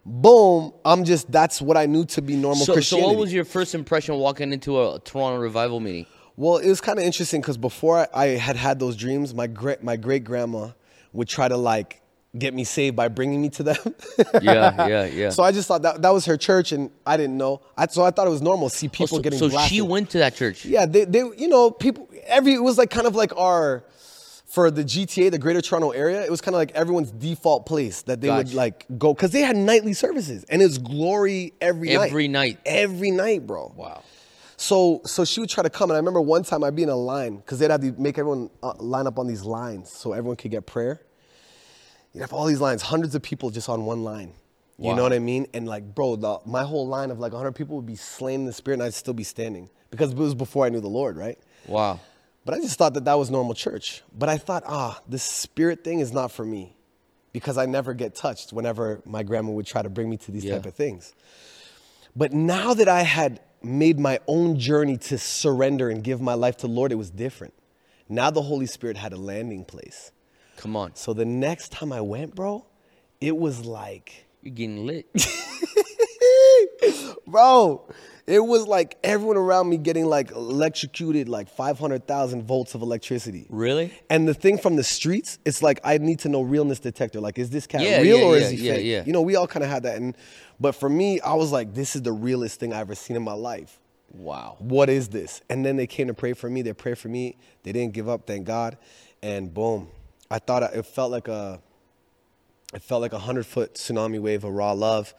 boom, 0.06 0.74
I'm 0.84 1.06
just 1.06 1.32
that's 1.32 1.62
what 1.62 1.78
I 1.78 1.86
knew 1.86 2.06
to 2.06 2.22
be 2.22 2.36
normal 2.36 2.66
so, 2.66 2.80
so 2.82 2.98
what 3.00 3.16
was 3.16 3.32
your 3.32 3.46
first 3.46 3.74
impression 3.74 4.16
walking 4.16 4.52
into 4.52 4.82
a 4.82 5.00
Toronto 5.00 5.40
revival 5.40 5.80
meeting? 5.80 6.06
well, 6.40 6.56
it 6.56 6.70
was 6.70 6.80
kind 6.80 6.98
of 6.98 7.04
interesting 7.04 7.42
because 7.42 7.58
before 7.58 8.00
I, 8.00 8.08
I 8.14 8.26
had 8.38 8.56
had 8.56 8.80
those 8.80 8.96
dreams, 8.96 9.34
my 9.34 9.46
great 9.46 9.84
my 9.84 9.98
great 9.98 10.24
grandma 10.24 10.70
would 11.12 11.28
try 11.28 11.50
to 11.50 11.58
like 11.58 11.99
get 12.38 12.54
me 12.54 12.64
saved 12.64 12.96
by 12.96 13.08
bringing 13.08 13.42
me 13.42 13.50
to 13.50 13.64
them. 13.64 13.78
Yeah, 14.42 14.88
yeah, 14.88 15.06
yeah. 15.14 15.30
So 15.30 15.44
I 15.44 15.52
just 15.52 15.68
thought 15.68 15.82
that 15.82 16.02
that 16.02 16.10
was 16.12 16.26
her 16.26 16.38
church, 16.38 16.72
and 16.72 16.92
I 17.06 17.18
didn't 17.18 17.38
know. 17.38 17.62
I, 17.78 17.88
so 17.88 18.04
I 18.04 18.12
thought 18.12 18.28
it 18.28 18.32
was 18.32 18.42
normal 18.42 18.70
to 18.70 18.76
see 18.76 18.88
Oh, 18.88 18.92
people 18.92 19.18
so 19.18 19.20
getting 19.24 19.40
so 19.40 19.50
blasted. 19.50 19.76
she 19.76 19.82
went 19.82 20.10
to 20.12 20.20
that 20.20 20.36
church. 20.36 20.66
Yeah, 20.66 20.86
they, 20.86 21.06
they, 21.06 21.20
you 21.20 21.48
know, 21.48 21.72
people, 21.72 22.08
every, 22.26 22.54
it 22.54 22.62
was 22.64 22.78
like 22.78 22.90
kind 22.90 23.08
of 23.08 23.16
like 23.16 23.36
our 23.36 23.84
for 24.46 24.72
the 24.72 24.84
GTA, 24.84 25.30
the 25.30 25.38
Greater 25.38 25.62
Toronto 25.62 25.92
Area, 25.92 26.24
it 26.24 26.32
was 26.32 26.42
kind 26.42 26.56
of 26.56 26.60
like 26.60 26.72
everyone's 26.72 27.12
default 27.12 27.68
place 27.68 28.02
that 28.04 28.20
they 28.20 28.30
would 28.32 28.52
like 28.54 28.86
go 28.98 29.14
because 29.14 29.30
they 29.30 29.42
had 29.42 29.56
nightly 29.56 29.94
services 29.94 30.44
and 30.50 30.60
it's 30.62 30.80
glory 30.80 31.54
every 31.62 31.94
night. 31.94 32.10
Every 32.10 32.28
night. 32.28 32.60
Every 32.66 33.12
night, 33.12 33.46
bro. 33.46 33.72
Wow. 33.76 34.02
So 34.58 35.02
so 35.06 35.24
she 35.24 35.40
would 35.40 35.50
try 35.50 35.62
to 35.64 35.70
come, 35.70 35.92
and 35.92 35.96
I 35.96 36.00
remember 36.00 36.20
one 36.20 36.44
time 36.44 36.64
I'd 36.64 36.76
be 36.76 36.82
in 36.84 36.90
a 36.90 36.96
line 36.96 37.38
because 37.38 37.60
they'd 37.60 37.70
have 37.72 37.82
to 37.82 37.94
make 38.00 38.18
everyone 38.18 38.50
uh, 38.64 38.74
line 38.80 39.06
up 39.08 39.20
on 39.20 39.28
these 39.28 39.44
lines 39.44 39.92
so 39.92 40.14
everyone 40.14 40.36
could 40.36 40.52
get 40.52 40.66
prayer. 40.66 41.00
You'd 42.20 42.24
have 42.24 42.34
all 42.34 42.48
these 42.48 42.60
lines, 42.60 42.82
hundreds 42.82 43.16
of 43.16 43.22
people 43.22 43.50
just 43.50 43.70
on 43.70 43.86
one 43.86 44.04
line. 44.04 44.34
You 44.78 44.88
Wow. 44.90 44.96
know 44.96 45.04
what 45.04 45.14
I 45.14 45.20
mean? 45.20 45.48
And 45.54 45.66
like, 45.66 45.96
bro, 45.96 46.18
the, 46.18 46.40
my 46.46 46.64
whole 46.64 46.86
line 46.86 47.12
of 47.12 47.20
like 47.20 47.32
100 47.32 47.54
people 47.54 47.78
would 47.78 47.86
be 47.86 47.96
slain 47.96 48.42
in 48.42 48.46
the 48.46 48.52
spirit, 48.52 48.76
and 48.76 48.84
I'd 48.84 48.94
still 48.94 49.14
be 49.14 49.24
standing 49.24 49.70
because 49.90 50.12
it 50.12 50.18
was 50.18 50.36
before 50.36 50.66
I 50.66 50.70
knew 50.70 50.82
the 50.82 50.90
Lord, 50.90 51.16
right? 51.16 51.40
Wow. 51.66 52.02
But 52.44 52.56
I 52.56 52.60
just 52.60 52.78
thought 52.78 52.94
that 52.96 53.06
that 53.06 53.14
was 53.14 53.32
normal 53.32 53.54
church. 53.54 54.04
But 54.14 54.28
I 54.28 54.38
thought, 54.38 54.64
ah, 54.68 55.00
this 55.08 55.24
spirit 55.24 55.86
thing 55.86 56.02
is 56.02 56.12
not 56.12 56.30
for 56.30 56.44
me 56.44 56.76
because 57.32 57.58
I 57.58 57.66
never 57.68 57.94
get 57.94 58.16
touched 58.16 58.52
whenever 58.52 59.02
my 59.06 59.24
grandma 59.24 59.52
would 59.52 59.66
try 59.66 59.82
to 59.82 59.90
bring 59.90 60.10
me 60.10 60.18
to 60.18 60.32
these 60.34 60.44
Yeah. 60.44 60.56
type 60.56 60.66
of 60.66 60.74
things. 60.74 61.14
But 62.18 62.34
now 62.34 62.74
that 62.74 62.90
I 62.90 63.04
had 63.04 63.40
made 63.64 63.98
my 63.98 64.20
own 64.28 64.60
journey 64.60 64.98
to 64.98 65.18
surrender 65.18 65.90
and 65.90 66.04
give 66.04 66.20
my 66.20 66.34
life 66.34 66.58
to 66.58 66.68
the 66.68 66.74
Lord, 66.74 66.92
it 66.92 66.96
was 66.96 67.10
different. 67.12 67.54
Now 68.10 68.30
the 68.30 68.42
Holy 68.42 68.66
Spirit 68.66 68.98
had 68.98 69.14
a 69.14 69.18
landing 69.18 69.64
place. 69.64 70.12
Come 70.60 70.76
on. 70.76 70.94
So 70.96 71.14
the 71.14 71.26
next 71.26 71.72
time 71.72 71.94
I 71.94 72.02
went, 72.02 72.36
bro, 72.36 72.66
it 73.22 73.36
was 73.36 73.66
like, 73.66 74.26
You're 74.42 74.54
getting 74.54 74.86
lit. 74.86 75.08
bro, 77.28 77.88
it 78.28 78.40
was 78.40 78.68
like 78.68 78.98
everyone 79.04 79.38
around 79.38 79.70
me 79.70 79.78
getting 79.78 80.06
like 80.06 80.32
electrocuted, 80.32 81.30
like 81.30 81.50
500,000 81.50 82.44
volts 82.44 82.76
of 82.76 82.82
electricity. 82.82 83.48
Really? 83.50 83.94
And 84.10 84.28
the 84.28 84.34
thing 84.34 84.58
from 84.58 84.76
the 84.76 84.84
streets, 84.84 85.40
it's 85.46 85.64
like 85.64 85.80
I 85.84 85.98
need 85.98 86.20
to 86.20 86.30
know 86.30 86.42
realness 86.42 86.80
detector. 86.80 87.22
Like, 87.22 87.40
is 87.40 87.50
this 87.50 87.66
cat 87.66 87.82
Yeah, 87.82 88.02
real 88.02 88.20
yeah, 88.20 88.26
or 88.26 88.38
yeah, 88.38 88.44
is 88.44 88.52
he 88.52 88.58
yeah, 88.58 88.74
fake? 88.74 88.86
yeah. 88.86 89.04
You 89.06 89.14
know, 89.14 89.22
we 89.22 89.36
all 89.38 89.48
kind 89.48 89.64
of 89.64 89.70
had 89.70 89.84
that. 89.84 89.96
And 89.98 90.16
but 90.60 90.74
for 90.74 90.90
me, 90.90 91.22
I 91.22 91.36
was 91.36 91.52
like, 91.54 91.74
this 91.74 91.96
is 91.96 92.02
the 92.02 92.12
realest 92.12 92.60
thing 92.60 92.74
I 92.74 92.80
ever 92.80 92.96
seen 92.96 93.16
in 93.16 93.24
my 93.24 93.34
life. 93.34 93.80
Wow. 94.12 94.58
What 94.60 94.90
is 94.90 95.08
this? 95.10 95.42
And 95.50 95.66
then 95.66 95.78
they 95.78 95.88
came 95.88 96.08
to 96.08 96.14
pray 96.14 96.34
for 96.34 96.50
me. 96.50 96.64
They 96.64 96.74
prayed 96.74 96.98
for 96.98 97.08
me. 97.10 97.38
They 97.64 97.72
didn't 97.72 97.94
give 97.94 98.10
up, 98.10 98.28
thank 98.28 98.46
God. 98.46 98.78
And 99.22 99.54
boom, 99.54 99.90
I 100.32 100.40
thought 100.40 100.64
it 100.64 100.86
felt 100.86 101.12
like 101.12 101.28
a, 101.28 101.60
it 102.74 102.82
felt 102.84 103.02
like 103.02 103.14
a 103.14 103.20
hundred 103.20 103.46
foot 103.46 103.74
tsunami 103.76 104.20
wave 104.22 104.44
of 104.44 104.52
raw 104.54 104.74
love. 104.74 105.14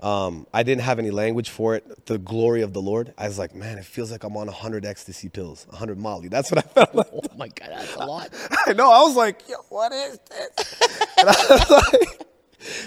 Um, 0.00 0.46
I 0.52 0.62
didn't 0.62 0.82
have 0.82 0.98
any 0.98 1.10
language 1.10 1.48
for 1.48 1.74
it. 1.74 2.06
The 2.06 2.18
glory 2.18 2.60
of 2.62 2.72
the 2.74 2.82
Lord. 2.82 3.14
I 3.16 3.26
was 3.28 3.38
like, 3.38 3.54
man, 3.54 3.78
it 3.78 3.84
feels 3.86 4.10
like 4.12 4.24
I'm 4.24 4.36
on 4.36 4.48
hundred 4.48 4.84
ecstasy 4.84 5.28
pills, 5.30 5.66
hundred 5.72 5.98
Molly. 5.98 6.28
That's 6.28 6.50
what 6.50 6.58
I 6.58 6.68
felt 6.68 6.94
like. 6.94 7.06
Oh 7.12 7.38
my 7.38 7.48
God, 7.48 7.68
that's 7.70 7.94
a 7.96 7.98
lot. 7.98 8.30
I 8.66 8.72
know. 8.72 8.90
I 8.90 9.00
was 9.02 9.14
like, 9.16 9.46
yo, 9.48 9.56
what 9.68 9.92
is 9.92 10.18
this? 10.30 10.80
and 11.18 11.28
I 11.28 11.32
was 11.50 11.70
like, 11.70 12.26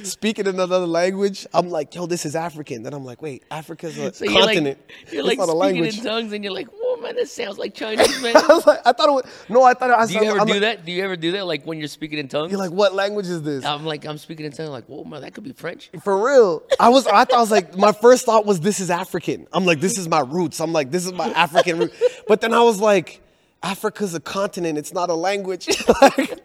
speaking 0.05 0.47
in 0.47 0.55
another 0.55 0.79
language. 0.87 1.45
I'm 1.53 1.69
like, 1.69 1.93
yo, 1.93 2.07
this 2.07 2.25
is 2.25 2.35
African. 2.35 2.81
Then 2.83 2.93
I'm 2.95 3.05
like, 3.05 3.21
wait, 3.21 3.43
Africa's 3.51 3.97
a 3.99 4.11
So 4.13 4.25
you're 4.25 4.33
like, 4.41 4.55
continent. 4.55 4.79
you're 5.11 5.23
like 5.23 5.37
speaking 5.37 5.55
language. 5.55 5.97
in 5.99 6.03
tongues, 6.03 6.33
and 6.33 6.43
you're 6.43 6.53
like, 6.53 6.67
"Whoa, 6.99 7.03
man, 7.07 7.15
this 7.15 7.31
sounds 7.33 7.57
like 7.57 7.73
Chinese, 7.81 8.21
man." 8.21 8.35
I 8.35 8.47
was 8.47 8.65
like, 8.67 8.79
I 8.85 8.91
thought 8.93 9.09
it 9.09 9.11
was 9.11 9.23
no. 9.49 9.63
I 9.63 9.73
thought 9.73 9.91
I 9.91 10.05
Do 10.05 10.13
you 10.13 10.23
ever 10.23 10.39
I'm 10.41 10.47
do 10.47 10.53
like- 10.53 10.61
that? 10.61 10.85
Do 10.85 10.91
you 10.91 11.03
ever 11.03 11.15
do 11.15 11.31
that? 11.33 11.45
Like 11.45 11.63
when 11.65 11.79
you're 11.79 11.87
speaking 11.87 12.19
in 12.19 12.27
tongues? 12.27 12.51
You're 12.51 12.59
like, 12.59 12.71
what 12.71 12.93
language 12.93 13.27
is 13.27 13.41
this? 13.43 13.65
I'm 13.65 13.85
like, 13.85 14.05
I'm 14.05 14.17
speaking 14.17 14.45
in 14.45 14.51
tongues. 14.51 14.69
Like, 14.69 14.85
whoa, 14.85 15.03
man, 15.03 15.21
that 15.21 15.33
could 15.33 15.43
be 15.43 15.53
French. 15.53 15.89
For 16.03 16.17
real. 16.25 16.63
I 16.79 16.89
was. 16.89 17.07
I 17.07 17.25
thought 17.25 17.33
I 17.37 17.39
was 17.41 17.51
like, 17.51 17.77
my 17.77 17.91
first 17.91 18.25
thought 18.25 18.45
was, 18.45 18.59
this 18.59 18.79
is 18.79 18.89
African. 18.89 19.47
I'm 19.53 19.65
like, 19.65 19.79
this 19.79 19.97
is 19.97 20.07
my 20.07 20.19
roots. 20.21 20.59
I'm 20.61 20.73
like, 20.73 20.91
this 20.91 21.05
is 21.05 21.13
my 21.13 21.29
African 21.29 21.79
root. 21.79 21.93
But 22.27 22.41
then 22.41 22.53
I 22.53 22.61
was 22.61 22.79
like, 22.79 23.21
Africa's 23.63 24.13
a 24.15 24.19
continent. 24.19 24.77
It's 24.77 24.93
not 24.93 25.09
a 25.09 25.13
language. 25.15 25.67
like, 26.01 26.39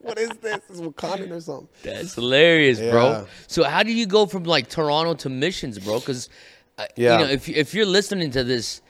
what 0.00 0.18
is 0.18 0.28
this? 0.40 0.60
Is 0.70 0.80
Wakandan 0.82 1.30
or 1.30 1.40
something? 1.40 1.68
That's 1.82 2.14
hilarious, 2.14 2.78
bro. 2.78 3.26
So 3.46 3.64
how 3.64 3.82
do 3.82 3.92
you 3.92 4.06
go 4.06 4.26
from 4.26 4.44
like 4.44 4.68
Toronto 4.68 5.14
to 5.14 5.28
missions, 5.30 5.78
bro? 5.78 5.98
Because 6.00 6.28
uh, 6.78 6.84
Yeah. 6.96 7.18
you 7.20 7.24
know, 7.24 7.30
if 7.30 7.48
if 7.48 7.72
you're 7.74 7.86
listening 7.86 8.30
to 8.32 8.44
this, 8.44 8.82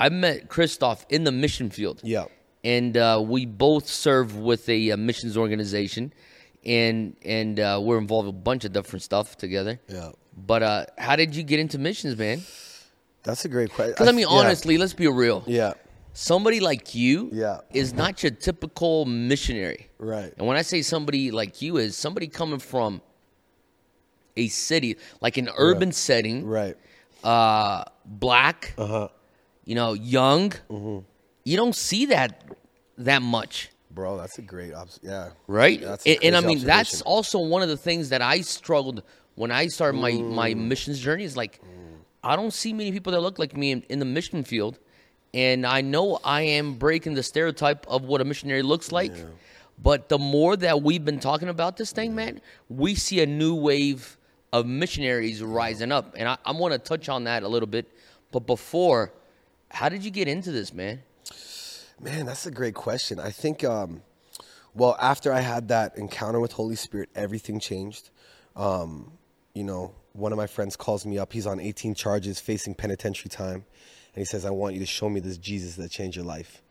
I 0.00 0.08
met 0.08 0.48
Christophe 0.48 1.06
in 1.08 1.24
the 1.24 1.32
mission 1.32 1.70
field. 1.70 2.00
Yeah. 2.02 2.26
and 2.64 2.96
uh, 2.96 3.22
we 3.24 3.46
both 3.46 3.86
serve 3.88 4.36
with 4.36 4.68
a, 4.68 4.90
uh 4.92 4.96
missions 4.96 5.36
organization, 5.36 6.12
and 6.64 7.16
and 7.24 7.60
uh, 7.60 7.78
we're 7.82 7.98
involved 7.98 8.26
with 8.26 8.34
a 8.34 8.38
bunch 8.50 8.64
of 8.64 8.72
different 8.72 9.02
stuff 9.02 9.36
together. 9.36 9.78
Yeah. 9.88 10.12
But 10.36 10.62
uh, 10.62 10.86
how 10.98 11.14
did 11.16 11.36
you 11.36 11.42
get 11.44 11.60
into 11.60 11.78
missions, 11.78 12.16
man? 12.18 12.42
That's 13.22 13.44
a 13.44 13.48
great 13.48 13.70
question. 13.70 13.92
Because 13.92 14.08
I 14.08 14.12
mean, 14.12 14.26
yeah. 14.28 14.38
honestly, 14.38 14.76
let's 14.78 14.94
be 14.94 15.06
real. 15.08 15.44
Yeah. 15.46 15.74
Somebody 16.12 16.60
like 16.60 16.94
you 16.94 17.28
Yeah. 17.32 17.58
is 17.72 17.92
not 17.92 18.22
your 18.22 18.32
typical 18.32 19.04
missionary. 19.04 19.88
Right. 19.98 20.32
And 20.38 20.46
when 20.46 20.56
I 20.56 20.62
say 20.62 20.82
somebody 20.82 21.30
like 21.30 21.60
you 21.62 21.76
is 21.76 21.96
somebody 21.96 22.28
coming 22.28 22.58
from 22.60 23.00
a 24.36 24.48
city, 24.48 24.96
like 25.20 25.36
an 25.36 25.48
urban 25.56 25.92
setting, 25.92 26.46
Right. 26.46 26.76
uh, 27.24 27.84
black, 28.04 28.74
Uh 28.78 28.86
huh. 28.86 29.08
You 29.64 29.74
know, 29.74 29.92
young. 29.92 30.50
Mm-hmm. 30.70 30.98
You 31.44 31.56
don't 31.56 31.74
see 31.74 32.06
that 32.06 32.42
that 32.98 33.22
much. 33.22 33.70
Bro, 33.90 34.16
that's 34.18 34.38
a 34.38 34.42
great. 34.42 34.72
Obs- 34.74 34.98
yeah. 35.02 35.30
right? 35.46 35.80
That's 35.80 36.04
a 36.06 36.14
and, 36.16 36.24
and 36.24 36.36
I 36.36 36.40
mean, 36.46 36.64
that's 36.64 37.00
also 37.02 37.38
one 37.38 37.62
of 37.62 37.68
the 37.68 37.76
things 37.76 38.08
that 38.08 38.22
I 38.22 38.40
struggled 38.40 39.02
when 39.36 39.50
I 39.50 39.68
started 39.68 39.98
my 39.98 40.12
my 40.12 40.54
Mm. 40.54 40.66
missions 40.68 40.98
journey. 40.98 41.24
Is 41.24 41.36
like, 41.36 41.60
I 42.22 42.34
don't 42.36 42.52
see 42.52 42.72
many 42.72 42.90
people 42.92 43.12
that 43.12 43.20
look 43.20 43.38
like 43.38 43.56
me 43.56 43.70
in, 43.72 43.82
in 43.88 43.98
the 43.98 44.04
mission 44.04 44.42
field, 44.44 44.78
and 45.32 45.66
I 45.66 45.80
know 45.80 46.18
I 46.24 46.42
am 46.42 46.74
breaking 46.74 47.14
the 47.14 47.22
stereotype 47.22 47.86
of 47.86 48.04
what 48.04 48.20
a 48.20 48.24
missionary 48.24 48.62
looks 48.62 48.90
like. 48.92 49.12
But 49.76 50.08
the 50.08 50.18
more 50.18 50.56
that 50.56 50.82
we've 50.82 51.04
been 51.04 51.18
talking 51.18 51.48
about 51.48 51.76
this 51.76 51.90
thing, 51.90 52.14
man, 52.14 52.40
we 52.68 52.94
see 52.94 53.20
a 53.22 53.26
new 53.26 53.56
wave 53.56 54.16
of 54.52 54.66
missionaries 54.66 55.42
rising 55.42 55.90
up, 55.90 56.14
and 56.16 56.28
I, 56.28 56.36
I 56.44 56.52
want 56.52 56.72
to 56.74 56.78
touch 56.78 57.08
on 57.08 57.24
that 57.24 57.42
a 57.42 57.48
little 57.48 57.66
bit. 57.66 57.90
But 58.30 58.46
before, 58.46 59.12
how 59.74 59.88
did 59.88 60.04
you 60.04 60.10
get 60.10 60.28
into 60.28 60.52
this, 60.52 60.72
man? 60.72 61.02
Man, 62.00 62.26
that's 62.26 62.46
a 62.46 62.50
great 62.50 62.74
question. 62.74 63.18
I 63.18 63.30
think, 63.30 63.64
um, 63.64 64.02
well, 64.72 64.96
after 65.00 65.32
I 65.32 65.40
had 65.40 65.68
that 65.68 65.98
encounter 65.98 66.40
with 66.40 66.52
Holy 66.52 66.76
Spirit, 66.76 67.10
everything 67.14 67.60
changed. 67.60 68.10
Um, 68.56 69.12
you 69.52 69.64
know, 69.64 69.94
one 70.12 70.32
of 70.32 70.38
my 70.38 70.46
friends 70.46 70.76
calls 70.76 71.04
me 71.04 71.18
up. 71.18 71.32
He's 71.32 71.46
on 71.46 71.60
18 71.60 71.94
charges, 71.94 72.40
facing 72.40 72.74
penitentiary 72.74 73.30
time, 73.30 73.64
and 74.14 74.20
he 74.20 74.24
says, 74.24 74.44
"I 74.44 74.50
want 74.50 74.74
you 74.74 74.80
to 74.80 74.86
show 74.86 75.08
me 75.08 75.20
this 75.20 75.38
Jesus 75.38 75.76
that 75.76 75.90
changed 75.90 76.16
your 76.16 76.24
life." 76.24 76.62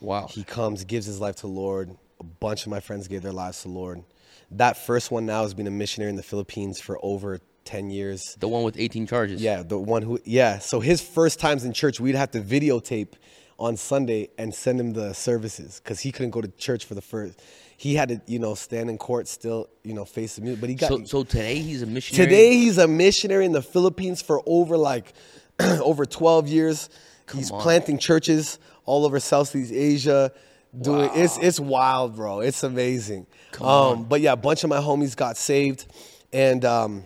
Wow. 0.00 0.26
He 0.26 0.44
comes, 0.44 0.84
gives 0.84 1.06
his 1.06 1.20
life 1.20 1.36
to 1.36 1.42
the 1.42 1.48
Lord. 1.48 1.96
A 2.20 2.24
bunch 2.24 2.66
of 2.66 2.70
my 2.70 2.80
friends 2.80 3.08
gave 3.08 3.22
their 3.22 3.32
lives 3.32 3.62
to 3.62 3.68
the 3.68 3.74
Lord. 3.74 4.04
That 4.50 4.76
first 4.76 5.10
one 5.10 5.24
now 5.24 5.42
has 5.42 5.54
been 5.54 5.66
a 5.66 5.70
missionary 5.70 6.10
in 6.10 6.16
the 6.16 6.22
Philippines 6.22 6.80
for 6.80 6.98
over 7.02 7.40
10 7.64 7.90
years. 7.90 8.36
the 8.40 8.48
one 8.48 8.62
with 8.62 8.78
18 8.78 9.06
charges. 9.06 9.40
Yeah, 9.42 9.62
the 9.62 9.78
one 9.78 10.02
who, 10.02 10.18
yeah. 10.24 10.58
So 10.58 10.80
his 10.80 11.00
first 11.00 11.38
times 11.40 11.64
in 11.64 11.72
church, 11.72 12.00
we'd 12.00 12.14
have 12.14 12.30
to 12.32 12.40
videotape 12.40 13.14
on 13.58 13.76
Sunday 13.76 14.28
and 14.38 14.52
send 14.54 14.80
him 14.80 14.92
the 14.92 15.12
services 15.12 15.80
because 15.82 16.00
he 16.00 16.10
couldn't 16.12 16.30
go 16.30 16.40
to 16.40 16.48
church 16.48 16.84
for 16.84 16.94
the 16.94 17.02
first. 17.02 17.40
He 17.76 17.94
had 17.94 18.08
to, 18.10 18.20
you 18.26 18.38
know, 18.38 18.54
stand 18.54 18.90
in 18.90 18.98
court 18.98 19.26
still, 19.28 19.68
you 19.82 19.92
know, 19.94 20.04
face 20.04 20.36
the 20.36 20.42
music. 20.42 20.60
But 20.60 20.70
he 20.70 20.76
got 20.76 20.88
So, 20.88 21.04
so 21.04 21.22
today 21.24 21.58
he's 21.58 21.82
a 21.82 21.86
missionary. 21.86 22.26
today. 22.28 22.52
He's 22.56 22.78
a 22.78 22.86
missionary 22.88 23.44
in 23.44 23.52
the 23.52 23.62
Philippines 23.62 24.22
for 24.22 24.42
over 24.46 24.76
like 24.76 25.12
over 25.60 26.04
12 26.04 26.48
years. 26.48 26.88
he's 27.32 27.50
on. 27.50 27.60
planting 27.60 27.98
churches 27.98 28.58
all 28.84 29.04
over 29.04 29.18
Southeast 29.20 29.72
Asia. 29.72 30.32
Doing 30.80 31.10
it's 31.14 31.36
it's 31.38 31.60
wild, 31.60 32.16
bro. 32.16 32.40
It's 32.40 32.62
amazing. 32.62 33.26
um, 33.60 34.04
But 34.04 34.22
yeah, 34.22 34.32
a 34.32 34.36
bunch 34.36 34.64
of 34.64 34.70
my 34.70 34.78
homies 34.78 35.14
got 35.14 35.36
saved, 35.36 35.84
and 36.32 36.64
um, 36.64 37.02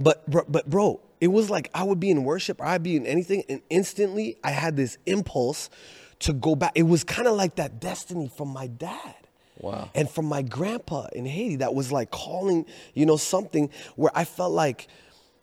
but 0.00 0.28
bro, 0.28 0.44
but 0.48 0.68
bro, 0.68 1.00
it 1.20 1.28
was 1.28 1.50
like 1.50 1.70
I 1.74 1.84
would 1.84 2.00
be 2.00 2.10
in 2.10 2.24
worship 2.24 2.60
or 2.60 2.64
I'd 2.66 2.82
be 2.82 2.96
in 2.96 3.06
anything, 3.06 3.44
and 3.48 3.60
instantly 3.70 4.36
I 4.42 4.50
had 4.50 4.76
this 4.76 4.98
impulse 5.06 5.70
to 6.20 6.32
go 6.32 6.54
back. 6.54 6.72
It 6.74 6.84
was 6.84 7.04
kind 7.04 7.28
of 7.28 7.36
like 7.36 7.56
that 7.56 7.80
destiny 7.80 8.30
from 8.34 8.48
my 8.48 8.66
dad. 8.66 9.14
Wow. 9.58 9.90
And 9.94 10.08
from 10.08 10.24
my 10.24 10.40
grandpa 10.40 11.06
in 11.12 11.26
Haiti, 11.26 11.56
that 11.56 11.74
was 11.74 11.92
like 11.92 12.10
calling, 12.10 12.64
you 12.94 13.04
know, 13.04 13.16
something 13.18 13.70
where 13.96 14.10
I 14.14 14.24
felt 14.24 14.52
like 14.52 14.88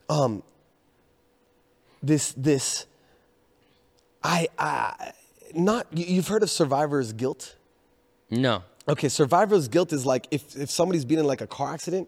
um 0.09 0.41
this 2.01 2.33
this 2.33 2.85
I 4.23 4.47
I 4.57 5.11
not 5.53 5.87
you- 5.91 6.05
you've 6.05 6.27
heard 6.27 6.43
of 6.43 6.49
survivor's 6.49 7.13
guilt? 7.13 7.55
No. 8.29 8.63
Okay, 8.89 9.09
survivor's 9.09 9.67
guilt 9.67 9.91
is 9.93 10.05
like 10.05 10.27
if, 10.31 10.55
if 10.55 10.71
somebody's 10.71 11.05
been 11.05 11.19
in 11.19 11.25
like 11.25 11.41
a 11.41 11.47
car 11.47 11.73
accident 11.73 12.07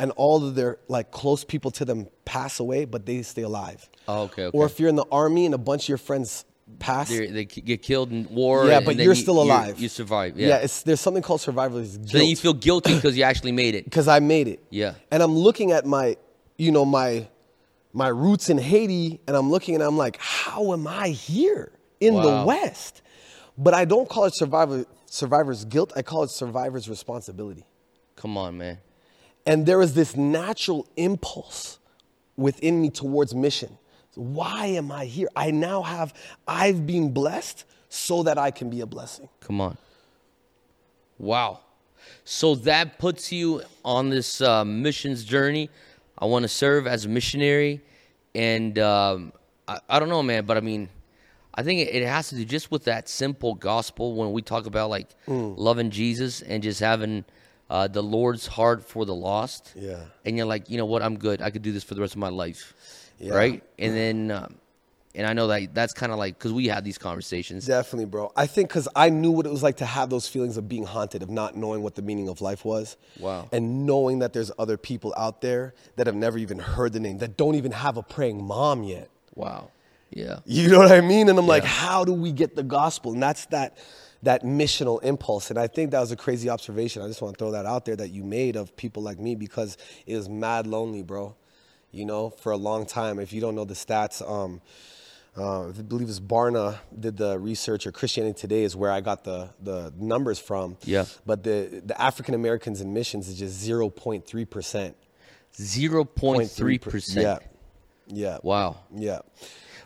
and 0.00 0.10
all 0.12 0.44
of 0.46 0.54
their 0.54 0.78
like 0.88 1.10
close 1.10 1.44
people 1.44 1.70
to 1.72 1.84
them 1.84 2.08
pass 2.24 2.60
away, 2.60 2.84
but 2.84 3.06
they 3.06 3.22
stay 3.22 3.42
alive. 3.42 3.88
Oh, 4.08 4.22
okay, 4.24 4.46
Or 4.52 4.66
if 4.66 4.78
you're 4.80 4.88
in 4.88 4.96
the 4.96 5.06
army 5.10 5.46
and 5.46 5.54
a 5.54 5.58
bunch 5.58 5.84
of 5.84 5.88
your 5.88 5.98
friends 5.98 6.44
pass. 6.78 7.08
They 7.08 7.26
they 7.28 7.44
get 7.44 7.82
killed 7.82 8.10
in 8.10 8.26
war. 8.30 8.66
Yeah, 8.66 8.80
but 8.80 8.96
you're 8.96 9.14
still 9.14 9.40
alive. 9.42 9.78
You, 9.78 9.88
survive. 9.88 10.38
Yeah. 10.38 10.48
Yeah, 10.48 10.56
it's 10.56 10.82
there's 10.82 11.00
something 11.00 11.22
called 11.22 11.40
survivor's 11.40 11.96
guilt. 11.98 12.10
so 12.10 12.18
then 12.18 12.26
you 12.26 12.36
feel 12.36 12.54
guilty 12.54 12.94
because 12.98 13.16
you 13.16 13.22
actually 13.24 13.52
made 13.52 13.74
it. 13.74 13.84
because 13.84 14.08
I 14.08 14.20
made 14.20 14.48
it. 14.48 14.60
Yeah. 14.70 14.94
And 15.10 15.22
I'm 15.22 15.36
looking 15.36 15.72
at 15.72 15.84
my, 15.86 16.16
you 16.56 16.72
know, 16.72 16.84
my 16.84 17.28
my 17.92 18.08
roots 18.08 18.50
in 18.50 18.58
Haiti, 18.58 19.20
and 19.28 19.36
I'm 19.36 19.50
looking 19.50 19.74
and 19.76 19.84
I'm 19.84 19.96
like, 19.96 20.16
how 20.18 20.72
am 20.72 20.86
I 20.88 21.08
here 21.10 21.70
in 22.00 22.14
Wow. 22.14 22.22
the 22.40 22.46
West? 22.46 23.02
But 23.56 23.72
I 23.74 23.84
don't 23.84 24.08
call 24.08 24.24
it 24.24 24.34
survivor 24.34 24.84
survivor's 25.06 25.64
guilt. 25.64 25.92
I 25.94 26.02
call 26.02 26.24
it 26.24 26.30
survivor's 26.30 26.88
responsibility. 26.88 27.64
Come 28.16 28.36
on, 28.36 28.58
man. 28.58 28.78
And 29.46 29.66
there 29.66 29.80
is 29.82 29.94
this 29.94 30.16
natural 30.16 30.86
impulse 30.96 31.78
within 32.36 32.80
me 32.80 32.90
towards 32.90 33.34
mission. 33.34 33.78
Why 34.14 34.66
am 34.66 34.90
I 34.92 35.04
here? 35.06 35.28
I 35.36 35.50
now 35.50 35.82
have, 35.82 36.14
I've 36.46 36.86
been 36.86 37.12
blessed 37.12 37.64
so 37.88 38.22
that 38.22 38.38
I 38.38 38.50
can 38.50 38.70
be 38.70 38.80
a 38.80 38.86
blessing. 38.86 39.28
Come 39.40 39.60
on. 39.60 39.76
Wow. 41.18 41.60
So 42.24 42.54
that 42.56 42.98
puts 42.98 43.32
you 43.32 43.62
on 43.84 44.10
this 44.10 44.40
uh, 44.40 44.64
missions 44.64 45.24
journey. 45.24 45.70
I 46.18 46.26
want 46.26 46.42
to 46.44 46.48
serve 46.48 46.86
as 46.86 47.04
a 47.04 47.08
missionary. 47.08 47.80
And 48.34 48.78
um, 48.78 49.32
I, 49.68 49.78
I 49.88 49.98
don't 49.98 50.08
know, 50.08 50.22
man, 50.22 50.44
but 50.44 50.56
I 50.56 50.60
mean, 50.60 50.88
I 51.54 51.62
think 51.62 51.80
it, 51.80 51.94
it 51.94 52.06
has 52.06 52.28
to 52.30 52.34
do 52.34 52.44
just 52.44 52.70
with 52.70 52.84
that 52.84 53.08
simple 53.08 53.54
gospel 53.54 54.14
when 54.14 54.32
we 54.32 54.42
talk 54.42 54.66
about 54.66 54.90
like 54.90 55.08
loving 55.26 55.90
Jesus 55.90 56.42
and 56.42 56.62
just 56.62 56.80
having 56.80 57.24
uh, 57.70 57.88
the 57.88 58.02
Lord's 58.02 58.46
heart 58.46 58.84
for 58.84 59.04
the 59.04 59.14
lost. 59.14 59.72
Yeah. 59.74 60.00
And 60.24 60.36
you're 60.36 60.46
like, 60.46 60.70
you 60.70 60.76
know 60.76 60.86
what? 60.86 61.02
I'm 61.02 61.18
good. 61.18 61.42
I 61.42 61.50
could 61.50 61.62
do 61.62 61.72
this 61.72 61.84
for 61.84 61.94
the 61.94 62.00
rest 62.00 62.14
of 62.14 62.18
my 62.18 62.28
life. 62.28 62.74
Yeah. 63.18 63.34
Right. 63.34 63.62
And 63.78 63.96
then, 63.96 64.30
um, 64.30 64.56
and 65.14 65.26
I 65.26 65.32
know 65.32 65.46
that 65.46 65.72
that's 65.74 65.92
kind 65.92 66.10
of 66.10 66.18
like 66.18 66.36
because 66.36 66.52
we 66.52 66.66
had 66.66 66.84
these 66.84 66.98
conversations. 66.98 67.66
Definitely, 67.66 68.06
bro. 68.06 68.32
I 68.36 68.46
think 68.46 68.68
because 68.68 68.88
I 68.96 69.10
knew 69.10 69.30
what 69.30 69.46
it 69.46 69.50
was 69.50 69.62
like 69.62 69.76
to 69.76 69.86
have 69.86 70.10
those 70.10 70.26
feelings 70.26 70.56
of 70.56 70.68
being 70.68 70.84
haunted, 70.84 71.22
of 71.22 71.30
not 71.30 71.56
knowing 71.56 71.82
what 71.82 71.94
the 71.94 72.02
meaning 72.02 72.28
of 72.28 72.40
life 72.40 72.64
was. 72.64 72.96
Wow. 73.20 73.48
And 73.52 73.86
knowing 73.86 74.18
that 74.18 74.32
there's 74.32 74.50
other 74.58 74.76
people 74.76 75.14
out 75.16 75.40
there 75.40 75.74
that 75.96 76.08
have 76.08 76.16
never 76.16 76.36
even 76.36 76.58
heard 76.58 76.92
the 76.92 77.00
name, 77.00 77.18
that 77.18 77.36
don't 77.36 77.54
even 77.54 77.70
have 77.70 77.96
a 77.96 78.02
praying 78.02 78.42
mom 78.42 78.82
yet. 78.82 79.08
Wow. 79.36 79.70
Yeah. 80.10 80.40
You 80.44 80.68
know 80.68 80.78
what 80.78 80.92
I 80.92 81.00
mean? 81.00 81.28
And 81.28 81.38
I'm 81.38 81.46
like, 81.46 81.64
how 81.64 82.04
do 82.04 82.12
we 82.12 82.32
get 82.32 82.56
the 82.56 82.62
gospel? 82.62 83.12
And 83.12 83.22
that's 83.22 83.46
that 83.46 83.78
that 84.24 84.42
missional 84.42 85.02
impulse. 85.02 85.50
And 85.50 85.58
I 85.58 85.66
think 85.66 85.90
that 85.92 86.00
was 86.00 86.12
a 86.12 86.16
crazy 86.16 86.50
observation. 86.50 87.02
I 87.02 87.06
just 87.06 87.22
want 87.22 87.34
to 87.34 87.38
throw 87.38 87.52
that 87.52 87.66
out 87.66 87.84
there 87.84 87.96
that 87.96 88.10
you 88.10 88.24
made 88.24 88.56
of 88.56 88.76
people 88.76 89.02
like 89.02 89.18
me 89.18 89.34
because 89.34 89.76
it 90.06 90.16
was 90.16 90.28
mad 90.28 90.66
lonely, 90.66 91.02
bro. 91.02 91.36
You 91.92 92.04
know, 92.04 92.30
for 92.30 92.50
a 92.50 92.56
long 92.56 92.86
time. 92.86 93.20
If 93.20 93.32
you 93.32 93.40
don't 93.40 93.54
know 93.54 93.64
the 93.64 93.74
stats, 93.74 94.20
um, 94.28 94.60
uh, 95.36 95.68
I 95.68 95.72
believe 95.72 96.08
it's 96.08 96.18
Barna 96.18 96.78
did 96.98 97.16
the 97.16 97.38
research, 97.38 97.86
or 97.86 97.92
Christianity 97.92 98.38
Today 98.38 98.64
is 98.64 98.74
where 98.74 98.90
I 98.90 99.00
got 99.00 99.22
the 99.22 99.50
the 99.62 99.92
numbers 99.96 100.40
from. 100.40 100.76
Yeah. 100.84 101.04
But 101.24 101.44
the 101.44 101.82
the 101.84 102.00
African 102.00 102.34
Americans 102.34 102.80
in 102.80 102.92
missions 102.92 103.28
is 103.28 103.38
just 103.38 103.54
zero 103.54 103.90
point 103.90 104.26
three 104.26 104.44
percent. 104.44 104.96
Zero 105.56 106.04
point 106.04 106.50
three 106.50 106.78
percent. 106.78 107.22
Yeah. 107.22 107.38
Yeah. 108.08 108.38
Wow. 108.42 108.78
Yeah. 108.94 109.20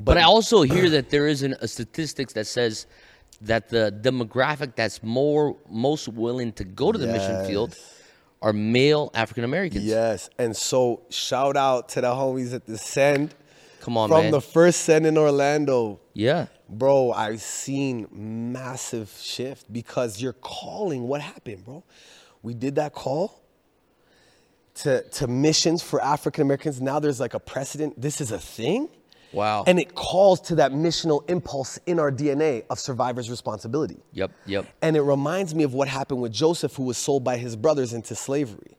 But, 0.01 0.17
I 0.17 0.23
also 0.23 0.63
hear 0.63 0.89
that 0.91 1.11
there 1.11 1.27
is 1.27 1.43
an, 1.43 1.57
a 1.61 1.67
statistics 1.67 2.33
that 2.35 2.47
says 2.47 2.87
that 3.41 3.69
the 3.69 3.97
demographic 4.03 4.75
that's 4.75 5.03
more 5.03 5.57
most 5.69 6.09
willing 6.09 6.53
to 6.53 6.65
go 6.65 6.91
to 6.93 6.99
the 6.99 7.07
mission 7.07 7.47
field 7.47 7.77
are 8.43 8.53
male 8.53 9.11
African 9.15 9.45
Americans. 9.45 9.85
Yes, 9.85 10.31
and 10.39 10.57
so 10.57 11.03
shout 11.11 11.57
out 11.57 11.89
to 11.91 12.01
the 12.01 12.09
homies 12.09 12.55
at 12.55 12.67
the 12.67 12.79
Send 12.79 13.35
Come 13.81 13.97
on, 13.97 14.09
from 14.09 14.23
man. 14.25 14.31
the 14.33 14.41
first 14.41 14.81
Send 14.81 15.07
in 15.07 15.17
Orlando. 15.19 16.01
yeah. 16.15 16.47
Bro, 16.71 17.13
I've 17.13 17.41
seen 17.41 18.07
massive 18.53 19.11
shift 19.19 19.73
because 19.73 20.21
you're 20.21 20.35
calling. 20.35 21.09
What 21.09 21.23
happened, 21.23 21.65
bro? 21.65 21.83
We 22.43 22.53
did 22.53 22.75
that 22.75 22.93
call 22.93 23.41
to, 24.75 25.03
to 25.03 25.27
missions 25.27 25.83
for 25.83 25.99
African 26.03 26.43
Americans. 26.43 26.79
Now 26.83 26.99
there's 27.01 27.21
like 27.21 27.33
a 27.33 27.41
precedent. 27.41 27.99
This 27.99 28.21
is 28.21 28.33
a 28.33 28.39
thing. 28.39 28.91
Wow. 29.33 29.65
And 29.67 29.79
it 29.79 29.95
calls 29.95 30.41
to 30.43 30.55
that 30.57 30.73
missional 30.73 31.29
impulse 31.29 31.79
in 31.87 31.99
our 31.99 32.11
DNA 32.11 32.65
of 32.71 32.79
survivor's 32.79 33.29
responsibility. 33.31 34.03
Yep. 34.13 34.31
Yep. 34.47 34.67
And 34.81 34.97
it 34.97 35.03
reminds 35.03 35.55
me 35.55 35.65
of 35.65 35.75
what 35.75 35.89
happened 35.89 36.23
with 36.23 36.33
Joseph, 36.33 36.75
who 36.77 36.85
was 36.85 36.97
sold 36.97 37.25
by 37.25 37.37
his 37.37 37.55
brothers 37.57 37.93
into 37.93 38.15
slavery. 38.15 38.77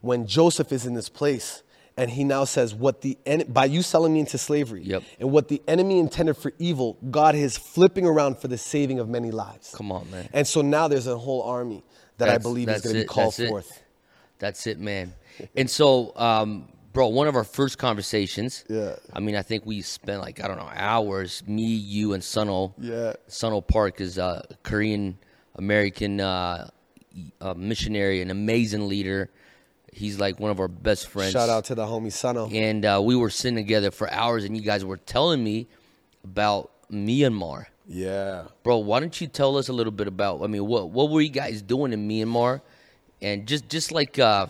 When 0.00 0.26
Joseph 0.26 0.72
is 0.72 0.86
in 0.86 0.94
this 0.94 1.08
place, 1.08 1.62
and 1.96 2.10
he 2.10 2.22
now 2.22 2.44
says, 2.44 2.74
"What 2.74 3.00
the 3.00 3.18
en- 3.26 3.50
by 3.50 3.64
you 3.64 3.82
selling 3.82 4.12
me 4.12 4.20
into 4.20 4.38
slavery, 4.38 4.82
Yep. 4.84 5.02
and 5.18 5.32
what 5.32 5.48
the 5.48 5.60
enemy 5.66 5.98
intended 5.98 6.36
for 6.36 6.52
evil, 6.58 6.96
God 7.10 7.34
is 7.34 7.56
flipping 7.56 8.06
around 8.06 8.38
for 8.38 8.46
the 8.46 8.58
saving 8.58 9.00
of 9.00 9.08
many 9.08 9.32
lives." 9.32 9.72
Come 9.74 9.90
on, 9.90 10.08
man. 10.08 10.28
And 10.32 10.46
so 10.46 10.60
now 10.62 10.86
there's 10.86 11.08
a 11.08 11.18
whole 11.18 11.42
army 11.42 11.82
that 12.18 12.28
I 12.28 12.38
believe 12.38 12.68
is 12.68 12.82
going 12.82 12.94
to 12.94 13.00
be 13.02 13.06
called 13.06 13.28
that's 13.32 13.38
it. 13.40 13.48
forth. 13.48 13.82
That's 14.38 14.66
it, 14.68 14.78
man. 14.78 15.14
And 15.56 15.68
so, 15.68 16.12
um, 16.14 16.68
bro, 16.98 17.06
one 17.06 17.28
of 17.28 17.36
our 17.36 17.44
first 17.44 17.78
conversations. 17.78 18.64
Yeah. 18.68 18.96
I 19.12 19.20
mean, 19.20 19.36
I 19.36 19.42
think 19.42 19.64
we 19.64 19.82
spent 19.82 20.20
like 20.20 20.42
I 20.42 20.48
don't 20.48 20.56
know 20.56 20.68
hours. 20.74 21.44
Me, 21.46 21.62
you, 21.62 22.12
and 22.12 22.20
Sunil. 22.20 22.72
Yeah. 22.76 23.12
Sunil 23.28 23.64
Park 23.64 24.00
is 24.00 24.18
a 24.18 24.44
Korean 24.64 25.16
American 25.54 26.20
uh, 26.20 26.68
uh, 27.40 27.54
missionary, 27.54 28.20
an 28.20 28.32
amazing 28.32 28.88
leader. 28.88 29.30
He's 29.92 30.18
like 30.18 30.40
one 30.40 30.50
of 30.50 30.58
our 30.58 30.66
best 30.66 31.06
friends. 31.06 31.34
Shout 31.34 31.48
out 31.48 31.66
to 31.66 31.76
the 31.76 31.86
homie 31.86 32.10
Sano. 32.10 32.48
And 32.48 32.84
uh, 32.84 33.00
we 33.00 33.14
were 33.14 33.30
sitting 33.30 33.54
together 33.54 33.92
for 33.92 34.10
hours, 34.12 34.42
and 34.42 34.56
you 34.56 34.62
guys 34.64 34.84
were 34.84 34.96
telling 34.96 35.42
me 35.44 35.68
about 36.24 36.72
Myanmar. 36.90 37.66
Yeah. 37.86 38.46
Bro, 38.64 38.78
why 38.78 38.98
don't 38.98 39.20
you 39.20 39.28
tell 39.28 39.56
us 39.56 39.68
a 39.68 39.72
little 39.72 39.92
bit 39.92 40.08
about? 40.08 40.42
I 40.42 40.48
mean, 40.48 40.66
what 40.66 40.90
what 40.90 41.10
were 41.10 41.20
you 41.20 41.30
guys 41.30 41.62
doing 41.62 41.92
in 41.92 42.08
Myanmar? 42.08 42.60
And 43.22 43.46
just 43.46 43.68
just 43.68 43.92
like 43.92 44.18
uh, 44.18 44.48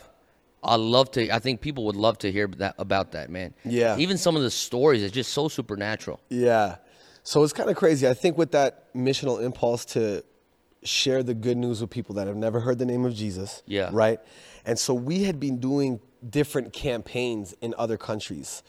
I 0.68 0.76
love 0.76 1.10
to. 1.12 1.34
I 1.34 1.38
think 1.38 1.60
people 1.60 1.84
would 1.86 1.96
love 1.96 2.18
to 2.18 2.32
hear 2.32 2.46
that 2.58 2.74
about 2.78 3.12
that, 3.12 3.30
man. 3.30 3.54
Yeah. 3.64 3.96
Even 3.98 4.18
some 4.18 4.36
of 4.36 4.42
the 4.42 4.50
stories 4.50 5.02
is 5.02 5.10
just 5.10 5.32
so 5.32 5.48
supernatural. 5.48 6.20
Yeah. 6.28 6.76
So 7.22 7.42
it's 7.42 7.52
kind 7.52 7.68
of 7.68 7.76
crazy. 7.76 8.08
I 8.08 8.14
think 8.14 8.38
with 8.38 8.52
that 8.52 8.92
missional 8.94 9.42
impulse 9.42 9.84
to 9.86 10.24
share 10.82 11.22
the 11.22 11.34
good 11.34 11.56
news 11.56 11.80
with 11.80 11.90
people 11.90 12.14
that 12.16 12.26
have 12.26 12.36
never 12.36 12.60
heard 12.60 12.78
the 12.78 12.86
name 12.86 13.04
of 13.04 13.14
Jesus. 13.14 13.62
Yeah. 13.66 13.90
Right. 13.92 14.20
And 14.64 14.78
so 14.78 14.94
we 14.94 15.24
had 15.24 15.40
been 15.40 15.58
doing 15.58 16.00
different 16.28 16.72
campaigns 16.72 17.54
in 17.60 17.74
other 17.78 17.96
countries. 17.96 18.62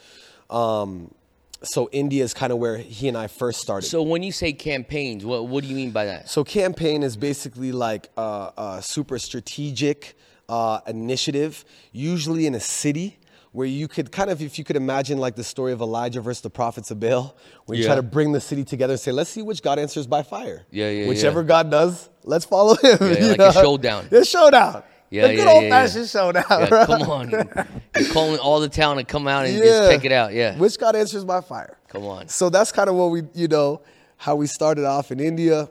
Um, 0.50 1.14
so 1.62 1.90
India 1.92 2.24
is 2.24 2.34
kind 2.34 2.52
of 2.52 2.60
where 2.60 2.78
he 2.78 3.08
and 3.08 3.18
I 3.18 3.28
first 3.28 3.60
started. 3.60 3.88
So 3.88 4.02
when 4.02 4.24
you 4.24 4.32
say 4.32 4.54
campaigns, 4.54 5.26
what 5.26 5.48
what 5.48 5.64
do 5.64 5.70
you 5.70 5.76
mean 5.76 5.92
by 5.92 6.06
that? 6.06 6.30
So 6.30 6.44
campaign 6.44 7.04
is 7.04 7.18
basically 7.18 7.72
like 7.72 8.10
a, 8.18 8.54
a 8.58 8.82
super 8.82 9.20
strategic 9.20 10.18
uh, 10.50 10.82
initiative, 10.88 11.64
usually 11.92 12.46
in 12.48 12.56
a 12.56 12.60
city 12.60 13.20
where 13.52 13.68
you 13.68 13.88
could 13.88 14.12
kind 14.12 14.30
of, 14.30 14.42
if 14.42 14.58
you 14.60 14.64
could 14.64 14.76
imagine 14.76 15.18
like 15.18 15.36
the 15.36 15.44
story 15.44 15.72
of 15.72 15.82
Elijah 15.82 16.22
versus 16.22 16.42
the 16.42 16.50
prophets 16.50 16.92
of 16.92 17.00
Baal, 17.00 17.36
where 17.66 17.78
you 17.78 17.86
try 17.86 17.96
to 17.96 18.04
bring 18.04 18.32
the 18.32 18.42
city 18.42 18.64
together 18.64 18.94
and 18.94 19.00
say, 19.00 19.12
let's 19.12 19.30
see 19.30 19.42
which 19.42 19.64
God 19.64 19.80
answers 19.80 20.06
by 20.06 20.22
fire. 20.22 20.66
Yeah, 20.70 20.90
yeah, 20.90 21.08
Whichever 21.08 21.42
yeah. 21.42 21.48
God 21.48 21.72
does, 21.72 22.10
let's 22.24 22.46
follow 22.46 22.76
him. 22.76 22.98
Yeah, 23.02 23.08
you 23.20 23.28
like 23.30 23.40
a 23.40 23.54
showdown. 23.54 24.08
A 24.12 24.26
showdown. 24.26 24.84
Yeah, 25.10 25.28
the 25.28 25.30
good 25.30 25.38
yeah, 25.40 25.46
yeah, 25.46 25.52
old 25.52 25.64
yeah. 25.64 25.70
fashioned 25.70 26.08
showdown. 26.08 26.46
Yeah, 26.50 26.86
come 26.86 27.02
on, 27.04 27.30
you're 27.32 28.10
calling 28.14 28.40
all 28.40 28.60
the 28.60 28.70
town 28.70 28.98
to 28.98 29.04
come 29.04 29.28
out 29.28 29.46
and 29.46 29.58
just 29.58 29.92
check 29.92 30.06
it 30.06 30.12
out. 30.12 30.34
Yeah, 30.34 30.56
Which 30.56 30.78
God 30.78 30.96
answers 30.96 31.26
by 31.26 31.42
fire. 31.42 31.80
Come 31.88 32.06
on. 32.06 32.28
So 32.28 32.52
that's 32.52 32.72
kind 32.72 32.90
of 32.90 32.96
what 32.96 33.08
we, 33.10 33.24
you 33.34 33.48
know, 33.48 33.82
how 34.18 34.36
we 34.36 34.46
started 34.46 34.86
off 34.86 35.12
in 35.12 35.20
India. 35.20 35.70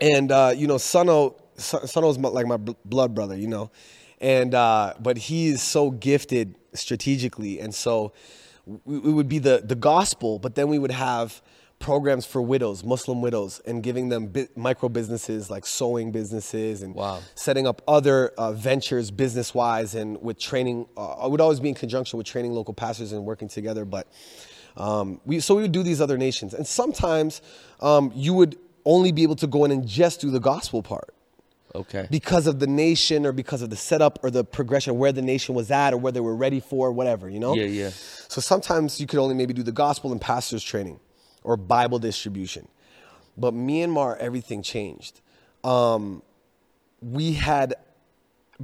And, 0.00 0.30
uh, 0.30 0.52
you 0.56 0.68
know, 0.68 0.78
Sano, 1.58 1.86
Sano's 1.86 2.18
my- 2.18 2.28
like 2.28 2.46
my 2.46 2.56
blood 2.56 3.14
brother, 3.14 3.36
you 3.36 3.48
know. 3.48 3.70
And, 4.20 4.54
uh, 4.54 4.94
but 5.00 5.16
he 5.18 5.48
is 5.48 5.62
so 5.62 5.90
gifted 5.90 6.56
strategically. 6.74 7.60
And 7.60 7.74
so 7.74 8.12
we, 8.84 8.98
we 8.98 9.12
would 9.12 9.28
be 9.28 9.38
the, 9.38 9.62
the 9.64 9.74
gospel, 9.76 10.38
but 10.38 10.54
then 10.54 10.68
we 10.68 10.78
would 10.78 10.90
have 10.90 11.40
programs 11.78 12.26
for 12.26 12.42
widows, 12.42 12.82
Muslim 12.82 13.20
widows, 13.22 13.60
and 13.64 13.82
giving 13.84 14.08
them 14.08 14.26
bi- 14.26 14.48
micro 14.56 14.88
businesses 14.88 15.48
like 15.48 15.64
sewing 15.64 16.10
businesses 16.10 16.82
and 16.82 16.94
Wow. 16.96 17.20
setting 17.36 17.68
up 17.68 17.80
other 17.86 18.30
uh, 18.36 18.50
ventures 18.52 19.12
business 19.12 19.54
wise 19.54 19.94
and 19.94 20.20
with 20.20 20.38
training. 20.40 20.86
Uh, 20.96 21.12
I 21.12 21.26
would 21.28 21.40
always 21.40 21.60
be 21.60 21.68
in 21.68 21.76
conjunction 21.76 22.16
with 22.16 22.26
training 22.26 22.52
local 22.52 22.74
pastors 22.74 23.12
and 23.12 23.24
working 23.24 23.46
together. 23.46 23.84
But 23.84 24.08
um, 24.76 25.20
we, 25.24 25.38
so 25.38 25.54
we 25.54 25.62
would 25.62 25.72
do 25.72 25.84
these 25.84 26.00
other 26.00 26.18
nations. 26.18 26.52
And 26.54 26.66
sometimes 26.66 27.40
um, 27.80 28.10
you 28.14 28.34
would 28.34 28.56
only 28.84 29.12
be 29.12 29.22
able 29.22 29.36
to 29.36 29.46
go 29.46 29.64
in 29.64 29.70
and 29.70 29.86
just 29.86 30.20
do 30.20 30.30
the 30.30 30.40
gospel 30.40 30.82
part 30.82 31.14
okay. 31.74 32.06
because 32.10 32.46
of 32.46 32.58
the 32.58 32.66
nation 32.66 33.26
or 33.26 33.32
because 33.32 33.62
of 33.62 33.70
the 33.70 33.76
setup 33.76 34.18
or 34.22 34.30
the 34.30 34.44
progression 34.44 34.98
where 34.98 35.12
the 35.12 35.22
nation 35.22 35.54
was 35.54 35.70
at 35.70 35.92
or 35.92 35.96
where 35.96 36.12
they 36.12 36.20
were 36.20 36.36
ready 36.36 36.60
for, 36.60 36.92
whatever, 36.92 37.28
you 37.28 37.40
know? 37.40 37.54
Yeah, 37.54 37.64
yeah. 37.64 37.90
So 37.90 38.40
sometimes 38.40 39.00
you 39.00 39.06
could 39.06 39.18
only 39.18 39.34
maybe 39.34 39.52
do 39.54 39.62
the 39.62 39.72
gospel 39.72 40.12
and 40.12 40.20
pastors 40.20 40.62
training 40.62 41.00
or 41.42 41.56
Bible 41.56 41.98
distribution. 41.98 42.68
But 43.36 43.54
Myanmar, 43.54 44.16
everything 44.18 44.62
changed. 44.62 45.20
Um, 45.62 46.22
we 47.00 47.32
had, 47.34 47.74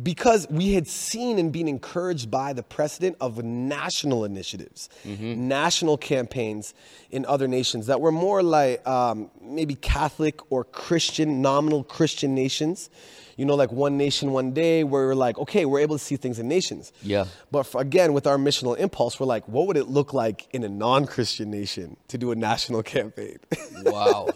because 0.03 0.49
we 0.51 0.72
had 0.72 0.88
seen 0.88 1.38
and 1.38 1.53
been 1.53 1.68
encouraged 1.68 2.30
by 2.30 2.53
the 2.53 2.62
precedent 2.62 3.16
of 3.20 3.45
national 3.45 4.24
initiatives, 4.24 4.88
national 5.05 5.97
campaigns 5.97 6.74
in 7.11 7.24
other 7.26 7.47
nations 7.47 7.86
that 7.86 8.01
were 8.01 8.11
more 8.11 8.42
like 8.42 8.84
um, 8.88 9.30
maybe 9.40 9.76
Catholic 9.76 10.40
or 10.51 10.64
Christian, 10.64 11.40
nominal 11.40 11.84
Christian 11.84 12.34
nations. 12.34 12.90
You 13.36 13.45
know, 13.45 13.57
like 13.57 13.72
one 13.72 13.97
nation, 13.97 14.30
one 14.30 14.53
day, 14.53 14.84
where 14.84 15.07
we're 15.09 15.14
like, 15.16 15.36
okay, 15.38 15.64
we're 15.64 15.80
able 15.80 15.99
to 15.99 16.05
see 16.05 16.14
things 16.14 16.38
in 16.38 16.47
nations. 16.47 16.92
Yeah. 17.03 17.24
But 17.51 17.64
for, 17.64 17.80
again, 17.80 18.12
with 18.12 18.28
our 18.28 18.36
missional 18.36 18.78
impulse, 18.78 19.18
we're 19.18 19.26
like, 19.26 19.49
what 19.49 19.66
would 19.66 19.76
it 19.76 19.88
look 19.88 20.12
like 20.12 20.47
in 20.55 20.62
a 20.62 20.68
non 20.68 21.07
Christian 21.07 21.51
nation 21.51 21.97
to 22.09 22.16
do 22.18 22.30
a 22.30 22.36
national 22.36 22.82
campaign? 22.97 23.38
Wow. 23.82 24.28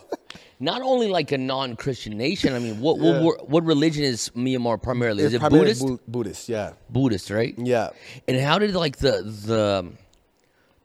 Not 0.60 0.82
only 0.82 1.08
like 1.08 1.30
a 1.32 1.38
non-Christian 1.38 2.16
nation. 2.16 2.52
I 2.54 2.58
mean, 2.58 2.80
what 2.80 2.98
what, 2.98 3.48
what 3.48 3.64
religion 3.64 4.04
is 4.04 4.30
Myanmar 4.34 4.82
primarily? 4.82 5.22
Is 5.24 5.32
it 5.34 5.40
primarily 5.40 5.74
Buddhist? 5.74 5.86
Bu- 5.86 6.00
Buddhist, 6.10 6.48
yeah, 6.48 6.72
Buddhist, 6.90 7.30
right? 7.30 7.54
yeah, 7.58 7.90
And 8.26 8.40
how 8.40 8.58
did 8.58 8.74
like 8.74 8.96
the 8.98 9.22
the 9.22 9.92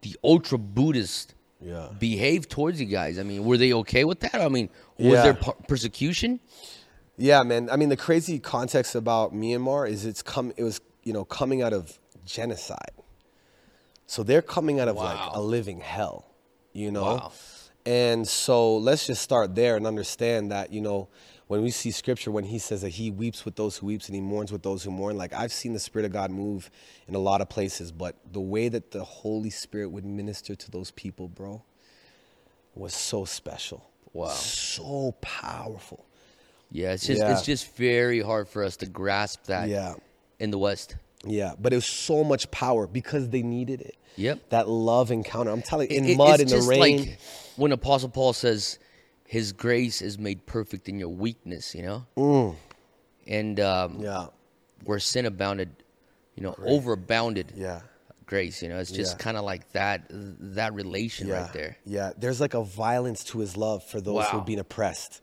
the 0.02 0.16
ultra 0.24 0.58
Buddhist 0.58 1.34
yeah. 1.62 1.90
behave 2.00 2.48
towards 2.50 2.80
you 2.80 2.86
guys? 2.88 3.18
I 3.18 3.24
mean, 3.24 3.46
were 3.46 3.58
they 3.58 3.74
okay 3.74 4.04
with 4.04 4.20
that? 4.22 4.36
I 4.36 4.48
mean, 4.50 4.70
was 4.98 5.14
Yeah. 5.14 5.24
there 5.24 5.34
per- 5.34 5.54
persecution? 5.68 6.40
Yeah, 7.18 7.44
man. 7.44 7.70
I 7.72 7.76
mean, 7.76 7.90
the 7.90 7.98
crazy 7.98 8.40
context 8.40 8.96
about 8.96 9.34
Myanmar 9.34 9.90
is 9.90 10.06
it's 10.06 10.22
come. 10.22 10.52
It 10.58 10.64
was 10.64 10.82
you 11.04 11.14
know 11.14 11.26
coming 11.26 11.62
out 11.62 11.74
of 11.74 11.98
genocide, 12.26 12.92
so 14.08 14.24
they're 14.24 14.42
coming 14.42 14.80
out 14.80 14.88
of 14.88 14.96
like 14.98 15.20
a 15.34 15.42
living 15.42 15.80
hell, 15.80 16.26
you 16.74 16.92
know. 16.92 17.04
Wow. 17.04 17.32
And 17.86 18.28
so 18.28 18.78
let's 18.78 19.08
just 19.08 19.22
start 19.22 19.56
there 19.56 19.76
and 19.76 19.86
understand 19.86 20.52
that 20.52 20.72
you 20.72 20.80
know 20.82 21.10
when 21.48 21.62
we 21.62 21.70
see 21.70 21.92
scripture 21.92 22.32
when 22.32 22.46
he 22.46 22.58
says 22.58 22.82
that 22.82 22.90
he 22.90 23.12
weeps 23.12 23.44
with 23.46 23.56
those 23.56 23.78
who 23.78 23.88
weeps 23.88 24.08
and 24.08 24.16
he 24.16 24.22
mourns 24.22 24.52
with 24.52 24.64
those 24.64 24.84
who 24.84 24.92
mourn. 24.92 25.18
Like 25.18 25.34
I've 25.34 25.52
seen 25.52 25.74
the 25.74 25.80
spirit 25.80 26.06
of 26.06 26.12
God 26.14 26.32
move 26.32 26.72
in 27.08 27.16
a 27.16 27.20
lot 27.20 27.42
of 27.42 27.50
places, 27.50 27.92
but 27.92 28.16
the 28.32 28.40
way 28.40 28.70
that 28.70 28.92
the 28.92 29.04
Holy 29.04 29.50
Spirit 29.50 29.90
would 29.92 30.06
minister 30.06 30.56
to 30.56 30.72
those 30.72 30.92
people, 30.92 31.28
bro, 31.28 31.62
was 32.76 32.94
so 32.94 33.26
special. 33.26 33.90
Wow. 34.14 34.30
So 34.30 35.16
powerful. 35.22 36.06
Yeah, 36.72 36.94
it's 36.94 37.06
just 37.06 37.20
Yeah. 37.22 37.34
it's 37.34 37.46
just 37.46 37.76
very 37.76 38.22
hard 38.22 38.48
for 38.48 38.64
us 38.64 38.78
to 38.78 38.86
grasp 38.86 39.44
that 39.46 39.68
Yeah. 39.70 39.96
in 40.40 40.50
the 40.52 40.58
West. 40.58 40.96
Yeah, 41.26 41.54
but 41.60 41.72
it 41.74 41.78
was 41.78 41.86
so 41.86 42.24
much 42.24 42.52
power 42.52 42.86
because 42.88 43.30
they 43.30 43.42
needed 43.44 43.82
it. 43.82 43.96
Yep. 44.18 44.50
That 44.50 44.68
love 44.70 45.10
encounter. 45.12 45.52
I'm 45.52 45.62
telling 45.62 45.90
you, 45.90 45.98
in 45.98 46.06
It- 46.06 46.18
mud, 46.18 46.40
in 46.42 46.48
the 46.48 46.56
just 46.58 46.68
rain. 46.68 46.80
like 46.80 47.20
when 47.56 47.72
Apostle 47.72 48.10
Paul 48.10 48.34
says, 48.34 48.78
"His 49.26 49.52
grace 49.54 50.02
is 50.02 50.20
made 50.20 50.46
perfect 50.46 50.88
in 50.90 51.00
your 51.00 51.10
weakness," 51.10 51.74
you 51.74 51.82
know, 51.84 52.56
and 53.26 53.60
um, 53.60 53.98
Mm. 54.00 54.04
yeah, 54.04 54.28
where 54.84 55.00
sin 55.00 55.26
abounded, 55.26 55.70
you 56.36 56.44
know, 56.44 56.54
overabounded 56.60 57.48
yeah, 57.56 57.82
grace. 58.26 58.62
You 58.62 58.70
know, 58.70 58.80
it's 58.80 58.92
just 58.92 59.14
Yeah. 59.14 59.18
kind 59.24 59.38
of 59.38 59.46
like 59.46 59.72
that 59.72 60.04
that 60.10 60.74
relation 60.74 61.28
yeah. 61.28 61.42
right 61.44 61.54
there. 61.54 61.78
Yeah, 61.86 62.12
there's 62.18 62.42
like 62.42 62.54
a 62.54 62.64
violence 62.64 63.24
to 63.26 63.40
his 63.40 63.56
love 63.58 63.84
for 63.84 64.00
those 64.02 64.26
who 64.28 64.38
Wow. 64.38 64.44
are 64.44 64.46
being 64.46 64.60
oppressed. 64.60 65.22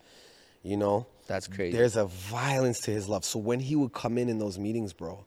You 0.62 0.76
know, 0.76 1.06
That's 1.26 1.46
crazy. 1.46 1.76
There's 1.76 1.96
a 1.96 2.06
violence 2.06 2.80
to 2.80 2.90
his 2.90 3.08
love. 3.08 3.24
So 3.24 3.38
when 3.38 3.60
he 3.60 3.76
would 3.76 3.92
come 3.92 4.18
in 4.18 4.28
in 4.28 4.38
those 4.38 4.58
meetings, 4.58 4.92
bro, 4.92 5.24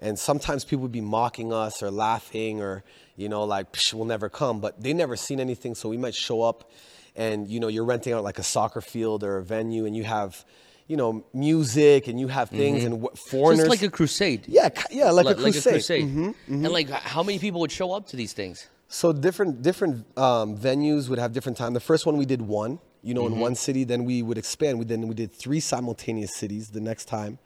and 0.00 0.18
sometimes 0.18 0.64
people 0.64 0.82
would 0.82 0.92
be 0.92 1.00
mocking 1.00 1.52
us 1.52 1.82
or 1.82 1.90
laughing 1.90 2.60
or 2.60 2.82
you 3.16 3.28
know 3.28 3.44
like 3.44 3.72
Psh, 3.72 3.94
we'll 3.94 4.06
never 4.06 4.28
come, 4.28 4.60
but 4.60 4.80
they 4.82 4.92
never 4.92 5.16
seen 5.16 5.40
anything. 5.40 5.74
So 5.74 5.88
we 5.88 5.96
might 5.96 6.14
show 6.14 6.42
up, 6.42 6.70
and 7.16 7.48
you 7.48 7.60
know 7.60 7.68
you're 7.68 7.84
renting 7.84 8.12
out 8.14 8.24
like 8.24 8.38
a 8.38 8.42
soccer 8.42 8.80
field 8.80 9.22
or 9.24 9.36
a 9.38 9.42
venue, 9.42 9.84
and 9.86 9.96
you 9.96 10.04
have. 10.04 10.44
You 10.88 10.96
know, 10.96 11.24
music 11.32 12.08
and 12.08 12.18
you 12.18 12.26
have 12.26 12.50
things 12.50 12.82
and 12.82 13.00
what, 13.00 13.16
So 13.16 13.30
foreigners. 13.30 13.66
it's 13.66 13.70
like 13.70 13.82
a 13.82 13.90
crusade. 13.92 14.42
Yeah, 14.48 14.70
yeah, 14.90 15.12
like, 15.12 15.26
Like, 15.26 15.36
a 15.38 15.40
crusade. 15.40 16.04
Mm-hmm, 16.04 16.30
And 16.64 16.68
like, 16.72 16.90
how 16.90 17.22
many 17.22 17.38
people 17.38 17.60
would 17.60 17.70
show 17.70 17.92
up 17.92 18.08
to 18.08 18.16
these 18.16 18.32
things? 18.32 18.68
So 18.88 19.12
different 19.12 19.62
different 19.62 19.94
um, 20.18 20.58
venues 20.58 21.08
would 21.08 21.20
have 21.20 21.32
different 21.32 21.56
time. 21.58 21.74
The 21.74 21.86
first 21.90 22.06
one 22.06 22.16
we 22.16 22.26
did 22.26 22.42
one, 22.42 22.80
you 23.04 23.14
know, 23.14 23.22
Mm-hmm. 23.22 23.34
in 23.34 23.40
one 23.40 23.54
city. 23.54 23.84
Then 23.84 24.04
we 24.04 24.20
would 24.20 24.36
expand. 24.36 24.80
We 24.80 24.84
then 24.84 25.06
we 25.06 25.14
did 25.14 25.30
three 25.32 25.60
simultaneous 25.60 26.34
cities. 26.34 26.70
The 26.70 26.80
next 26.80 27.04
time, 27.04 27.38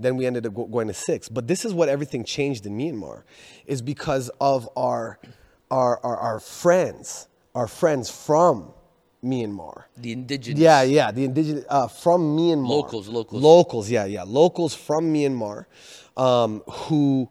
then 0.00 0.16
we 0.16 0.26
ended 0.26 0.46
up 0.46 0.54
go- 0.54 0.66
going 0.66 0.88
to 0.88 0.94
six. 0.94 1.28
But 1.28 1.46
this 1.46 1.64
is 1.64 1.72
what 1.74 1.88
everything 1.88 2.24
changed 2.24 2.66
in 2.66 2.76
Myanmar, 2.76 3.22
is 3.66 3.82
because 3.82 4.30
of 4.40 4.68
our 4.76 5.18
our 5.70 6.00
our, 6.04 6.16
our 6.16 6.40
friends, 6.40 7.28
our 7.54 7.68
friends 7.68 8.10
from 8.10 8.72
Myanmar. 9.22 9.84
The 9.96 10.12
indigenous. 10.12 10.58
Yeah, 10.58 10.82
yeah, 10.82 11.10
the 11.10 11.24
indigenous 11.24 11.64
uh, 11.68 11.88
from 11.88 12.36
Myanmar. 12.36 12.68
Locals, 12.68 13.08
locals. 13.08 13.42
locals. 13.42 13.90
Yeah, 13.90 14.06
yeah, 14.06 14.24
locals 14.26 14.74
from 14.74 15.12
Myanmar, 15.12 15.66
um, 16.16 16.62
who, 16.68 17.28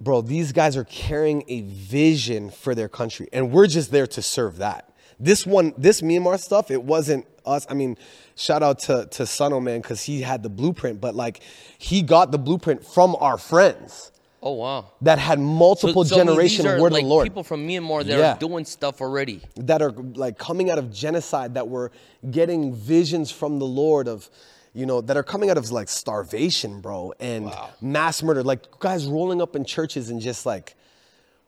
bro, 0.00 0.20
these 0.22 0.52
guys 0.52 0.76
are 0.76 0.84
carrying 0.84 1.44
a 1.48 1.60
vision 1.62 2.50
for 2.50 2.74
their 2.74 2.88
country, 2.88 3.28
and 3.32 3.52
we're 3.52 3.68
just 3.68 3.90
there 3.92 4.06
to 4.08 4.22
serve 4.22 4.58
that. 4.58 4.88
This 5.20 5.46
one, 5.46 5.72
this 5.78 6.00
Myanmar 6.00 6.40
stuff, 6.40 6.70
it 6.70 6.82
wasn't 6.82 7.26
us. 7.46 7.64
I 7.70 7.74
mean, 7.74 7.96
shout 8.36 8.62
out 8.62 8.78
to 8.80 9.06
to 9.12 9.22
Suno 9.24 9.62
man 9.62 9.80
because 9.80 10.02
he 10.02 10.22
had 10.22 10.42
the 10.42 10.48
blueprint, 10.48 11.00
but 11.00 11.14
like 11.14 11.40
he 11.78 12.02
got 12.02 12.30
the 12.32 12.38
blueprint 12.38 12.84
from 12.84 13.16
our 13.20 13.38
friends 13.38 14.10
Oh 14.42 14.52
wow. 14.54 14.86
that 15.02 15.18
had 15.18 15.38
So- 15.38 15.42
multiple 15.42 16.04
so, 16.04 16.20
I 16.20 16.24
mean, 16.24 16.36
these 16.38 16.64
are, 16.64 16.80
word 16.80 16.92
like 16.92 17.02
of 17.02 17.08
the 17.08 17.14
Lord 17.14 17.24
People 17.26 17.44
from 17.44 17.66
Myanmar 17.66 18.04
that 18.04 18.18
Yeah. 18.18 18.34
are 18.34 18.38
doing 18.38 18.64
stuff 18.64 19.00
already. 19.00 19.40
that 19.56 19.80
are 19.82 19.92
like 20.14 20.36
coming 20.38 20.70
out 20.70 20.78
of 20.78 20.92
genocide 20.92 21.54
that 21.54 21.68
were 21.68 21.92
getting 22.30 22.74
visions 22.74 23.30
from 23.30 23.58
the 23.58 23.66
lord 23.66 24.08
of 24.08 24.28
you 24.74 24.86
know 24.86 25.00
that 25.02 25.16
are 25.16 25.22
coming 25.22 25.50
out 25.50 25.58
of 25.58 25.70
like 25.70 25.88
starvation 25.88 26.80
bro 26.80 27.12
and 27.20 27.44
Wow. 27.46 27.68
mass 27.80 28.22
murder 28.22 28.42
like 28.42 28.62
guys 28.80 29.06
rolling 29.06 29.40
up 29.42 29.54
in 29.54 29.64
churches 29.64 30.08
and 30.10 30.20
just 30.20 30.46
like 30.46 30.74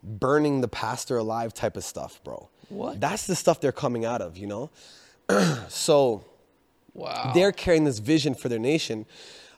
burning 0.03 0.61
the 0.61 0.69
pastor 0.69 1.17
alive 1.17 1.55
type 1.55 1.77
of 1.77 1.85
stuff 1.85 2.21
bro 2.23 2.49
What? 2.69 3.01
that's 3.01 3.27
the 3.27 3.35
stuff 3.35 3.61
they're 3.61 3.73
coming 3.73 4.05
out 4.05 4.21
of 4.21 4.37
you 4.37 4.47
know 4.47 4.71
so 5.69 6.25
Wow. 6.95 7.33
they're 7.35 7.53
carrying 7.53 7.85
this 7.85 7.99
vision 7.99 8.35
for 8.35 8.49
their 8.49 8.59
nation. 8.59 9.07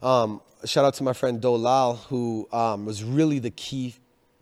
Um, 0.03 0.41
shout 0.65 0.85
out 0.85 0.95
to 0.95 1.03
my 1.03 1.13
friend 1.13 1.41
Dolal, 1.41 1.97
who 2.09 2.49
um, 2.53 2.87
was 2.87 3.05
really 3.05 3.39
the 3.39 3.51
key 3.51 3.95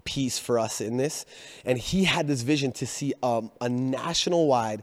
piece 0.04 0.38
for 0.38 0.58
us 0.58 0.80
in 0.80 0.96
this. 0.96 1.26
And 1.64 1.78
he 1.78 2.04
had 2.04 2.26
this 2.26 2.42
vision 2.42 2.72
to 2.72 2.86
see 2.86 3.14
um, 3.22 3.50
a 3.60 3.68
national 3.68 4.46
wide, 4.46 4.82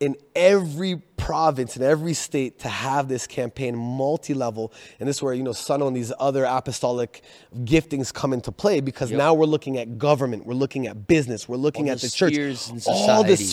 in 0.00 0.16
every 0.36 0.96
province, 1.16 1.76
in 1.76 1.82
every 1.82 2.14
state, 2.14 2.60
to 2.60 2.68
have 2.68 3.08
this 3.08 3.26
campaign 3.26 3.76
multi 3.76 4.32
level. 4.32 4.72
And 5.00 5.08
this 5.08 5.16
is 5.16 5.22
where, 5.22 5.34
you 5.34 5.42
know, 5.42 5.50
Suno 5.50 5.88
and 5.88 5.96
these 5.96 6.12
other 6.20 6.44
apostolic 6.44 7.22
giftings 7.64 8.14
come 8.14 8.32
into 8.32 8.52
play 8.52 8.80
because 8.80 9.10
now 9.10 9.34
we're 9.34 9.46
looking 9.46 9.76
at 9.76 9.98
government, 9.98 10.46
we're 10.46 10.54
looking 10.54 10.86
at 10.86 11.08
business, 11.08 11.48
we're 11.48 11.56
looking 11.56 11.88
All 11.88 11.94
at 11.94 12.00
the 12.00 12.06
the 12.06 12.12
church, 12.12 12.32
spheres 12.34 12.68
all 12.86 13.24
the 13.24 13.36
society. 13.36 13.44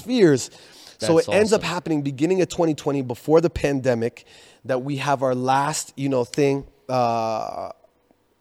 So 0.98 1.18
it 1.18 1.26
That's 1.26 1.38
ends 1.38 1.54
up 1.54 1.64
happening 1.64 2.02
beginning 2.02 2.42
of 2.42 2.50
2020 2.50 3.02
before 3.02 3.42
the 3.42 3.50
pandemic 3.50 4.26
that 4.66 4.82
we 4.82 4.98
have 4.98 5.24
our 5.24 5.36
last 5.36 5.94
you 5.96 6.10
know 6.10 6.24
thing 6.24 6.68
uh, 6.90 7.70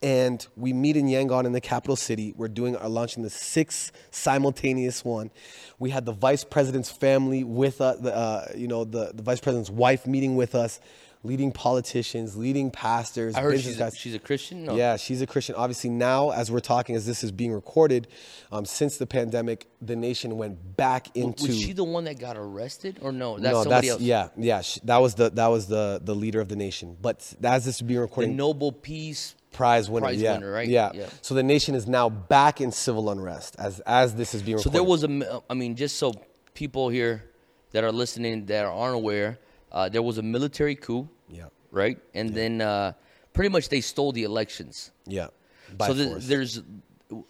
and 0.03 0.47
we 0.57 0.73
meet 0.73 0.97
in 0.97 1.07
yangon 1.07 1.47
in 1.47 1.53
the 1.53 1.61
capital 1.61 1.97
city. 1.97 2.35
We're 2.37 2.49
doing 2.49 2.77
our 2.77 2.89
launching 2.89 3.23
the 3.23 3.31
sixth 3.31 3.91
simultaneous 4.11 5.05
one. 5.05 5.31
We 5.79 5.91
had 5.91 6.05
the 6.05 6.13
vice 6.13 6.45
president's 6.45 6.91
family 6.91 7.43
with 7.43 7.81
us 7.81 8.05
uh, 8.05 8.53
you 8.57 8.69
know 8.69 8.85
the, 8.85 9.13
the 9.15 9.23
vice 9.23 9.41
president's 9.41 9.71
wife 9.71 10.07
meeting 10.07 10.37
with 10.37 10.55
us 10.55 10.81
leading 11.25 11.51
politicians 11.51 12.37
leading 12.37 12.71
pastors 12.71 13.35
I 13.35 13.41
heard 13.41 13.59
she's 13.61 13.81
a, 13.81 13.91
she's 13.95 14.15
a 14.15 14.19
Christian. 14.19 14.65
No. 14.65 14.77
Yeah, 14.77 14.97
she's 14.97 15.23
a 15.23 15.27
Christian. 15.27 15.55
Obviously, 15.57 15.91
now 15.91 16.31
as 16.31 16.51
we're 16.51 16.61
talking, 16.61 16.95
as 16.95 17.07
this 17.07 17.25
is 17.25 17.33
being 17.33 17.53
recorded, 17.53 18.07
um, 18.53 18.65
since 18.65 18.99
the 18.99 19.07
pandemic, 19.07 19.67
the 19.81 19.97
nation 19.97 20.37
went 20.37 20.77
back 20.77 21.17
into. 21.17 21.49
Was 21.49 21.59
she 21.59 21.73
the 21.73 21.83
one 21.83 22.05
that 22.05 22.19
got 22.19 22.37
arrested, 22.37 22.99
or 23.03 23.11
no? 23.11 23.39
That's 23.39 23.53
no, 23.53 23.63
somebody 23.63 23.89
that's 23.89 24.01
else. 24.01 24.03
yeah, 24.03 24.29
yeah. 24.37 24.61
She, 24.61 24.81
that 24.85 24.99
was 24.99 25.15
the 25.15 25.31
that 25.31 25.49
was 25.49 25.67
the 25.67 26.01
the 26.05 26.15
leader 26.15 26.41
of 26.41 26.49
the 26.49 26.57
nation. 26.57 26.97
But 27.01 27.35
as 27.43 27.65
this 27.65 27.77
is 27.77 27.83
being 27.83 28.01
recorded, 28.01 28.31
The 28.31 28.35
Nobel 28.35 28.71
Peace. 28.71 29.35
prize 29.53 29.89
winner, 29.89 30.07
prize 30.07 30.21
yeah, 30.21 30.35
winner, 30.35 30.53
right? 30.53 30.69
Yeah. 30.69 30.91
Yeah. 30.95 31.09
So 31.23 31.35
the 31.35 31.43
nation 31.43 31.75
is 31.75 31.87
now 31.87 32.09
back 32.09 32.61
in 32.61 32.71
civil 32.71 33.11
unrest 33.11 33.57
as 33.59 33.81
as 33.81 34.15
this 34.15 34.35
is 34.35 34.43
being 34.43 34.59
Recorded. 34.59 34.73
So 34.73 34.79
there 34.79 34.85
was 34.85 35.05
a, 35.05 35.43
I 35.49 35.55
mean, 35.55 35.75
just 35.75 35.97
so 35.97 36.13
people 36.55 36.89
here 36.91 37.25
that 37.73 37.83
are 37.83 37.93
listening 37.93 38.47
that 38.47 38.65
aren't 38.65 38.95
aware, 38.95 39.39
uh, 39.75 39.89
there 39.91 40.01
was 40.03 40.17
a 40.19 40.23
military 40.23 40.75
coup, 40.77 41.09
yeah, 41.29 41.49
right? 41.71 41.99
And 42.15 42.31
then 42.35 42.61
uh, 42.63 42.93
pretty 43.35 43.51
much 43.51 43.69
they 43.69 43.81
stole 43.83 44.13
the 44.13 44.25
elections. 44.25 44.91
yeah. 45.07 45.29
By 45.77 45.89
so 45.89 45.95
th- 45.95 46.23
there's. 46.25 46.63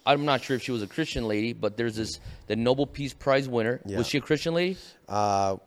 I'm 0.05 0.23
not 0.25 0.41
sure 0.43 0.55
if 0.55 0.63
she 0.63 0.71
was 0.71 0.81
a 0.81 0.87
Christian 0.87 1.27
lady, 1.27 1.53
but 1.53 1.77
there's 1.77 1.95
this 1.95 2.19
the 2.47 2.55
Nobel 2.55 2.85
Peace 2.85 3.13
Prize 3.13 3.47
winner. 3.49 3.81
Yeah. 3.85 3.97
Was 3.97 4.07
she 4.07 4.17
a 4.17 4.21
Christian 4.21 4.53
lady? 4.53 4.77
uh, 5.09 5.57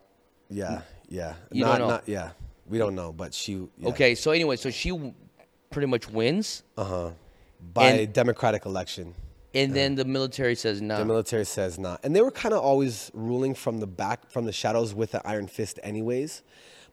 yeah, 0.51 0.83
yeah. 1.09 1.35
You 1.53 1.65
not, 1.65 1.79
don't 1.79 1.89
know? 1.89 1.95
Not, 1.95 2.09
yeah, 2.09 2.31
we 2.67 2.79
don't 2.79 2.95
know, 2.95 3.13
but 3.13 3.35
she. 3.35 3.53
Yeah. 3.79 3.89
Okay, 3.91 4.15
so 4.15 4.31
anyway, 4.31 4.57
so 4.57 4.71
she 4.71 4.91
pretty 5.71 5.87
much 5.89 6.09
wins, 6.11 6.63
Uh 6.77 6.85
huh. 6.85 7.11
By 7.75 7.89
and- 7.91 8.13
democratic 8.13 8.65
election. 8.67 9.15
And 9.55 9.75
then 9.75 9.95
the 9.95 10.05
military 10.05 10.55
says 10.55 10.81
no. 10.83 10.99
The 10.99 11.05
military 11.05 11.45
says 11.47 11.79
not. 11.79 12.01
And 12.05 12.15
they 12.15 12.21
were 12.21 12.31
kind 12.31 12.53
of 12.55 12.61
always 12.63 13.11
ruling 13.15 13.55
from 13.55 13.81
the 13.81 13.87
back, 13.87 14.31
from 14.31 14.45
the 14.45 14.53
shadows 14.53 14.95
with 14.95 15.15
an 15.15 15.23
iron 15.25 15.47
fist, 15.49 15.79
anyways. 15.83 16.43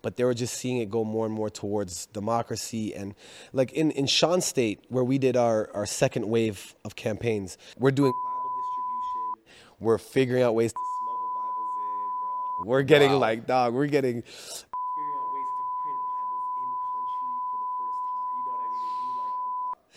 But 0.01 0.15
they 0.17 0.23
were 0.23 0.33
just 0.33 0.53
seeing 0.53 0.77
it 0.77 0.89
go 0.89 1.03
more 1.03 1.25
and 1.25 1.33
more 1.33 1.49
towards 1.49 2.05
democracy. 2.07 2.93
And 2.95 3.13
like 3.53 3.73
in, 3.73 3.91
in 3.91 4.05
Shan 4.05 4.39
State, 4.41 4.79
where 4.89 5.03
we 5.03 5.17
did 5.17 5.35
our, 5.35 5.69
our 5.73 5.85
second 5.85 6.29
wave 6.29 6.75
of 6.85 6.95
campaigns, 6.95 7.57
we're 7.77 7.91
doing 7.91 8.11
Bible 8.13 8.51
distribution. 8.55 9.75
We're 9.79 9.97
figuring 9.97 10.43
out 10.43 10.53
ways 10.55 10.71
to 10.71 10.79
smuggle 11.01 11.31
Bibles 11.35 11.73
in, 11.77 12.63
bro. 12.63 12.69
We're 12.69 12.83
getting 12.83 13.11
Wow. 13.13 13.17
like, 13.17 13.47
dog, 13.47 13.73
we're 13.73 13.87
getting. 13.87 14.21
Figuring 14.21 15.17
out 15.17 15.33
ways 15.33 15.47
to 15.57 15.63
print 15.81 15.99
Bibles 16.07 16.47
in 16.61 16.69
country 16.93 17.33
for 17.51 17.57
the 17.57 17.69
first 17.75 17.97
time. 18.13 18.29
You 18.37 18.45
know 18.45 18.51
what 18.53 18.61
I 18.61 18.69
mean? 18.69 18.79
And 18.85 19.09
do 19.09 19.19
like 19.19 19.33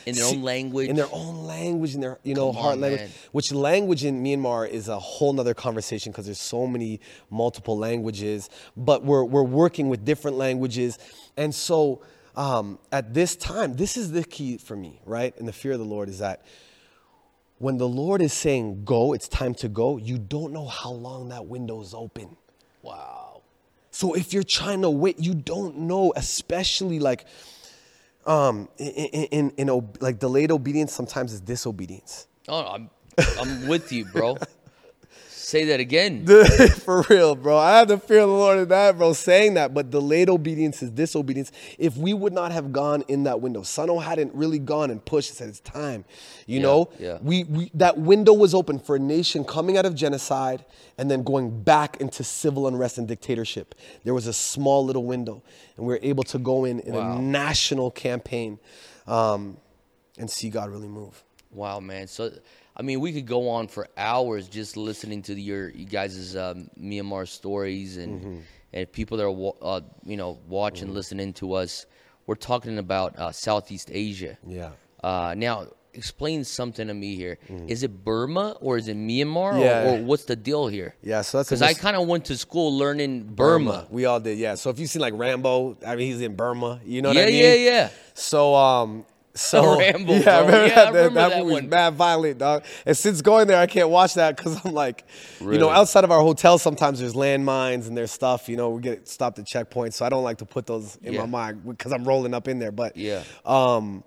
In 0.09 0.15
their 0.17 0.27
own 0.27 0.43
language. 0.43 0.89
in 0.89 0.97
their 0.97 1.09
own 1.13 1.47
language, 1.47 1.95
in 1.95 2.01
their 2.01 2.19
you 2.23 2.35
know 2.35 2.53
Come 2.53 2.63
heart 2.63 2.75
on, 2.75 2.81
language. 2.81 3.01
man. 3.03 3.11
Which 3.33 3.53
language 3.53 4.05
in 4.05 4.23
Myanmar 4.23 4.69
is 4.69 4.89
a 4.89 4.99
whole 4.99 5.33
nother 5.33 5.55
conversation 5.55 6.13
because 6.13 6.27
there's 6.27 6.41
so 6.41 6.67
many 6.67 7.01
multiple 7.31 7.77
languages. 7.79 8.51
But 8.77 9.05
we're 9.05 9.25
we're 9.25 9.43
working 9.43 9.89
with 9.89 10.05
different 10.05 10.37
languages, 10.37 10.99
and 11.37 11.55
so 11.55 12.03
um, 12.37 12.79
at 12.93 13.15
this 13.15 13.35
time, 13.37 13.75
this 13.75 13.97
is 13.97 14.13
the 14.13 14.25
key 14.25 14.59
for 14.59 14.77
me, 14.77 15.01
right? 15.05 15.37
And 15.39 15.49
the 15.49 15.53
fear 15.53 15.73
of 15.73 15.79
the 15.79 15.85
Lord 15.85 16.09
is 16.09 16.19
that 16.21 16.43
when 17.59 17.77
the 17.79 17.89
Lord 17.89 18.23
is 18.23 18.33
saying 18.33 18.85
go, 18.85 19.13
it's 19.13 19.27
time 19.29 19.55
to 19.57 19.69
go. 19.69 19.97
You 19.97 20.19
don't 20.19 20.53
know 20.53 20.67
how 20.67 20.93
long 20.93 21.31
that 21.31 21.47
window 21.47 21.81
is 21.81 21.93
open. 21.95 22.37
wow. 22.83 23.43
So 23.91 24.15
if 24.15 24.33
you're 24.33 24.45
trying 24.45 24.83
to 24.83 24.91
wait, 24.91 25.19
you 25.19 25.35
don't 25.35 25.77
know, 25.79 26.13
especially 26.15 27.01
like 27.01 27.25
um 28.29 28.69
in, 28.79 28.89
in, 28.89 29.51
in, 29.57 29.69
in 29.71 29.91
like 30.01 30.19
delayed 30.19 30.53
obedience 30.53 30.93
sometimes 30.93 31.33
is 31.33 31.41
disobedience. 31.41 32.29
Oh, 32.47 32.65
I'm 32.65 32.91
I'm 33.39 33.67
with 33.67 33.91
you, 33.93 34.05
bro. 34.05 34.37
Say 35.49 35.65
that 35.65 35.81
again. 35.81 36.27
For 36.85 37.07
real, 37.09 37.35
bro. 37.35 37.57
I 37.57 37.79
had 37.79 37.89
to 37.89 37.97
fear 37.97 38.21
the 38.21 38.27
Lord 38.27 38.59
in 38.59 38.69
that, 38.69 38.99
bro, 38.99 39.15
saying 39.15 39.55
that. 39.55 39.73
But 39.73 39.89
delayed 39.91 40.29
obedience 40.29 40.83
is 40.83 40.91
disobedience. 40.91 41.53
If 41.79 41.97
we 41.97 42.13
would 42.13 42.35
not 42.35 42.53
have 42.53 42.71
gone 42.71 43.03
in 43.09 43.23
that 43.23 43.41
window, 43.41 43.63
Sano 43.63 43.99
hadn't 43.99 44.35
really 44.35 44.59
gone 44.59 44.91
and 44.91 45.03
pushed 45.03 45.31
and 45.31 45.39
said 45.39 45.49
it's 45.49 45.61
time. 45.61 46.05
You 46.47 46.57
Yeah, 46.59 46.63
know, 46.63 46.91
yeah. 46.99 47.17
we, 47.23 47.45
we 47.45 47.71
that 47.73 47.97
window 47.97 48.35
was 48.35 48.53
open 48.53 48.79
for 48.79 48.97
a 48.97 48.99
nation 48.99 49.43
coming 49.43 49.79
out 49.79 49.87
of 49.87 49.95
genocide 49.95 50.67
and 50.99 51.11
then 51.11 51.23
going 51.23 51.63
back 51.63 51.99
into 51.99 52.23
civil 52.25 52.67
unrest 52.69 52.99
and 52.99 53.09
dictatorship. 53.09 53.75
There 54.05 54.13
was 54.13 54.27
a 54.27 54.35
small 54.35 54.85
little 54.85 55.05
window, 55.05 55.43
and 55.79 55.87
we 55.87 55.95
were 55.95 56.01
able 56.03 56.25
to 56.25 56.39
go 56.39 56.67
in 56.67 56.81
in 56.81 56.93
Wow. 56.93 57.17
a 57.17 57.23
national 57.23 57.91
campaign 57.91 58.59
um, 59.07 59.57
and 60.19 60.31
see 60.31 60.51
God 60.51 60.69
really 60.69 60.89
move. 60.89 61.25
Wow, 61.51 61.81
man. 61.81 62.07
So, 62.07 62.31
I 62.79 62.83
mean, 62.83 63.01
we 63.01 63.13
could 63.13 63.27
go 63.27 63.49
on 63.49 63.67
for 63.69 63.89
hours 63.97 64.49
just 64.49 64.77
listening 64.77 65.23
to 65.23 65.35
your 65.35 65.71
you 65.71 65.85
guys' 65.85 66.37
um, 66.37 66.71
Myanmar 66.81 67.27
stories 67.27 67.97
and 67.97 68.21
Mm-hmm. 68.21 68.39
and 68.73 68.93
people 68.93 69.17
that 69.19 69.25
are 69.25 69.31
wa- 69.31 69.55
uh, 69.63 69.81
you 70.05 70.17
know 70.17 70.39
watching, 70.49 70.93
listening 70.95 71.33
to 71.35 71.55
us. 71.55 71.87
We're 72.27 72.35
talking 72.37 72.79
about 72.79 73.19
uh, 73.19 73.33
Southeast 73.33 73.91
Asia. 73.93 74.37
Yeah. 74.47 74.71
Uh, 75.03 75.35
now, 75.37 75.67
explain 75.95 76.45
something 76.45 76.87
to 76.87 76.95
me 76.95 77.17
here. 77.17 77.39
Is 77.67 77.83
it 77.83 78.05
Burma 78.05 78.57
or 78.61 78.77
is 78.77 78.87
it 78.89 78.97
Myanmar 78.97 79.55
Mm. 79.55 79.61
Yeah. 79.63 79.85
or, 79.85 79.99
or 79.99 80.03
what's 80.05 80.25
the 80.27 80.37
deal 80.37 80.69
here? 80.69 80.95
Yeah, 81.03 81.23
so 81.23 81.39
that's 81.39 81.49
because 81.49 81.63
I 81.63 81.73
kind 81.73 81.97
of 81.97 82.07
went 82.07 82.27
to 82.27 82.37
school 82.37 82.77
learning 82.77 83.25
Burma. 83.35 83.87
We 83.91 84.05
all 84.05 84.21
did, 84.21 84.39
yeah. 84.39 84.55
So 84.57 84.69
if 84.71 84.79
you've 84.79 84.91
seen 84.91 85.01
like 85.03 85.15
Rambo, 85.17 85.79
I 85.87 85.97
mean, 85.97 86.13
he's 86.13 86.21
in 86.21 86.37
Burma. 86.37 86.81
You 86.85 87.01
know 87.03 87.09
what 87.09 87.17
Yeah, 87.17 87.23
I 87.25 87.27
mean? 87.27 87.43
yeah, 87.43 87.55
yeah. 87.55 87.89
So, 88.15 88.55
um, 88.55 89.07
so 89.39 89.79
Rambo, 89.79 90.13
yeah, 90.13 90.23
bro. 90.23 90.33
I 90.33 90.41
remember 90.41 90.67
Yeah, 90.67 90.73
I 90.73 90.85
that, 90.85 90.87
remember 90.95 91.15
that, 91.21 91.29
that 91.31 91.39
movie 91.39 91.53
was 91.53 91.63
one. 91.63 91.69
mad 91.71 91.95
violent, 91.95 92.39
dog. 92.39 92.65
And 92.87 92.97
since 92.97 93.23
going 93.23 93.47
there, 93.47 93.59
I 93.59 93.67
can't 93.67 93.89
watch 93.91 94.15
that 94.15 94.37
because 94.37 94.61
I'm 94.65 94.73
like, 94.75 95.05
you 95.41 95.59
know, 95.59 95.71
outside 95.71 96.05
of 96.05 96.11
our 96.11 96.21
hotel, 96.21 96.59
sometimes 96.59 97.01
there's 97.01 97.15
landmines 97.15 97.87
and 97.89 97.97
there's 97.97 98.11
stuff. 98.13 98.49
You 98.49 98.57
know, 98.57 98.71
we 98.71 98.83
get 98.83 99.09
stopped 99.09 99.39
at 99.39 99.47
checkpoints, 99.47 99.95
so 99.95 100.05
I 100.05 100.09
don't 100.09 100.25
like 100.25 100.39
to 100.39 100.47
put 100.47 100.67
those 100.67 100.97
in 101.03 101.15
Yeah. 101.15 101.21
my 101.21 101.27
mind 101.27 101.65
because 101.67 101.93
I'm 101.93 102.05
rolling 102.05 102.35
up 102.35 102.49
in 102.49 102.59
there. 102.59 102.73
But 102.73 102.97
Yeah. 102.97 103.23
um, 103.47 104.05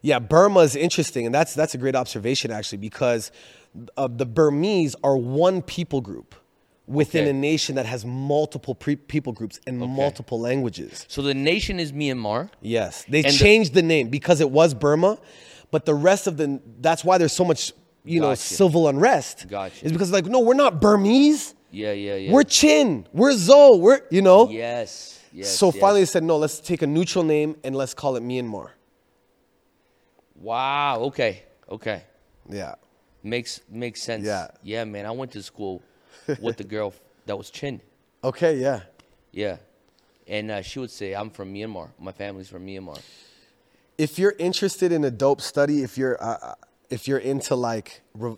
yeah, 0.00 0.18
Burma 0.20 0.60
is 0.60 0.76
interesting, 0.76 1.26
and 1.26 1.34
that's 1.34 1.54
that's 1.54 1.74
a 1.74 1.78
great 1.78 1.96
observation 1.96 2.50
actually 2.50 2.78
because 2.78 3.32
uh, 3.96 4.08
the 4.10 4.24
Burmese 4.26 4.94
are 5.02 5.16
one 5.16 5.60
people 5.62 6.00
group 6.00 6.34
within 6.88 7.24
Okay. 7.24 7.30
a 7.30 7.34
nation 7.34 7.74
that 7.76 7.86
has 7.86 8.04
multiple 8.04 8.74
pre- 8.74 8.96
people 8.96 9.32
groups 9.32 9.60
and 9.66 9.78
multiple 9.78 10.40
languages. 10.40 11.04
So 11.08 11.20
the 11.22 11.34
nation 11.34 11.78
is 11.78 11.92
Myanmar. 11.92 12.48
Yes, 12.62 13.04
they 13.08 13.22
And 13.22 13.32
changed 13.32 13.74
the, 13.74 13.82
name 13.82 14.08
because 14.08 14.40
it 14.40 14.50
was 14.50 14.74
Burma, 14.74 15.18
but 15.70 15.84
the 15.84 15.94
rest 15.94 16.26
of 16.26 16.36
the 16.38 16.60
that's 16.80 17.04
why 17.04 17.18
there's 17.18 17.32
so 17.32 17.44
much 17.44 17.72
you 18.04 18.20
know 18.20 18.34
civil 18.34 18.88
unrest. 18.88 19.46
Gotcha. 19.48 19.84
Is 19.84 19.92
because 19.92 20.10
like 20.10 20.24
no, 20.26 20.40
we're 20.40 20.54
not 20.54 20.80
Burmese. 20.80 21.54
Yeah, 21.70 21.92
yeah, 21.92 22.14
yeah. 22.14 22.32
We're 22.32 22.44
Chin. 22.44 23.06
We're 23.12 23.32
Zo. 23.36 23.76
We're 23.76 24.00
you 24.10 24.22
know. 24.22 24.48
yes, 24.48 25.20
yes. 25.32 25.50
so 25.50 25.66
yes. 25.66 25.78
finally 25.78 26.00
they 26.00 26.06
said 26.06 26.22
no. 26.24 26.38
Let's 26.38 26.58
take 26.58 26.80
a 26.80 26.86
neutral 26.86 27.22
name 27.24 27.56
and 27.62 27.76
let's 27.76 27.92
call 27.92 28.16
it 28.16 28.22
Myanmar. 28.22 28.70
Wow. 30.34 31.00
Okay. 31.08 31.42
Okay. 31.68 32.04
Yeah. 32.48 32.76
Makes 33.22 33.60
makes 33.68 34.02
sense. 34.02 34.24
Yeah. 34.24 34.48
Yeah, 34.62 34.84
man. 34.84 35.04
I 35.04 35.10
went 35.10 35.32
to 35.32 35.42
school 35.42 35.82
with 36.40 36.56
the 36.56 36.64
girl 36.64 36.92
that 37.26 37.36
was 37.36 37.50
Chin. 37.50 37.80
Okay. 38.24 38.56
Yeah. 38.58 38.80
Yeah. 39.32 39.58
And 40.26 40.50
uh, 40.50 40.62
she 40.62 40.80
would 40.80 40.90
say, 40.90 41.14
"I'm 41.14 41.30
from 41.30 41.54
Myanmar. 41.54 41.90
My 42.00 42.12
family's 42.12 42.48
from 42.48 42.66
Myanmar." 42.66 43.00
if 43.96 44.18
you're 44.18 44.34
interested 44.38 44.92
in 44.92 45.04
a 45.04 45.10
dope 45.10 45.40
study, 45.40 45.82
if 45.82 45.98
you're 45.98 46.16
uh, 46.22 46.38
uh, 46.42 46.54
if 46.90 47.06
you're 47.08 47.18
into 47.18 47.54
like 47.54 48.00
re- 48.14 48.36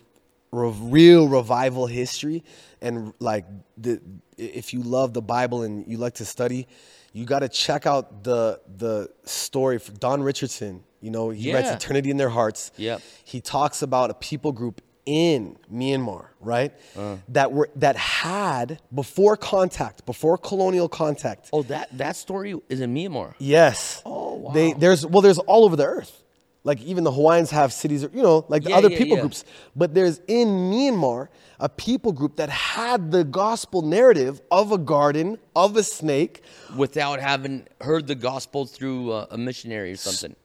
re- 0.51 0.73
real 0.81 1.27
revival 1.27 1.87
history 1.87 2.43
and 2.81 3.13
like 3.19 3.45
the 3.77 3.99
if 4.37 4.73
you 4.73 4.81
love 4.83 5.13
the 5.13 5.21
Bible 5.21 5.63
and 5.63 5.87
you 5.87 5.97
like 5.97 6.15
to 6.15 6.25
study, 6.25 6.67
you 7.13 7.25
got 7.25 7.39
to 7.39 7.49
check 7.49 7.85
out 7.85 8.23
the 8.23 8.59
the 8.77 9.09
story 9.23 9.77
for 9.79 9.91
Don 9.93 10.21
Richardson. 10.23 10.83
You 10.99 11.09
know, 11.11 11.29
he 11.31 11.53
writes 11.53 11.67
Yeah. 11.67 11.75
Eternity 11.75 12.11
in 12.11 12.17
Their 12.17 12.29
Hearts. 12.29 12.71
Yep. 12.77 13.01
He 13.23 13.41
talks 13.41 13.81
about 13.81 14.11
a 14.11 14.13
people 14.13 14.51
group 14.51 14.81
in 15.05 15.57
Myanmar, 15.71 16.27
right? 16.39 16.73
Uh. 16.97 17.17
That 17.29 17.51
were 17.51 17.69
that 17.75 17.95
had 17.95 18.79
before 18.93 19.37
contact, 19.37 20.05
before 20.05 20.37
colonial 20.37 20.89
contact, 20.89 21.49
Oh, 21.53 21.63
that 21.63 21.95
that 21.97 22.15
story 22.15 22.59
is 22.69 22.81
in 22.81 22.93
Myanmar. 22.93 23.33
Yes. 23.39 24.01
Oh, 24.05 24.35
wow. 24.35 24.51
They 24.51 24.73
there's 24.73 25.05
well 25.05 25.21
there's 25.21 25.39
all 25.39 25.65
over 25.65 25.75
the 25.75 25.85
earth. 25.85 26.17
Like 26.63 26.79
even 26.81 27.03
the 27.03 27.11
Hawaiians 27.11 27.49
have 27.49 27.73
cities, 27.73 28.03
you 28.03 28.21
know, 28.21 28.45
like 28.47 28.63
the 28.63 28.73
other 28.73 28.89
yeah, 28.89 28.97
people 28.99 29.17
yeah. 29.17 29.21
groups. 29.21 29.43
But 29.75 29.95
there's 29.95 30.19
in 30.27 30.47
Myanmar 30.47 31.29
a 31.59 31.69
people 31.69 32.11
group 32.11 32.35
that 32.35 32.49
had 32.49 33.11
the 33.11 33.23
gospel 33.23 33.81
narrative 33.81 34.41
of 34.51 34.71
a 34.71 34.77
garden, 34.77 35.39
of 35.55 35.75
a 35.75 35.83
snake, 35.83 36.43
without 36.75 37.19
having 37.19 37.67
heard 37.81 38.05
the 38.05 38.15
gospel 38.15 38.65
through 38.67 39.11
uh, 39.11 39.25
a 39.31 39.37
missionary 39.37 39.91
or 39.91 39.95
something. 39.95 40.35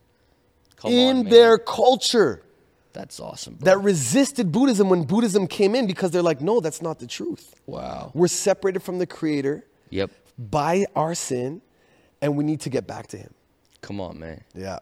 Come 0.77 0.93
in 0.93 1.17
on, 1.19 1.25
their 1.25 1.59
culture 1.59 2.43
That's 2.97 3.21
awesome. 3.21 3.55
Bro. 3.57 3.65
that 3.67 3.79
resisted 3.83 4.51
Buddhism 4.51 4.89
when 4.89 5.05
Buddhism 5.05 5.47
came 5.47 5.75
in 5.75 5.87
because 5.87 6.11
they're 6.13 6.23
like, 6.23 6.41
no, 6.41 6.61
that's 6.61 6.81
not 6.81 6.99
the 6.99 7.07
truth. 7.07 7.55
wow. 7.67 8.11
We're 8.15 8.29
separated 8.29 8.81
from 8.81 8.99
the 8.99 9.07
Creator 9.07 9.67
Yep. 9.91 10.11
by 10.39 10.87
our 10.97 11.15
sin, 11.15 11.61
and 12.23 12.37
we 12.39 12.43
need 12.45 12.61
to 12.63 12.71
get 12.71 12.87
back 12.87 13.09
to 13.09 13.19
Him. 13.19 13.33
Come 13.83 14.01
on, 14.01 14.19
man. 14.19 14.43
Yeah. 14.55 14.79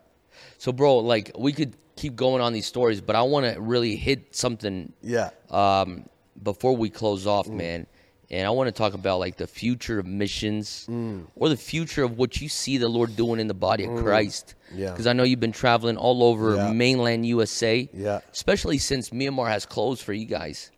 So, 0.59 0.71
bro, 0.73 0.99
like 0.99 1.33
we 1.37 1.53
could 1.53 1.75
keep 1.97 2.15
going 2.15 2.41
on 2.41 2.53
these 2.53 2.67
stories, 2.67 3.01
but 3.01 3.17
I 3.17 3.23
want 3.23 3.53
to 3.53 3.61
really 3.61 3.97
hit 3.97 4.35
something 4.37 4.93
Yeah. 5.03 5.31
um, 5.51 6.09
before 6.41 6.77
we 6.77 6.91
close 6.91 7.27
off, 7.27 7.47
Mm. 7.49 7.55
man. 7.55 7.87
And 8.31 8.47
I 8.47 8.51
want 8.51 8.68
to 8.68 8.72
talk 8.72 8.95
about 8.95 9.18
like 9.20 9.37
the 9.37 9.47
future 9.47 9.99
of 9.99 10.07
missions 10.07 10.87
Mm. 10.91 11.27
or 11.37 11.49
the 11.49 11.57
future 11.57 12.03
of 12.05 12.16
what 12.18 12.41
you 12.41 12.49
see 12.49 12.79
the 12.79 12.89
Lord 12.89 13.16
doing 13.16 13.39
in 13.41 13.47
the 13.49 13.55
body 13.55 13.85
of 13.85 13.97
Christ. 14.03 14.55
Yeah. 14.75 14.91
Because 14.91 15.07
I 15.07 15.12
know 15.12 15.22
you've 15.25 15.41
been 15.41 15.53
traveling 15.53 15.97
all 15.97 16.22
over 16.25 16.57
Yeah. 16.57 16.72
mainland 16.72 17.27
USA. 17.27 17.89
Yeah. 17.93 18.20
Especially 18.33 18.79
since 18.79 19.11
Myanmar 19.11 19.49
has 19.49 19.66
closed 19.66 20.03
for 20.03 20.12
you 20.12 20.25
guys. 20.27 20.70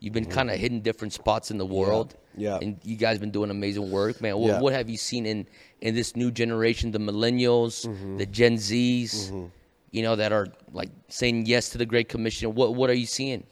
You've 0.00 0.14
been 0.14 0.24
kind 0.26 0.50
of 0.50 0.58
hitting 0.58 0.80
different 0.80 1.12
spots 1.12 1.50
in 1.50 1.58
the 1.58 1.66
world. 1.66 2.08
Mm-hmm. 2.10 2.40
Yeah. 2.40 2.58
And 2.62 2.78
you 2.82 2.96
guys 2.96 3.18
been 3.18 3.30
doing 3.30 3.50
amazing 3.50 3.90
work, 3.90 4.20
man. 4.20 4.36
What, 4.38 4.48
Yeah. 4.48 4.60
what 4.60 4.72
have 4.72 4.88
you 4.88 4.96
seen 4.96 5.26
in 5.26 5.46
in 5.80 5.94
this 5.96 6.14
new 6.16 6.30
generation, 6.30 6.92
the 6.92 6.98
millennials, 7.00 7.84
Mm-hmm. 7.86 8.16
the 8.18 8.26
Gen 8.26 8.56
Zs, 8.56 9.50
you 9.90 10.02
know, 10.02 10.14
that 10.16 10.32
are 10.32 10.46
like 10.72 10.90
saying 11.08 11.46
yes 11.46 11.70
to 11.70 11.78
the 11.78 11.84
Great 11.86 12.08
Commission? 12.08 12.54
What 12.54 12.74
what 12.74 12.88
are 12.90 12.94
you 12.94 13.06
seeing? 13.06 13.44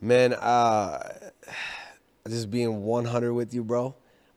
Man, 0.00 0.32
uh, 0.32 0.98
just 2.28 2.50
being 2.50 2.82
100 2.82 3.32
with 3.32 3.52
you, 3.54 3.64
bro. 3.64 3.94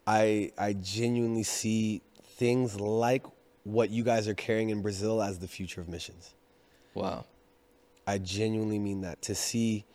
I 0.07 0.51
I 0.57 0.73
genuinely 0.73 1.43
see 1.43 2.01
things 2.23 2.79
like 2.79 3.25
what 3.63 3.89
you 3.89 4.03
guys 4.03 4.27
are 4.27 4.33
carrying 4.35 4.69
in 4.69 4.81
Brazil 4.81 5.21
as 5.21 5.39
the 5.39 5.47
future 5.47 5.81
of 5.81 5.87
missions. 5.89 6.33
Wow. 6.93 7.25
I 8.07 8.19
genuinely 8.19 8.77
mean 8.77 9.01
that 9.01 9.21
to 9.23 9.33
see 9.35 9.85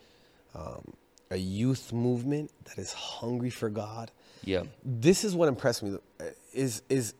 um, 0.53 0.93
a 1.29 1.37
youth 1.37 1.93
movement 1.93 2.51
that 2.65 2.77
is 2.77 2.91
hungry 2.91 3.49
for 3.49 3.69
God. 3.69 4.11
Yeah. 4.43 4.63
This 4.83 5.23
is 5.23 5.33
what 5.35 5.47
impressed 5.47 5.83
me 5.83 5.97
uh, 6.19 6.23
is 6.53 6.81
is 6.89 7.13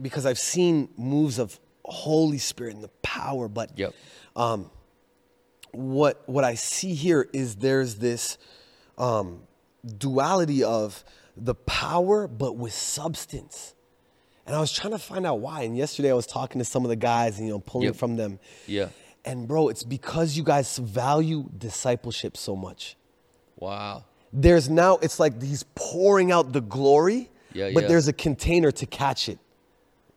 because 0.00 0.26
I've 0.26 0.38
seen 0.38 0.88
moves 0.96 1.38
of 1.38 1.58
Holy 1.84 2.38
Spirit 2.38 2.74
and 2.74 2.84
the 2.84 2.90
power, 3.02 3.48
but 3.48 3.72
Yep. 3.76 3.94
what 5.72 6.22
what 6.26 6.44
I 6.44 6.54
see 6.54 6.94
here 6.94 7.28
is 7.32 7.56
there's 7.56 7.96
this 7.96 8.38
um, 8.98 9.42
duality 9.98 10.62
of 10.64 11.04
the 11.36 11.54
power, 11.54 12.26
but 12.28 12.56
with 12.56 12.72
substance. 12.72 13.74
And 14.46 14.56
I 14.56 14.60
was 14.60 14.72
trying 14.72 14.92
to 14.92 14.98
find 14.98 15.26
out 15.26 15.40
why. 15.40 15.62
And 15.62 15.76
yesterday 15.76 16.10
I 16.10 16.14
was 16.14 16.26
talking 16.26 16.58
to 16.58 16.64
some 16.64 16.84
of 16.84 16.88
the 16.88 16.96
guys, 16.96 17.38
and, 17.38 17.46
you 17.46 17.52
know, 17.52 17.60
pulling 17.60 17.86
Yep. 17.88 17.96
from 17.96 18.16
them. 18.16 18.38
Yeah. 18.66 18.88
And 19.24 19.46
bro, 19.46 19.68
it's 19.68 19.82
because 19.82 20.36
you 20.36 20.42
guys 20.42 20.76
value 20.78 21.48
discipleship 21.56 22.36
so 22.36 22.56
much. 22.56 22.96
Wow. 23.56 24.04
There's 24.32 24.68
now 24.70 24.96
it's 24.98 25.20
like 25.20 25.40
he's 25.42 25.64
pouring 25.74 26.32
out 26.32 26.52
the 26.52 26.60
glory, 26.62 27.30
Yeah, 27.52 27.70
but 27.74 27.82
yeah. 27.82 27.88
there's 27.88 28.08
a 28.08 28.12
container 28.12 28.70
to 28.72 28.86
catch 28.86 29.28
it. 29.28 29.38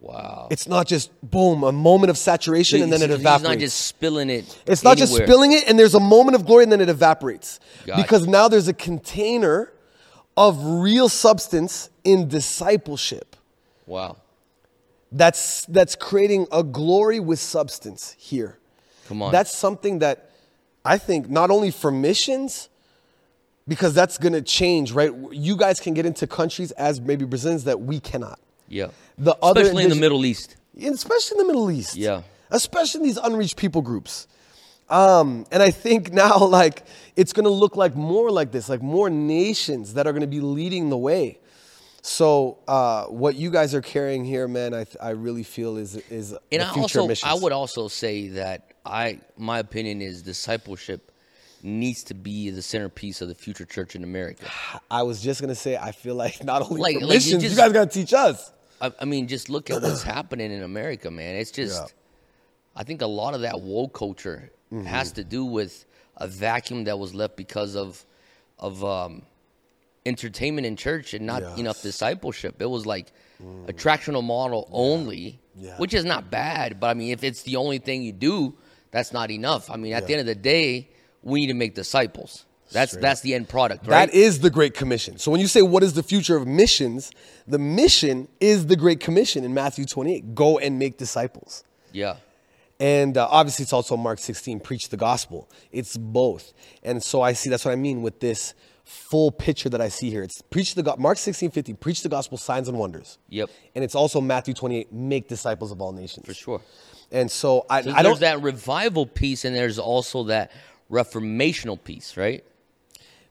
Wow. 0.04 0.50
It's 0.52 0.68
not 0.68 0.86
just 0.86 1.12
boom, 1.24 1.64
a 1.64 1.72
moment 1.72 2.10
of 2.10 2.18
saturation 2.18 2.82
and 2.82 2.92
then 2.92 3.02
it 3.02 3.10
evaporates. 3.10 3.44
not 3.44 3.58
just 3.58 3.86
spilling 3.86 4.30
it. 4.30 4.62
It's 4.68 4.84
not 4.84 4.98
just 4.98 5.16
spilling 5.16 5.54
it 5.54 5.64
and 5.68 5.80
there's 5.80 5.96
a 5.96 6.00
moment 6.00 6.36
of 6.36 6.46
glory 6.46 6.64
and 6.64 6.72
then 6.74 6.82
it 6.82 6.90
evaporates. 6.90 7.62
Because 7.86 8.28
now 8.28 8.50
there's 8.50 8.68
a 8.68 8.74
container 8.74 9.72
of 10.36 10.62
real 10.62 11.08
substance 11.08 11.90
in 12.04 12.28
discipleship 12.28 13.38
Wow. 13.86 14.18
that's 15.12 15.66
that's 15.68 15.96
creating 15.96 16.48
a 16.52 16.64
glory 16.64 17.22
with 17.22 17.40
substance 17.40 18.14
here. 18.20 18.58
Come 19.08 19.22
on. 19.22 19.32
That's 19.32 19.56
something 19.56 20.00
that 20.00 20.32
I 20.84 20.98
think 20.98 21.30
not 21.30 21.50
only 21.50 21.72
for 21.72 21.92
missions 21.92 22.68
because 23.70 23.94
that's 23.94 24.18
going 24.18 24.34
to 24.34 24.42
change, 24.42 24.92
right? 24.92 25.14
You 25.32 25.56
guys 25.56 25.80
can 25.80 25.94
get 25.94 26.06
into 26.06 26.28
countries 26.28 26.72
as 26.72 27.00
maybe 27.00 27.24
Brazilians 27.24 27.64
that 27.64 27.80
we 27.80 28.02
cannot. 28.02 28.38
Yeah. 28.68 28.88
The 29.18 29.36
other 29.42 29.62
Especially 29.62 29.84
in 29.84 29.90
the 29.90 29.96
Middle 29.96 30.26
East. 30.26 30.56
especially 30.82 31.40
in 31.40 31.48
the 31.48 31.54
Middle 31.54 31.72
East. 31.72 31.96
Yeah. 31.96 32.24
Especially 32.50 33.02
in 33.02 33.06
these 33.06 33.18
unreached 33.18 33.58
people 33.58 33.82
groups. 33.82 34.28
Um, 34.90 35.46
and 35.52 35.64
I 35.64 35.72
think 35.72 36.12
now, 36.24 36.38
like, 36.38 36.84
it's 37.16 37.34
going 37.34 37.46
to 37.46 37.52
look 37.52 37.76
like 37.76 37.96
more 37.96 38.32
like 38.32 38.52
this, 38.52 38.70
like 38.70 38.82
more 38.82 39.10
nations 39.10 39.94
that 39.96 40.08
are 40.08 40.12
going 40.12 40.22
to 40.22 40.28
be 40.28 40.42
leading 40.42 40.90
the 40.90 40.98
way. 40.98 41.40
So, 42.02 42.58
uh, 42.68 43.06
what 43.06 43.36
you 43.36 43.50
guys 43.50 43.74
are 43.74 43.82
carrying 43.82 44.26
here, 44.26 44.46
man, 44.48 44.74
I, 44.74 44.84
th- 44.84 44.98
I 45.02 45.12
really 45.12 45.44
feel 45.44 45.78
is 45.78 45.96
is 45.96 46.36
And 46.52 46.62
I 46.62 46.74
future 46.74 47.00
also, 47.00 47.08
missions. 47.08 47.32
I 47.32 47.42
would 47.42 47.54
also 47.54 47.88
say 47.88 48.28
that 48.30 48.74
I, 48.86 49.22
my 49.38 49.60
opinion 49.60 50.02
is 50.02 50.22
discipleship 50.22 51.13
needs 51.64 52.04
to 52.04 52.14
be 52.14 52.50
the 52.50 52.62
centerpiece 52.62 53.22
of 53.22 53.30
the 53.30 53.36
future 53.36 53.66
church 53.66 53.96
in 53.96 54.04
America. 54.04 54.46
I 54.92 55.04
was 55.04 55.22
just 55.22 55.40
gonna 55.42 55.56
say, 55.56 55.78
I 55.78 55.92
feel 55.94 56.16
like 56.16 56.44
not 56.44 56.62
only 56.64 56.82
Like- 56.82 56.96
like 56.96 57.02
you 57.02 57.08
missions, 57.08 57.44
you, 57.44 57.56
guys 57.56 57.72
got 57.72 57.90
to 57.92 58.00
teach 58.00 58.14
us. 58.14 58.52
I, 58.82 58.92
I 59.00 59.06
mean, 59.06 59.28
just 59.28 59.50
look 59.50 59.70
at 59.70 59.82
what's 59.82 60.04
happening 60.16 60.52
in 60.52 60.62
America, 60.62 61.10
man. 61.10 61.36
It's 61.36 61.52
just, 61.52 61.82
Yeah. 61.82 61.88
I 62.76 62.84
think 62.84 63.02
a 63.02 63.08
lot 63.08 63.34
of 63.34 63.42
that 63.42 63.62
woke 63.62 63.94
culture 63.94 64.52
Mm-hmm. 64.74 64.86
has 64.86 65.12
to 65.14 65.24
do 65.24 65.46
with 65.46 65.86
a 66.18 66.28
vacuum 66.28 66.86
that 66.86 66.98
was 66.98 67.14
left 67.14 67.38
because 67.38 67.76
of, 67.76 68.04
of 68.58 68.84
um, 68.84 69.22
entertainment 70.06 70.66
in 70.66 70.76
church 70.76 71.14
and 71.14 71.26
not 71.28 71.42
Yes. 71.44 71.52
Mm. 71.54 71.60
enough 71.60 71.82
discipleship. 71.84 72.62
It 72.62 72.66
was 72.70 72.86
like 72.86 73.12
attractional 73.68 74.24
model 74.24 74.68
only, 74.72 75.40
Yeah. 75.56 75.78
which 75.78 75.94
is 75.94 76.06
not 76.06 76.32
bad. 76.32 76.80
But 76.80 76.88
I 76.88 76.94
mean, 76.96 77.12
if 77.12 77.24
it's 77.24 77.44
the 77.44 77.56
only 77.58 77.78
thing 77.78 78.02
you 78.04 78.12
do, 78.14 78.56
that's 78.92 79.14
not 79.14 79.32
enough. 79.32 79.70
I 79.70 79.78
mean, 79.78 79.94
at 79.94 80.08
the 80.08 80.14
end 80.14 80.22
of 80.22 80.26
the 80.26 80.36
day, 80.36 80.90
we 81.24 81.42
need 81.42 81.48
to 81.48 81.54
make 81.54 81.76
disciples. 81.76 82.46
That's 82.72 82.92
Straight 82.94 83.02
that's 83.02 83.22
the 83.22 83.36
end 83.36 83.50
product, 83.50 83.86
right? 83.88 84.08
That 84.10 84.14
is 84.16 84.40
the 84.40 84.50
Great 84.50 84.74
Commission. 84.74 85.18
So 85.20 85.30
when 85.32 85.40
you 85.40 85.48
say 85.48 85.62
what 85.62 85.84
is 85.84 85.94
the 85.94 86.02
future 86.04 86.36
of 86.36 86.48
missions, 86.48 87.12
the 87.48 87.60
mission 87.60 88.28
is 88.40 88.66
the 88.68 88.76
Great 88.76 89.00
Commission 89.00 89.44
in 89.44 89.54
Matthew 89.54 89.86
28. 89.86 90.34
Go 90.34 90.58
and 90.58 90.80
make 90.80 90.98
disciples. 90.98 91.64
yeah. 91.92 92.16
And 92.80 93.18
uh, 93.18 93.28
obviously, 93.30 93.64
it's 93.64 93.72
also 93.72 93.96
Mark 93.96 94.18
16, 94.20 94.60
preach 94.60 94.90
the 94.90 94.98
gospel. 94.98 95.48
It's 95.72 95.96
both. 95.96 96.52
And 96.82 97.02
so 97.02 97.22
I 97.22 97.34
see 97.34 97.50
that's 97.50 97.64
what 97.64 97.72
I 97.72 97.76
mean 97.76 98.02
with 98.02 98.20
this 98.20 98.56
full 98.84 99.32
picture 99.32 99.70
that 99.70 99.80
I 99.80 99.88
see 99.90 100.10
here. 100.10 100.24
It's 100.24 100.42
preach 100.42 100.74
the 100.76 100.84
go- 100.84 100.96
Mark 100.98 101.18
16, 101.20 101.52
15, 101.52 101.76
preach 101.78 102.02
the 102.02 102.10
gospel, 102.10 102.38
signs 102.38 102.68
and 102.68 102.78
wonders. 102.78 103.20
Yep. 103.30 103.52
And 103.76 103.84
it's 103.86 103.96
also 103.96 104.20
Matthew 104.20 104.54
28, 104.56 104.92
make 104.92 105.28
disciples 105.30 105.72
of 105.72 105.80
all 105.82 105.94
nations. 105.94 106.26
For 106.26 106.34
sure. 106.34 106.62
And 107.12 107.30
so 107.32 107.66
I, 107.70 107.84
So 107.84 107.92
I 107.92 108.02
there's 108.04 108.20
don't. 108.20 108.22
that 108.22 108.42
revival 108.42 109.06
piece, 109.06 109.46
and 109.46 109.56
there's 109.56 109.78
also 109.80 110.24
that 110.24 110.52
reformational 110.94 111.78
piece, 111.90 112.18
right? 112.18 112.44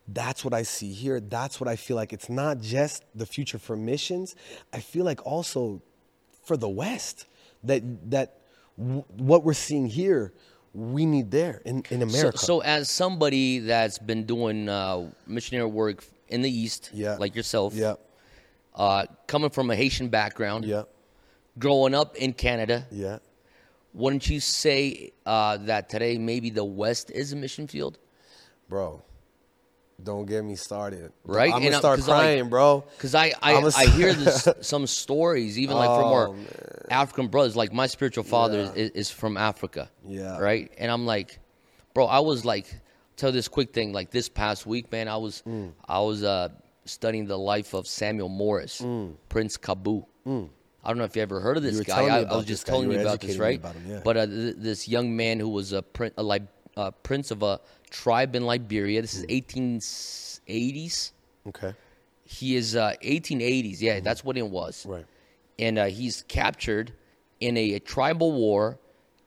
that's 0.08 0.44
what 0.44 0.52
I 0.52 0.64
see 0.64 0.92
here. 0.92 1.20
That's 1.20 1.60
what 1.60 1.68
I 1.68 1.76
feel 1.76 1.96
like. 1.96 2.12
It's 2.12 2.28
not 2.28 2.58
just 2.60 3.04
the 3.14 3.24
future 3.24 3.58
for 3.58 3.76
missions. 3.76 4.34
I 4.72 4.80
feel 4.80 5.04
like 5.04 5.24
also 5.24 5.80
for 6.44 6.56
the 6.56 6.68
West 6.68 7.26
that 7.62 7.82
that 8.10 8.28
w- 8.76 9.04
what 9.16 9.44
we're 9.44 9.54
seeing 9.68 9.86
here, 9.86 10.32
we 10.74 11.06
need 11.06 11.30
there 11.30 11.62
in, 11.64 11.84
in 11.90 12.00
So, 12.00 12.08
America. 12.18 12.38
so 12.38 12.60
as 12.62 12.90
somebody 12.90 13.60
that's 13.60 13.98
been 13.98 14.24
doing 14.26 14.68
uh, 14.68 15.10
missionary 15.26 15.68
work 15.70 16.04
in 16.28 16.42
the 16.42 16.50
East, 16.50 16.90
yeah, 16.92 17.16
like 17.16 17.36
yourself, 17.36 17.72
Yeah, 17.74 17.94
uh, 18.74 19.06
coming 19.28 19.50
from 19.50 19.70
a 19.70 19.76
Haitian 19.76 20.08
background, 20.08 20.64
yeah, 20.64 20.82
growing 21.58 21.94
up 21.94 22.16
in 22.16 22.32
Canada, 22.32 22.86
yeah. 22.90 23.18
Wouldn't 23.94 24.28
you 24.28 24.40
say 24.40 25.12
uh, 25.26 25.58
that 25.58 25.88
today 25.90 26.18
maybe 26.18 26.50
the 26.50 26.64
West 26.64 27.10
is 27.10 27.32
a 27.32 27.36
mission 27.36 27.66
field? 27.66 27.98
Bro, 28.68 29.02
don't 30.02 30.24
get 30.26 30.42
me 30.44 30.56
started. 30.56 31.12
Right? 31.24 31.52
I'm 31.52 31.60
gonna 31.62 31.72
I'm- 31.72 31.80
start 31.80 32.00
crying, 32.00 32.48
bro. 32.48 32.84
Because 32.96 33.14
I 33.14 33.32
I, 33.42 33.52
a- 33.52 33.70
I 33.76 33.86
hear 33.86 34.14
this, 34.14 34.48
some 34.62 34.86
stories, 34.86 35.58
even 35.58 35.76
like 35.76 35.88
from 35.90 36.06
our 36.12 36.28
Oh, 36.28 36.36
African 36.90 37.28
brothers. 37.28 37.54
Like 37.54 37.72
my 37.72 37.86
spiritual 37.86 38.24
father 38.24 38.62
Yeah. 38.62 38.72
is, 38.82 38.90
is 38.92 39.10
from 39.10 39.36
Africa. 39.36 39.90
Yeah. 40.06 40.38
Right. 40.38 40.72
And 40.78 40.90
I'm 40.90 41.04
like, 41.06 41.38
bro, 41.94 42.06
I 42.06 42.20
was 42.20 42.44
like, 42.46 42.74
tell 43.16 43.30
this 43.30 43.46
quick 43.48 43.72
thing. 43.74 43.92
Like 43.92 44.10
this 44.10 44.28
past 44.30 44.64
week, 44.66 44.90
man, 44.90 45.06
I 45.08 45.18
was 45.18 45.42
Mm. 45.46 45.72
I 45.86 46.00
was 46.00 46.22
uh, 46.22 46.48
studying 46.86 47.26
the 47.26 47.38
life 47.38 47.74
of 47.74 47.86
Samuel 47.86 48.30
Morris, 48.30 48.82
Prince 49.28 49.58
Kaboo. 49.58 50.06
I 50.84 50.88
don't 50.88 50.98
know 50.98 51.04
if 51.04 51.14
you 51.14 51.22
ever 51.22 51.40
heard 51.40 51.56
of 51.56 51.62
this 51.62 51.80
guy. 51.80 52.06
I, 52.06 52.22
I 52.22 52.36
was 52.36 52.44
just 52.44 52.66
telling 52.66 52.90
You 52.90 53.00
about 53.00 53.20
this, 53.20 53.36
right? 53.38 53.58
about 53.58 53.74
him, 53.76 53.84
yeah. 53.88 54.00
But 54.04 54.16
uh, 54.16 54.26
th- 54.26 54.54
this 54.58 54.88
young 54.88 55.14
man 55.14 55.38
who 55.38 55.48
was 55.48 55.72
a, 55.72 55.82
prin- 55.82 56.12
a, 56.16 56.22
li- 56.22 56.40
a 56.76 56.90
prince 56.90 57.30
of 57.30 57.42
a 57.42 57.60
tribe 57.90 58.34
in 58.34 58.44
Liberia. 58.44 59.00
This 59.00 59.14
is 59.14 59.24
1880s 59.26 61.12
Okay. 61.48 61.74
he 62.24 62.56
is 62.56 62.74
uh, 62.76 62.94
1880s. 63.02 63.80
Yeah, 63.80 64.00
that's 64.00 64.24
what 64.24 64.36
it 64.36 64.46
was. 64.46 64.84
Right. 64.86 65.04
And 65.58 65.78
uh, 65.78 65.86
he's 65.86 66.22
captured 66.28 66.92
in 67.40 67.56
a, 67.56 67.78
tribal 67.80 68.32
war 68.32 68.78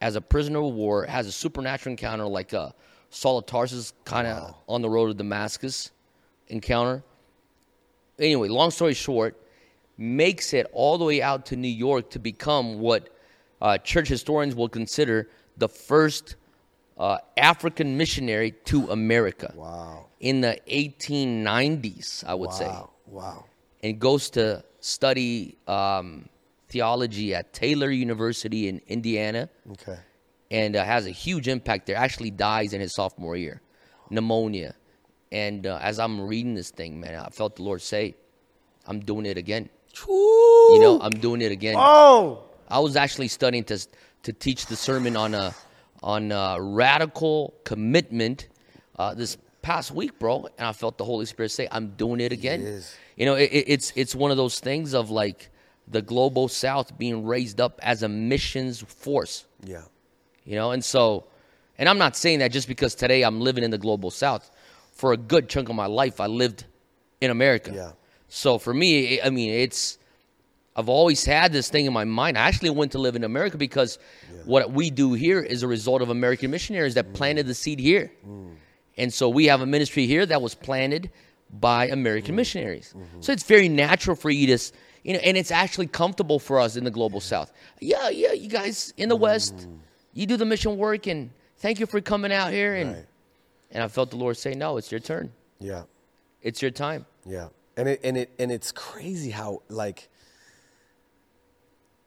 as 0.01 0.15
a 0.15 0.21
prisoner 0.21 0.59
of 0.59 0.73
war. 0.73 1.05
Has 1.05 1.27
a 1.27 1.31
supernatural 1.31 1.91
encounter 1.91 2.25
like 2.25 2.53
a 2.53 2.73
Saul 3.09 3.37
of 3.37 3.45
Tarsus 3.45 3.93
kind 4.03 4.27
of 4.27 4.55
on 4.67 4.81
the 4.81 4.89
road 4.89 5.07
to 5.07 5.13
Damascus 5.13 5.91
encounter. 6.47 7.03
Anyway, 8.19 8.47
long 8.49 8.71
story 8.71 8.93
short, 8.93 9.39
makes 9.97 10.53
it 10.53 10.67
all 10.73 10.97
the 10.97 11.05
way 11.05 11.21
out 11.21 11.45
to 11.47 11.55
New 11.55 11.67
York 11.67 12.09
to 12.11 12.19
become 12.19 12.79
what 12.79 13.09
uh, 13.61 13.77
church 13.77 14.07
historians 14.07 14.55
will 14.55 14.69
consider 14.69 15.29
the 15.57 15.69
first 15.69 16.35
uh, 16.97 17.17
African 17.37 17.97
missionary 17.97 18.51
to 18.65 18.89
America 18.91 19.53
Wow. 19.55 20.07
in 20.19 20.41
the 20.41 20.59
1890s, 20.69 22.23
I 22.25 22.33
would 22.33 22.51
say, 22.53 22.67
Wow. 22.67 22.89
Wow. 23.07 23.45
and 23.83 23.99
goes 23.99 24.29
to 24.31 24.63
study 24.79 25.57
um, 25.67 26.27
theology 26.69 27.33
at 27.35 27.53
Taylor 27.53 27.89
University 27.91 28.67
in 28.67 28.81
Indiana, 28.87 29.49
Okay. 29.71 29.97
and 30.51 30.75
uh, 30.75 30.83
has 30.83 31.05
a 31.05 31.11
huge 31.11 31.47
impact 31.47 31.85
there. 31.87 31.95
Actually, 31.95 32.31
dies 32.31 32.73
in 32.73 32.81
his 32.81 32.93
sophomore 32.95 33.35
year, 33.35 33.61
pneumonia. 34.09 34.75
And 35.31 35.65
uh, 35.67 35.79
as 35.81 35.99
I'm 35.99 36.21
reading 36.21 36.53
this 36.53 36.69
thing, 36.71 36.99
man, 36.99 37.15
I 37.15 37.29
felt 37.29 37.55
the 37.57 37.63
Lord 37.63 37.81
say, 37.81 38.15
"I'm 38.85 38.99
doing 38.99 39.25
it 39.25 39.37
again." 39.37 39.69
You 40.73 40.79
know, 40.79 40.99
I'm 41.01 41.11
doing 41.11 41.41
it 41.41 41.51
again. 41.51 41.75
Oh. 41.77 42.43
I 42.67 42.79
was 42.79 42.95
actually 42.95 43.27
studying 43.27 43.63
to 43.65 43.79
to 44.23 44.33
teach 44.33 44.65
the 44.65 44.75
sermon 44.75 45.15
on 45.15 45.33
a 45.33 45.53
on 46.03 46.31
a 46.31 46.57
radical 46.59 47.53
commitment 47.63 48.47
uh, 48.97 49.13
this 49.13 49.37
past 49.61 49.91
week, 49.91 50.17
bro, 50.19 50.47
and 50.57 50.67
I 50.67 50.73
felt 50.73 50.97
the 50.97 51.05
Holy 51.05 51.25
Spirit 51.25 51.49
say, 51.51 51.67
"I'm 51.71 51.89
doing 51.97 52.19
it 52.21 52.31
again." 52.31 52.61
Yes. 52.63 52.95
You 53.15 53.25
know, 53.25 53.35
it- 53.35 53.51
it's 53.51 53.93
it's 53.95 54.13
one 54.15 54.31
of 54.31 54.37
those 54.37 54.59
things 54.59 54.93
of 54.93 55.09
like 55.09 55.49
the 55.87 56.01
global 56.01 56.47
South 56.47 56.97
being 56.97 57.25
raised 57.25 57.61
up 57.61 57.79
as 57.83 58.01
a 58.03 58.09
missions 58.09 58.81
force. 58.81 59.45
Yeah. 59.63 59.83
You 60.43 60.55
know, 60.55 60.71
and 60.71 60.83
so, 60.83 61.25
and 61.77 61.87
I'm 61.87 61.97
not 61.99 62.15
saying 62.15 62.39
that 62.39 62.51
just 62.51 62.67
because 62.67 62.95
today 62.95 63.21
I'm 63.23 63.39
living 63.41 63.63
in 63.63 63.71
the 63.71 63.77
global 63.77 64.09
South. 64.11 64.49
For 64.93 65.13
a 65.13 65.17
good 65.17 65.49
chunk 65.49 65.69
of 65.69 65.75
my 65.75 65.85
life, 65.87 66.19
I 66.19 66.27
lived 66.27 66.65
in 67.21 67.29
America. 67.31 67.71
Yeah. 67.73 67.91
So 68.35 68.57
for 68.57 68.73
me, 68.73 69.21
I 69.21 69.29
mean, 69.29 69.49
it's 69.49 69.97
I've 70.75 70.89
always 70.89 71.23
had 71.23 71.53
this 71.53 71.69
thing 71.69 71.85
in 71.85 71.93
my 71.93 72.03
mind. 72.03 72.37
I 72.37 72.41
actually 72.41 72.71
went 72.71 72.91
to 72.91 72.97
live 72.97 73.15
in 73.15 73.23
America 73.23 73.57
because 73.57 73.97
what 74.43 74.73
we 74.73 74.89
do 74.89 75.13
here 75.13 75.39
is 75.39 75.63
a 75.63 75.69
result 75.69 76.01
of 76.01 76.09
American 76.09 76.51
missionaries 76.51 76.95
that 76.95 77.13
planted 77.13 77.47
the 77.47 77.53
seed 77.53 77.79
here. 77.79 78.11
Mm. 78.27 78.55
And 78.97 79.13
so 79.13 79.29
we 79.29 79.45
have 79.45 79.61
a 79.61 79.65
ministry 79.65 80.05
here 80.05 80.25
that 80.25 80.41
was 80.41 80.53
planted 80.53 81.11
by 81.49 81.87
American 81.87 82.33
mm. 82.33 82.39
missionaries. 82.39 82.93
Mm-hmm. 82.93 83.21
So 83.21 83.31
it's 83.31 83.43
very 83.43 83.69
natural 83.69 84.17
for 84.17 84.29
you 84.29 84.47
to, 84.47 84.71
you 85.03 85.13
know, 85.13 85.19
and 85.19 85.37
it's 85.37 85.51
actually 85.51 85.87
comfortable 85.87 86.37
for 86.37 86.59
us 86.59 86.75
in 86.75 86.83
the 86.83 86.91
global 86.91 87.21
south. 87.21 87.53
Yeah, 87.79 88.09
yeah, 88.09 88.33
you 88.33 88.49
guys 88.49 88.93
in 88.97 89.07
the 89.07 89.15
west, 89.15 89.55
mm. 89.55 89.79
you 90.13 90.25
do 90.25 90.35
the 90.35 90.45
mission 90.45 90.75
work 90.75 91.07
and 91.07 91.29
thank 91.59 91.79
you 91.79 91.85
for 91.85 92.01
coming 92.01 92.33
out 92.33 92.51
here 92.51 92.75
and 92.75 92.95
Right. 92.95 93.05
and 93.71 93.81
I 93.81 93.87
felt 93.87 94.09
the 94.09 94.17
Lord 94.17 94.35
say, 94.35 94.55
"No, 94.55 94.75
it's 94.75 94.91
your 94.91 94.99
turn. 94.99 95.31
Yeah. 95.61 95.83
It's 96.41 96.61
your 96.61 96.71
time." 96.71 97.05
Yeah. 97.25 97.47
And 97.77 97.89
it 97.89 98.01
and 98.03 98.17
it 98.17 98.31
and 98.39 98.51
it's 98.51 98.71
crazy 98.71 99.31
how 99.31 99.61
like 99.69 100.09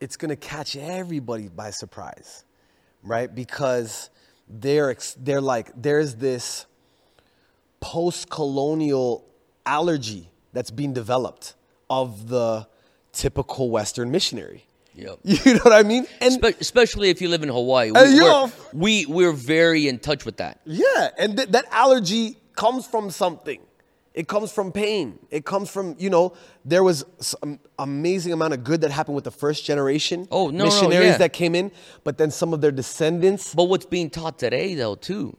it's 0.01 0.17
going 0.17 0.31
to 0.31 0.37
catch 0.37 0.77
everybody 0.77 1.49
by 1.49 1.71
surprise. 1.71 2.45
Right? 3.03 3.33
Because 3.33 4.11
they're 4.49 4.97
they're 5.19 5.41
like 5.41 5.71
there's 5.81 6.15
this 6.17 6.67
post-colonial 7.81 9.25
allergy 9.65 10.29
that's 10.53 10.71
being 10.71 10.93
developed 10.93 11.55
of 11.89 12.29
the 12.29 12.67
typical 13.13 13.71
western 13.71 14.11
missionary. 14.11 14.65
Yep. 14.95 15.19
You 15.25 15.55
know 15.55 15.61
what 15.63 15.73
I 15.73 15.83
mean? 15.85 16.07
And 16.21 16.33
Spe- 16.35 16.61
especially 16.61 17.11
if 17.11 17.21
you 17.23 17.29
live 17.29 17.43
in 17.43 17.49
Hawaii. 17.49 17.91
We, 17.93 18.17
know- 18.17 18.51
we 18.73 19.07
we're 19.07 19.33
very 19.33 19.87
in 19.87 19.99
touch 20.01 20.25
with 20.25 20.39
that. 20.39 20.61
Yeah, 20.65 21.11
and 21.19 21.37
th- 21.37 21.51
that 21.51 21.67
allergy 21.71 22.37
comes 22.57 22.87
from 22.87 23.11
something. 23.11 23.61
It 24.21 24.27
comes 24.27 24.51
from 24.51 24.73
pain. 24.73 25.07
It 25.31 25.45
comes 25.45 25.71
from 25.71 25.95
you 25.99 26.11
know 26.11 26.25
there 26.65 26.83
was 26.83 27.05
some 27.21 27.61
amazing 27.79 28.33
amount 28.33 28.53
of 28.55 28.65
good 28.65 28.81
that 28.81 28.91
happened 28.91 29.15
with 29.15 29.25
the 29.31 29.37
first 29.45 29.65
generation 29.65 30.27
Oh, 30.33 30.49
no, 30.51 30.59
no, 30.59 30.65
missionaries 30.65 31.11
yeah. 31.13 31.19
that 31.19 31.33
came 31.33 31.55
in, 31.55 31.71
but 32.03 32.19
then 32.19 32.31
some 32.33 32.53
of 32.53 32.61
their 32.61 32.73
descendants. 32.73 33.55
But 33.55 33.65
what's 33.71 33.87
being 33.87 34.11
taught 34.11 34.37
today, 34.39 34.75
though, 34.75 34.97
too, 34.97 35.37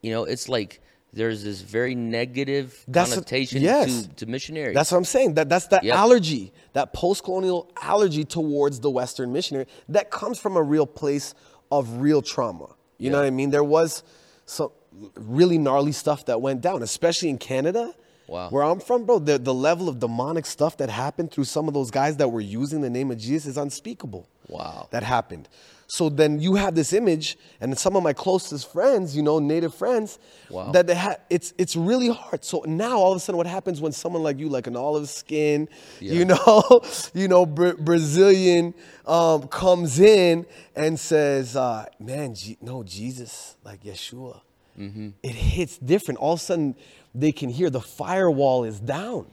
you 0.00 0.12
know, 0.12 0.22
it's 0.32 0.48
like 0.48 0.80
there's 1.12 1.42
this 1.42 1.60
very 1.60 1.94
negative 1.96 2.66
That's 2.86 3.10
a- 3.10 3.14
connotation 3.16 3.62
yes. 3.62 4.06
to, 4.06 4.08
to 4.20 4.26
missionaries. 4.26 4.74
That's 4.76 4.92
what 4.92 4.98
I'm 4.98 5.04
saying. 5.16 5.34
That 5.34 5.48
that's 5.48 5.66
that 5.74 5.82
Yep. 5.82 5.96
allergy, 5.96 6.52
that 6.72 6.92
post-colonial 6.92 7.68
allergy 7.82 8.24
towards 8.24 8.78
the 8.78 8.90
Western 8.90 9.32
missionary 9.32 9.66
that 9.88 10.12
comes 10.12 10.38
from 10.38 10.56
a 10.56 10.62
real 10.62 10.86
place 10.86 11.34
of 11.72 12.00
real 12.00 12.22
trauma. 12.22 12.68
You 12.98 13.10
know 13.10 13.16
Yeah. 13.18 13.22
what 13.22 13.26
I 13.26 13.30
mean? 13.30 13.50
There 13.50 13.64
was 13.64 14.04
some 14.46 14.70
really 15.16 15.58
gnarly 15.58 15.90
stuff 15.92 16.26
that 16.26 16.40
went 16.40 16.60
down, 16.60 16.82
especially 16.84 17.28
in 17.30 17.38
Canada. 17.38 17.92
Wow. 18.26 18.48
Where 18.50 18.62
I'm 18.62 18.80
from, 18.80 19.04
bro, 19.04 19.18
the, 19.18 19.38
the 19.38 19.52
level 19.54 19.88
of 19.88 19.98
demonic 20.00 20.46
stuff 20.46 20.76
that 20.78 20.88
happened 20.88 21.30
through 21.30 21.44
some 21.44 21.68
of 21.68 21.74
those 21.74 21.90
guys 21.90 22.16
that 22.16 22.28
were 22.28 22.40
using 22.40 22.80
the 22.80 22.90
name 22.90 23.10
of 23.10 23.18
Jesus 23.18 23.46
is 23.52 23.56
unspeakable. 23.58 24.26
Wow. 24.48 24.88
That 24.92 25.02
happened. 25.02 25.48
So 25.86 26.08
then 26.08 26.40
you 26.40 26.54
have 26.54 26.74
this 26.74 26.94
image, 26.94 27.36
and 27.60 27.78
some 27.78 27.94
of 27.94 28.02
my 28.02 28.14
closest 28.14 28.72
friends, 28.72 29.14
you 29.14 29.22
know, 29.22 29.38
native 29.38 29.74
friends, 29.74 30.18
Wow. 30.48 30.72
that 30.72 30.86
they 30.86 30.94
ha- 30.94 31.16
it's 31.28 31.52
it's 31.58 31.76
really 31.76 32.08
hard. 32.08 32.42
So 32.42 32.64
now 32.66 32.96
all 32.96 33.12
of 33.12 33.18
a 33.18 33.20
sudden, 33.20 33.36
what 33.36 33.46
happens 33.46 33.82
when 33.82 33.92
someone 33.92 34.22
like 34.22 34.38
you, 34.38 34.48
like 34.48 34.66
an 34.66 34.76
olive 34.76 35.10
skin, 35.10 35.68
you 36.00 36.24
know, 36.24 36.80
you 37.14 37.28
know, 37.28 37.44
Bra- 37.44 37.74
Brazilian, 37.78 38.72
um, 39.06 39.46
comes 39.48 40.00
in 40.00 40.46
and 40.74 40.98
says, 40.98 41.54
uh, 41.54 41.84
"Man, 42.00 42.34
Je- 42.34 42.56
no, 42.62 42.82
Jesus, 42.82 43.56
like 43.62 43.84
Yeshua." 43.84 44.40
Mm-hmm. 44.78 45.10
It 45.22 45.34
hits 45.34 45.76
different. 45.78 46.18
All 46.18 46.32
of 46.32 46.40
a 46.40 46.42
sudden, 46.42 46.74
they 47.14 47.32
can 47.32 47.48
hear 47.50 47.70
the 47.70 47.80
firewall 47.80 48.64
is 48.64 48.80
down, 48.80 49.26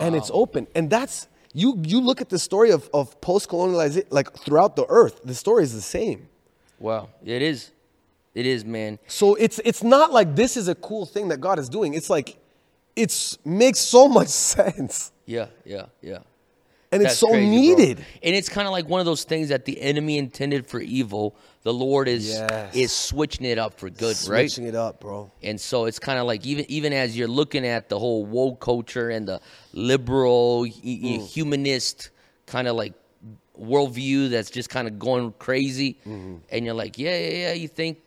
and 0.00 0.14
it's 0.16 0.30
open. 0.32 0.66
And 0.74 0.90
that's 0.90 1.28
you. 1.52 1.80
You 1.84 2.00
look 2.00 2.20
at 2.20 2.28
the 2.28 2.38
story 2.38 2.70
of 2.70 2.88
of 2.92 3.20
post 3.20 3.48
colonialization, 3.48 4.06
like 4.10 4.32
throughout 4.34 4.76
the 4.76 4.86
earth. 4.88 5.20
The 5.24 5.34
story 5.34 5.62
is 5.64 5.72
the 5.74 5.82
same. 5.82 6.28
wow. 6.78 7.08
It 7.24 7.42
is. 7.42 7.70
It 8.34 8.46
is, 8.46 8.64
man. 8.64 8.98
So 9.08 9.34
it's 9.34 9.60
it's 9.64 9.82
not 9.82 10.10
like 10.12 10.34
this 10.34 10.56
is 10.56 10.66
a 10.68 10.74
cool 10.74 11.04
thing 11.06 11.28
that 11.28 11.40
God 11.40 11.58
is 11.58 11.68
doing. 11.68 11.92
It's 11.94 12.08
like 12.10 12.36
it's 12.96 13.38
makes 13.44 13.78
so 13.78 14.08
much 14.08 14.28
sense, 14.54 15.12
Yeah, 15.26 15.46
yeah, 15.64 15.86
yeah. 16.02 16.18
and 16.90 17.02
it's 17.02 17.18
so 17.18 17.28
crazy, 17.28 17.46
bro. 17.46 17.50
needed. 17.60 17.98
And 18.22 18.34
it's 18.34 18.48
kind 18.48 18.66
of 18.66 18.72
like 18.72 18.88
one 18.88 19.00
of 19.00 19.06
those 19.06 19.24
things 19.24 19.48
that 19.50 19.64
the 19.66 19.80
enemy 19.80 20.16
intended 20.18 20.66
for 20.66 20.80
evil, 20.80 21.34
the 21.64 21.72
Lord 21.72 22.08
is 22.08 22.28
Yes. 22.28 22.74
is 22.74 22.92
switching 22.92 23.46
it 23.46 23.58
up 23.58 23.78
for 23.78 23.88
good, 23.88 24.16
right? 24.28 24.50
Switching 24.50 24.66
it 24.66 24.74
up, 24.74 25.00
bro. 25.00 25.30
And 25.42 25.60
so 25.60 25.84
it's 25.84 25.98
kind 25.98 26.18
of 26.18 26.26
like 26.26 26.44
even 26.46 26.64
even 26.68 26.92
as 26.92 27.16
you're 27.16 27.28
looking 27.28 27.64
at 27.66 27.88
the 27.88 27.98
whole 27.98 28.24
woke 28.24 28.60
culture 28.60 29.08
and 29.10 29.26
the 29.28 29.40
liberal 29.72 30.64
Mm. 30.66 31.26
humanist 31.26 32.10
kind 32.46 32.66
of 32.68 32.76
like 32.76 32.94
worldview 33.58 34.30
that's 34.30 34.50
just 34.50 34.70
kind 34.70 34.88
of 34.88 34.98
going 34.98 35.32
crazy, 35.38 35.98
Mm-hmm. 36.06 36.36
and 36.50 36.64
you're 36.64 36.74
like, 36.74 36.98
yeah, 36.98 37.16
yeah, 37.18 37.30
yeah. 37.48 37.52
You 37.52 37.68
think, 37.68 37.98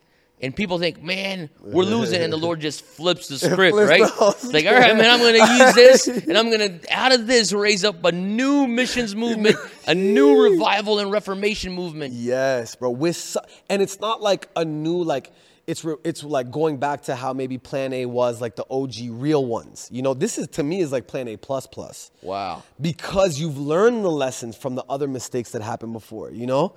and 0.42 0.56
people 0.56 0.80
think, 0.80 1.02
man, 1.02 1.50
we're 1.62 1.84
losing, 1.96 2.22
and 2.22 2.32
the 2.32 2.38
Lord 2.38 2.60
just 2.60 2.84
flips 2.84 3.28
the 3.28 3.38
script, 3.40 3.76
Flips 3.76 3.90
right? 3.90 4.02
the 4.02 4.50
like, 4.52 4.66
all 4.66 4.74
right, 4.74 4.96
man, 4.96 5.10
I'm 5.10 5.20
going 5.20 5.46
to 5.46 5.64
use 5.64 5.76
this, 5.76 6.08
and 6.08 6.38
I'm 6.38 6.50
going 6.50 6.80
to 6.80 6.94
out 6.94 7.14
of 7.14 7.28
this 7.28 7.54
raise 7.54 7.84
up 7.84 8.04
a 8.04 8.12
new 8.12 8.68
missions 8.68 9.16
movement, 9.16 9.56
a 9.88 9.96
new 9.96 10.42
revival 10.42 11.00
and 11.00 11.12
reformation 11.12 11.74
movement. 11.74 12.14
Yes, 12.14 12.76
bro. 12.76 12.90
With 12.90 13.16
so, 13.16 13.40
and 13.70 13.82
it's 13.82 14.00
not 14.00 14.22
like 14.22 14.50
a 14.56 14.66
new 14.66 15.04
like 15.04 15.32
it's 15.68 15.84
re, 15.84 15.96
it's 16.04 16.24
like 16.24 16.52
going 16.52 16.78
back 16.78 17.04
to 17.04 17.16
how 17.16 17.34
maybe 17.34 17.58
Plan 17.58 17.94
A 17.94 18.06
was 18.06 18.42
like 18.42 18.56
the 18.56 18.66
OG 18.70 18.94
real 19.10 19.46
ones. 19.46 19.90
You 19.92 20.02
know, 20.02 20.14
this 20.14 20.38
is 20.38 20.48
to 20.50 20.64
me 20.64 20.82
is 20.82 20.92
like 20.92 21.08
Plan 21.08 21.28
A 21.28 21.38
plus 21.38 21.66
plus. 21.66 22.12
Wow. 22.22 22.64
Because 22.80 23.40
you've 23.40 23.58
learned 23.58 24.04
the 24.04 24.12
lessons 24.12 24.56
from 24.56 24.76
the 24.76 24.84
other 24.90 25.08
mistakes 25.08 25.52
that 25.52 25.62
happened 25.62 25.94
before. 25.94 26.32
You 26.32 26.46
know. 26.46 26.76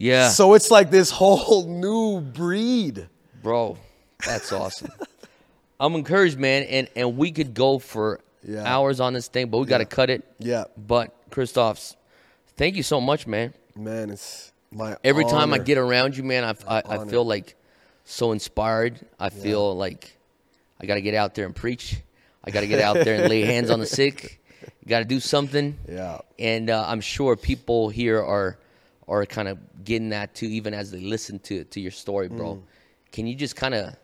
Yeah. 0.00 0.30
So 0.30 0.54
it's 0.54 0.70
like 0.70 0.90
this 0.90 1.10
whole 1.10 1.66
new 1.68 2.20
breed. 2.20 3.06
Bro, 3.42 3.76
that's 4.26 4.50
awesome. 4.52 4.90
I'm 5.80 5.94
encouraged, 5.94 6.38
man, 6.38 6.64
and 6.64 6.88
and 6.96 7.16
we 7.16 7.30
could 7.32 7.54
go 7.54 7.78
for 7.78 8.20
Yeah. 8.42 8.64
hours 8.64 8.98
on 9.00 9.12
this 9.12 9.28
thing, 9.28 9.48
but 9.50 9.58
we 9.58 9.66
got 9.66 9.78
to 9.78 9.84
cut 9.84 10.10
it. 10.10 10.24
Yeah. 10.38 10.64
But 10.76 11.14
Christophe's, 11.30 11.96
thank 12.56 12.76
you 12.76 12.82
so 12.82 13.00
much, 13.00 13.26
man. 13.26 13.52
Man, 13.76 14.10
it's 14.10 14.52
my 14.72 14.96
Every 15.04 15.24
time 15.24 15.52
I 15.52 15.58
get 15.58 15.78
around 15.78 16.16
you, 16.16 16.24
man, 16.24 16.44
I 16.44 16.78
I, 16.78 16.82
I 16.98 17.04
feel 17.06 17.24
like 17.24 17.54
so 18.04 18.32
inspired. 18.32 18.98
I 19.18 19.28
feel 19.28 19.76
like 19.76 20.16
I 20.80 20.86
got 20.86 20.94
to 20.94 21.02
get 21.02 21.14
out 21.14 21.34
there 21.34 21.44
and 21.46 21.54
preach. 21.54 21.96
I 22.42 22.50
got 22.50 22.60
to 22.60 22.66
get 22.66 22.80
out 22.80 22.94
there 22.94 23.16
and 23.20 23.28
lay 23.28 23.42
hands 23.42 23.68
on 23.70 23.80
the 23.80 23.86
sick. 24.00 24.40
Got 24.86 25.00
to 25.00 25.04
do 25.04 25.20
something. 25.20 25.76
Yeah. 25.88 26.18
And 26.38 26.70
uh, 26.70 26.84
I'm 26.88 27.00
sure 27.02 27.36
people 27.36 27.90
here 27.90 28.18
are 28.22 28.58
are 29.10 29.26
kind 29.26 29.48
of 29.48 29.58
getting 29.84 30.10
that 30.10 30.34
too, 30.34 30.46
even 30.46 30.72
as 30.72 30.90
they 30.90 31.00
listen 31.00 31.38
to 31.40 31.64
to 31.64 31.80
your 31.80 31.90
story, 31.90 32.28
bro. 32.28 32.54
Mm. 32.54 32.62
Can 33.12 33.26
you 33.26 33.34
just 33.34 33.56
kind 33.56 33.74
of 33.74 33.96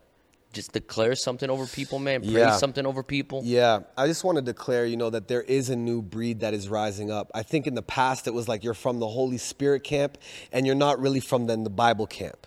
just 0.52 0.72
declare 0.72 1.14
something 1.14 1.48
over 1.48 1.66
people, 1.66 1.98
man? 1.98 2.22
Pray 2.22 2.32
Yeah. 2.32 2.56
something 2.56 2.84
over 2.84 3.02
people. 3.02 3.42
Yeah, 3.44 3.80
I 3.96 4.06
just 4.06 4.24
want 4.24 4.36
to 4.36 4.42
declare, 4.42 4.84
you 4.86 4.96
know, 4.96 5.10
that 5.10 5.28
there 5.28 5.42
is 5.42 5.70
a 5.70 5.76
new 5.76 6.02
breed 6.02 6.40
that 6.40 6.54
is 6.54 6.68
rising 6.68 7.10
up. 7.10 7.30
I 7.34 7.42
think 7.42 7.66
in 7.66 7.74
the 7.74 7.82
past 7.82 8.26
it 8.26 8.34
was 8.34 8.48
like 8.48 8.64
you're 8.64 8.74
from 8.74 8.98
the 8.98 9.08
Holy 9.08 9.38
Spirit 9.38 9.84
camp 9.84 10.18
and 10.52 10.66
you're 10.66 10.74
not 10.74 10.98
really 11.00 11.20
from 11.20 11.46
then 11.46 11.62
the 11.62 11.70
Bible 11.70 12.06
camp. 12.06 12.46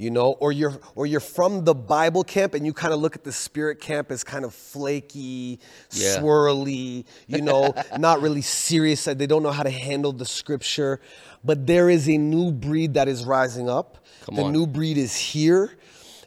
You 0.00 0.12
know, 0.12 0.34
or 0.38 0.52
you're 0.52 0.78
or 0.94 1.06
you're 1.06 1.18
from 1.18 1.64
the 1.64 1.74
Bible 1.74 2.22
camp 2.22 2.54
and 2.54 2.64
you 2.64 2.72
kind 2.72 2.94
of 2.94 3.00
look 3.00 3.16
at 3.16 3.24
the 3.24 3.32
spirit 3.32 3.80
camp 3.80 4.12
as 4.12 4.22
kind 4.22 4.44
of 4.44 4.54
flaky, 4.54 5.58
Yeah. 5.90 6.18
swirly, 6.18 7.04
you 7.26 7.42
know, 7.42 7.74
not 7.98 8.22
really 8.22 8.42
serious. 8.42 9.04
They 9.06 9.26
don't 9.26 9.42
know 9.42 9.50
how 9.50 9.64
to 9.64 9.70
handle 9.70 10.12
the 10.12 10.24
scripture. 10.24 11.00
But 11.44 11.66
there 11.66 11.90
is 11.90 12.08
a 12.08 12.16
new 12.16 12.52
breed 12.52 12.94
that 12.94 13.08
is 13.08 13.24
rising 13.24 13.68
up. 13.68 13.98
Come 14.24 14.36
the 14.36 14.42
on. 14.44 14.52
new 14.52 14.68
breed 14.68 14.98
is 14.98 15.16
here, 15.16 15.72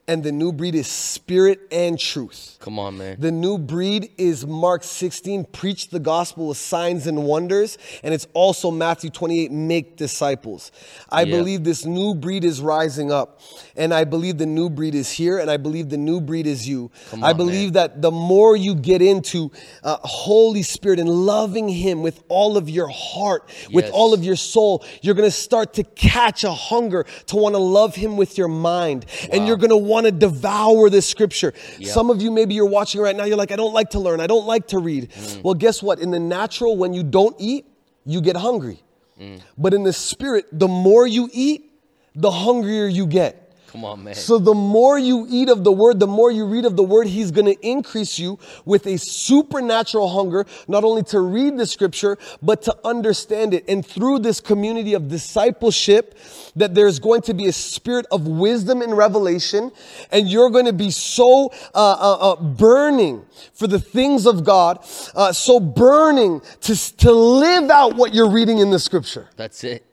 and 0.07 0.23
the 0.23 0.31
new 0.31 0.51
breed 0.51 0.75
is 0.75 0.87
spirit 0.87 1.59
and 1.71 1.97
truth. 1.97 2.57
Come 2.59 2.79
on, 2.79 2.97
man. 2.97 3.17
The 3.19 3.31
new 3.31 3.57
breed 3.57 4.11
is 4.17 4.45
Mark 4.45 4.83
16, 4.83 5.45
preach 5.45 5.89
the 5.89 5.99
gospel 5.99 6.47
with 6.49 6.57
signs 6.57 7.07
and 7.07 7.23
wonders. 7.23 7.77
And 8.03 8.13
it's 8.13 8.27
also 8.33 8.71
Matthew 8.71 9.09
28, 9.09 9.51
make 9.51 9.95
disciples. 9.97 10.71
I 11.09 11.23
Yeah. 11.23 11.37
believe 11.37 11.63
this 11.63 11.85
new 11.85 12.13
breed 12.15 12.43
is 12.43 12.61
rising 12.61 13.11
up. 13.11 13.39
And 13.75 13.93
I 13.93 14.03
believe 14.03 14.37
the 14.37 14.45
new 14.45 14.69
breed 14.69 14.95
is 14.95 15.11
here. 15.11 15.37
And 15.37 15.49
I 15.49 15.57
believe 15.57 15.89
the 15.89 15.97
new 15.97 16.19
breed 16.19 16.45
is 16.47 16.67
you. 16.67 16.91
Come 17.09 17.23
I 17.23 17.33
believe 17.33 17.73
man. 17.73 17.73
that 17.73 18.01
the 18.01 18.11
more 18.11 18.55
you 18.55 18.75
get 18.75 19.01
into 19.01 19.51
uh, 19.83 19.97
Holy 20.01 20.63
Spirit 20.63 20.99
and 20.99 21.09
loving 21.09 21.69
Him 21.69 22.01
with 22.01 22.23
all 22.27 22.57
of 22.57 22.69
your 22.69 22.89
heart, 22.89 23.49
with 23.71 23.89
all 23.91 24.13
of 24.13 24.23
your 24.23 24.35
soul, 24.35 24.83
you're 25.01 25.15
going 25.15 25.27
to 25.27 25.35
start 25.35 25.73
to 25.75 25.83
catch 25.83 26.43
a 26.43 26.51
hunger 26.51 27.05
to 27.27 27.35
want 27.35 27.53
to 27.55 27.59
love 27.59 27.95
Him 27.95 28.17
with 28.17 28.37
your 28.37 28.47
mind. 28.47 29.05
And 29.31 29.47
you're 29.47 29.57
going 29.57 29.69
to 29.69 29.77
want 29.91 30.05
to 30.07 30.11
devour 30.11 30.89
this 30.89 31.07
scripture. 31.07 31.53
Yep. 31.77 31.89
Some 31.91 32.09
of 32.09 32.21
you, 32.21 32.31
maybe 32.31 32.55
you're 32.55 32.65
watching 32.65 33.01
right 33.01 33.15
now, 33.15 33.25
you're 33.25 33.37
like, 33.37 33.51
I 33.51 33.55
don't 33.55 33.73
like 33.73 33.91
to 33.91 33.99
learn, 33.99 34.19
I 34.19 34.27
don't 34.27 34.47
like 34.47 34.67
to 34.69 34.79
read. 34.79 35.11
Mm. 35.11 35.43
Well, 35.43 35.53
guess 35.53 35.83
what? 35.83 35.99
In 35.99 36.11
the 36.11 36.19
natural, 36.19 36.77
when 36.77 36.93
you 36.93 37.03
don't 37.03 37.35
eat, 37.39 37.65
you 38.05 38.21
get 38.21 38.35
hungry. 38.35 38.81
Mm. 39.19 39.41
But 39.57 39.73
in 39.73 39.83
the 39.83 39.93
spirit, 39.93 40.45
the 40.51 40.67
more 40.67 41.05
you 41.05 41.29
eat, 41.31 41.71
the 42.15 42.31
hungrier 42.31 42.87
you 42.87 43.05
get. 43.05 43.40
Come 43.71 43.85
on, 43.85 44.03
man. 44.03 44.15
So 44.15 44.37
the 44.37 44.53
more 44.53 44.99
you 44.99 45.25
eat 45.29 45.47
of 45.47 45.63
the 45.63 45.71
word, 45.71 46.01
the 46.01 46.07
more 46.07 46.29
you 46.29 46.45
read 46.45 46.65
of 46.65 46.75
the 46.75 46.83
word, 46.83 47.07
he's 47.07 47.31
going 47.31 47.45
to 47.45 47.57
increase 47.65 48.19
you 48.19 48.37
with 48.65 48.85
a 48.85 48.97
supernatural 48.97 50.09
hunger, 50.09 50.45
not 50.67 50.83
only 50.83 51.03
to 51.03 51.21
read 51.21 51.57
the 51.57 51.65
scripture, 51.65 52.17
but 52.41 52.61
to 52.63 52.75
understand 52.83 53.53
it. 53.53 53.63
And 53.69 53.85
through 53.85 54.19
this 54.19 54.41
community 54.41 54.93
of 54.93 55.07
discipleship, 55.07 56.17
that 56.57 56.75
there's 56.75 56.99
going 56.99 57.21
to 57.21 57.33
be 57.33 57.47
a 57.47 57.53
spirit 57.53 58.05
of 58.11 58.27
wisdom 58.27 58.81
and 58.81 58.97
revelation, 58.97 59.71
and 60.11 60.27
you're 60.27 60.49
going 60.49 60.65
to 60.65 60.73
be 60.73 60.91
so 60.91 61.53
uh, 61.73 61.91
uh, 61.91 62.33
uh, 62.33 62.41
burning 62.41 63.25
for 63.53 63.67
the 63.67 63.79
things 63.79 64.25
of 64.25 64.43
God, 64.43 64.85
uh, 65.15 65.31
so 65.31 65.61
burning 65.61 66.41
to, 66.61 66.97
to 66.97 67.11
live 67.13 67.69
out 67.69 67.95
what 67.95 68.13
you're 68.13 68.29
reading 68.29 68.57
in 68.57 68.69
the 68.69 68.79
scripture. 68.79 69.29
That's 69.37 69.63
it. 69.63 69.85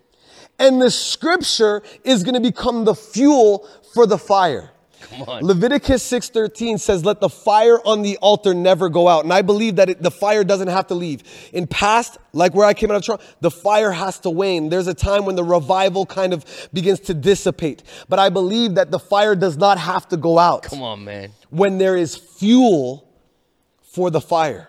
And 0.59 0.81
the 0.83 0.91
scripture 0.91 1.83
is 2.05 2.23
going 2.23 2.35
to 2.35 2.41
become 2.41 2.85
the 2.85 2.95
fuel 2.95 3.69
for 3.95 4.07
the 4.07 4.19
fire. 4.19 4.71
Come 5.01 5.23
on. 5.23 5.45
Leviticus 5.45 6.03
6:13 6.11 6.79
says 6.81 7.05
let 7.05 7.21
the 7.21 7.29
fire 7.29 7.79
on 7.87 8.03
the 8.03 8.17
altar 8.19 8.53
never 8.53 8.89
go 8.89 9.07
out. 9.07 9.23
And 9.23 9.33
I 9.33 9.43
believe 9.43 9.77
that 9.77 9.89
it, 9.89 10.03
the 10.03 10.11
fire 10.11 10.43
doesn't 10.43 10.67
have 10.69 10.89
to 10.89 10.95
leave. 10.95 11.23
In 11.53 11.69
past, 11.69 12.19
like 12.33 12.53
where 12.53 12.67
I 12.67 12.75
came 12.75 12.91
out 12.91 12.97
of 12.97 13.05
Toronto, 13.05 13.25
the 13.41 13.51
fire 13.51 13.93
has 13.93 14.19
to 14.21 14.31
wane. 14.31 14.69
There's 14.69 14.89
a 14.89 14.95
time 14.95 15.25
when 15.25 15.37
the 15.37 15.45
revival 15.45 16.05
kind 16.05 16.33
of 16.35 16.45
begins 16.73 16.99
to 17.01 17.15
dissipate. 17.15 17.85
But 18.09 18.19
I 18.19 18.29
believe 18.29 18.75
that 18.75 18.91
the 18.91 18.99
fire 18.99 19.37
does 19.37 19.57
not 19.57 19.79
have 19.79 20.09
to 20.09 20.17
go 20.17 20.37
out 20.39 20.65
Come 20.65 20.83
on, 20.83 21.05
man. 21.05 21.31
when 21.51 21.79
there 21.79 21.97
is 21.97 22.17
fuel 22.17 23.09
for 23.81 24.11
the 24.11 24.21
fire. 24.21 24.69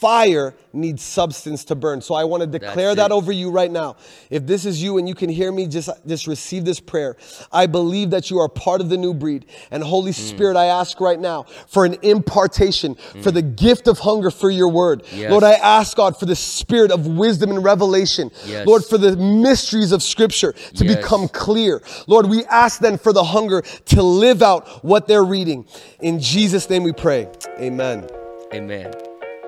Fire 0.00 0.54
needs 0.72 1.02
substance 1.02 1.64
to 1.64 1.74
burn. 1.74 2.00
So 2.00 2.14
I 2.14 2.24
want 2.24 2.42
to 2.42 2.46
declare 2.46 2.94
that 2.94 3.12
over 3.12 3.32
you 3.32 3.50
right 3.50 3.70
now. 3.70 3.96
If 4.28 4.46
this 4.46 4.66
is 4.66 4.82
you 4.82 4.98
and 4.98 5.08
you 5.08 5.14
can 5.14 5.30
hear 5.30 5.52
me, 5.52 5.66
just, 5.66 5.88
just 6.06 6.26
receive 6.26 6.64
this 6.64 6.80
prayer. 6.80 7.16
I 7.52 7.66
believe 7.66 8.10
that 8.10 8.30
you 8.30 8.38
are 8.38 8.48
part 8.48 8.80
of 8.80 8.88
the 8.88 8.96
new 8.96 9.14
breed. 9.14 9.46
And 9.70 9.82
Holy 9.82 10.10
Mm. 10.10 10.14
Spirit, 10.14 10.56
I 10.56 10.66
ask 10.66 11.00
right 11.00 11.18
now 11.18 11.44
for 11.68 11.84
an 11.84 11.96
impartation, 12.02 12.96
for 13.22 13.30
the 13.30 13.40
gift 13.42 13.88
of 13.88 14.00
hunger 14.00 14.30
for 14.30 14.50
your 14.50 14.68
word. 14.68 15.04
Mm. 15.04 15.18
Yes. 15.18 15.30
Lord, 15.30 15.44
I 15.44 15.52
ask 15.52 15.96
God 15.96 16.18
for 16.18 16.26
the 16.26 16.36
spirit 16.36 16.90
of 16.90 17.06
wisdom 17.06 17.50
and 17.50 17.62
revelation. 17.64 18.30
Yes. 18.44 18.66
Lord, 18.66 18.84
for 18.84 18.98
the 18.98 19.16
mysteries 19.16 19.92
of 19.92 20.02
scripture 20.02 20.52
to 20.74 20.84
Yes. 20.84 20.96
become 20.96 21.28
clear. 21.28 21.82
Lord, 22.06 22.26
we 22.26 22.44
ask 22.46 22.80
then 22.80 22.98
for 22.98 23.12
the 23.12 23.24
hunger 23.24 23.62
to 23.62 24.02
live 24.02 24.42
out 24.42 24.84
what 24.84 25.06
they're 25.08 25.24
reading. 25.24 25.64
In 26.00 26.20
Jesus' 26.20 26.68
name 26.68 26.82
we 26.82 26.92
pray. 26.92 27.28
Amen. 27.58 28.08
Amen. 28.52 28.92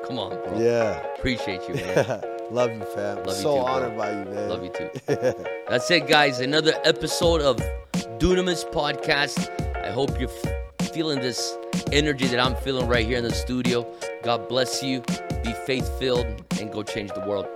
Come 0.06 0.18
on, 0.18 0.30
bro. 0.30 0.58
Yeah. 0.58 1.00
Appreciate 1.16 1.68
you, 1.68 1.74
man. 1.74 2.22
Love 2.50 2.70
you, 2.72 2.84
fam. 2.94 3.16
Love 3.18 3.26
you 3.26 3.32
so 3.32 3.56
too, 3.56 3.62
bro. 3.62 3.64
honored 3.64 3.98
by 3.98 4.10
you, 4.10 4.24
man. 4.26 4.48
Love 4.48 4.62
you 4.62 4.70
too. 4.70 4.90
That's 5.68 5.90
it, 5.90 6.06
guys. 6.06 6.38
Another 6.40 6.74
episode 6.84 7.42
of 7.42 7.56
Dunamis 8.18 8.64
Podcast. 8.72 9.50
I 9.84 9.90
hope 9.90 10.18
you're 10.20 10.30
f- 10.30 10.92
feeling 10.92 11.18
this 11.20 11.56
energy 11.92 12.26
that 12.28 12.38
I'm 12.38 12.54
feeling 12.56 12.86
right 12.86 13.04
here 13.04 13.18
in 13.18 13.24
the 13.24 13.34
studio. 13.34 13.84
God 14.22 14.48
bless 14.48 14.80
you. 14.82 15.00
Be 15.42 15.52
faith 15.66 15.88
filled 15.98 16.26
and 16.60 16.72
go 16.72 16.82
change 16.84 17.10
the 17.12 17.20
world. 17.26 17.46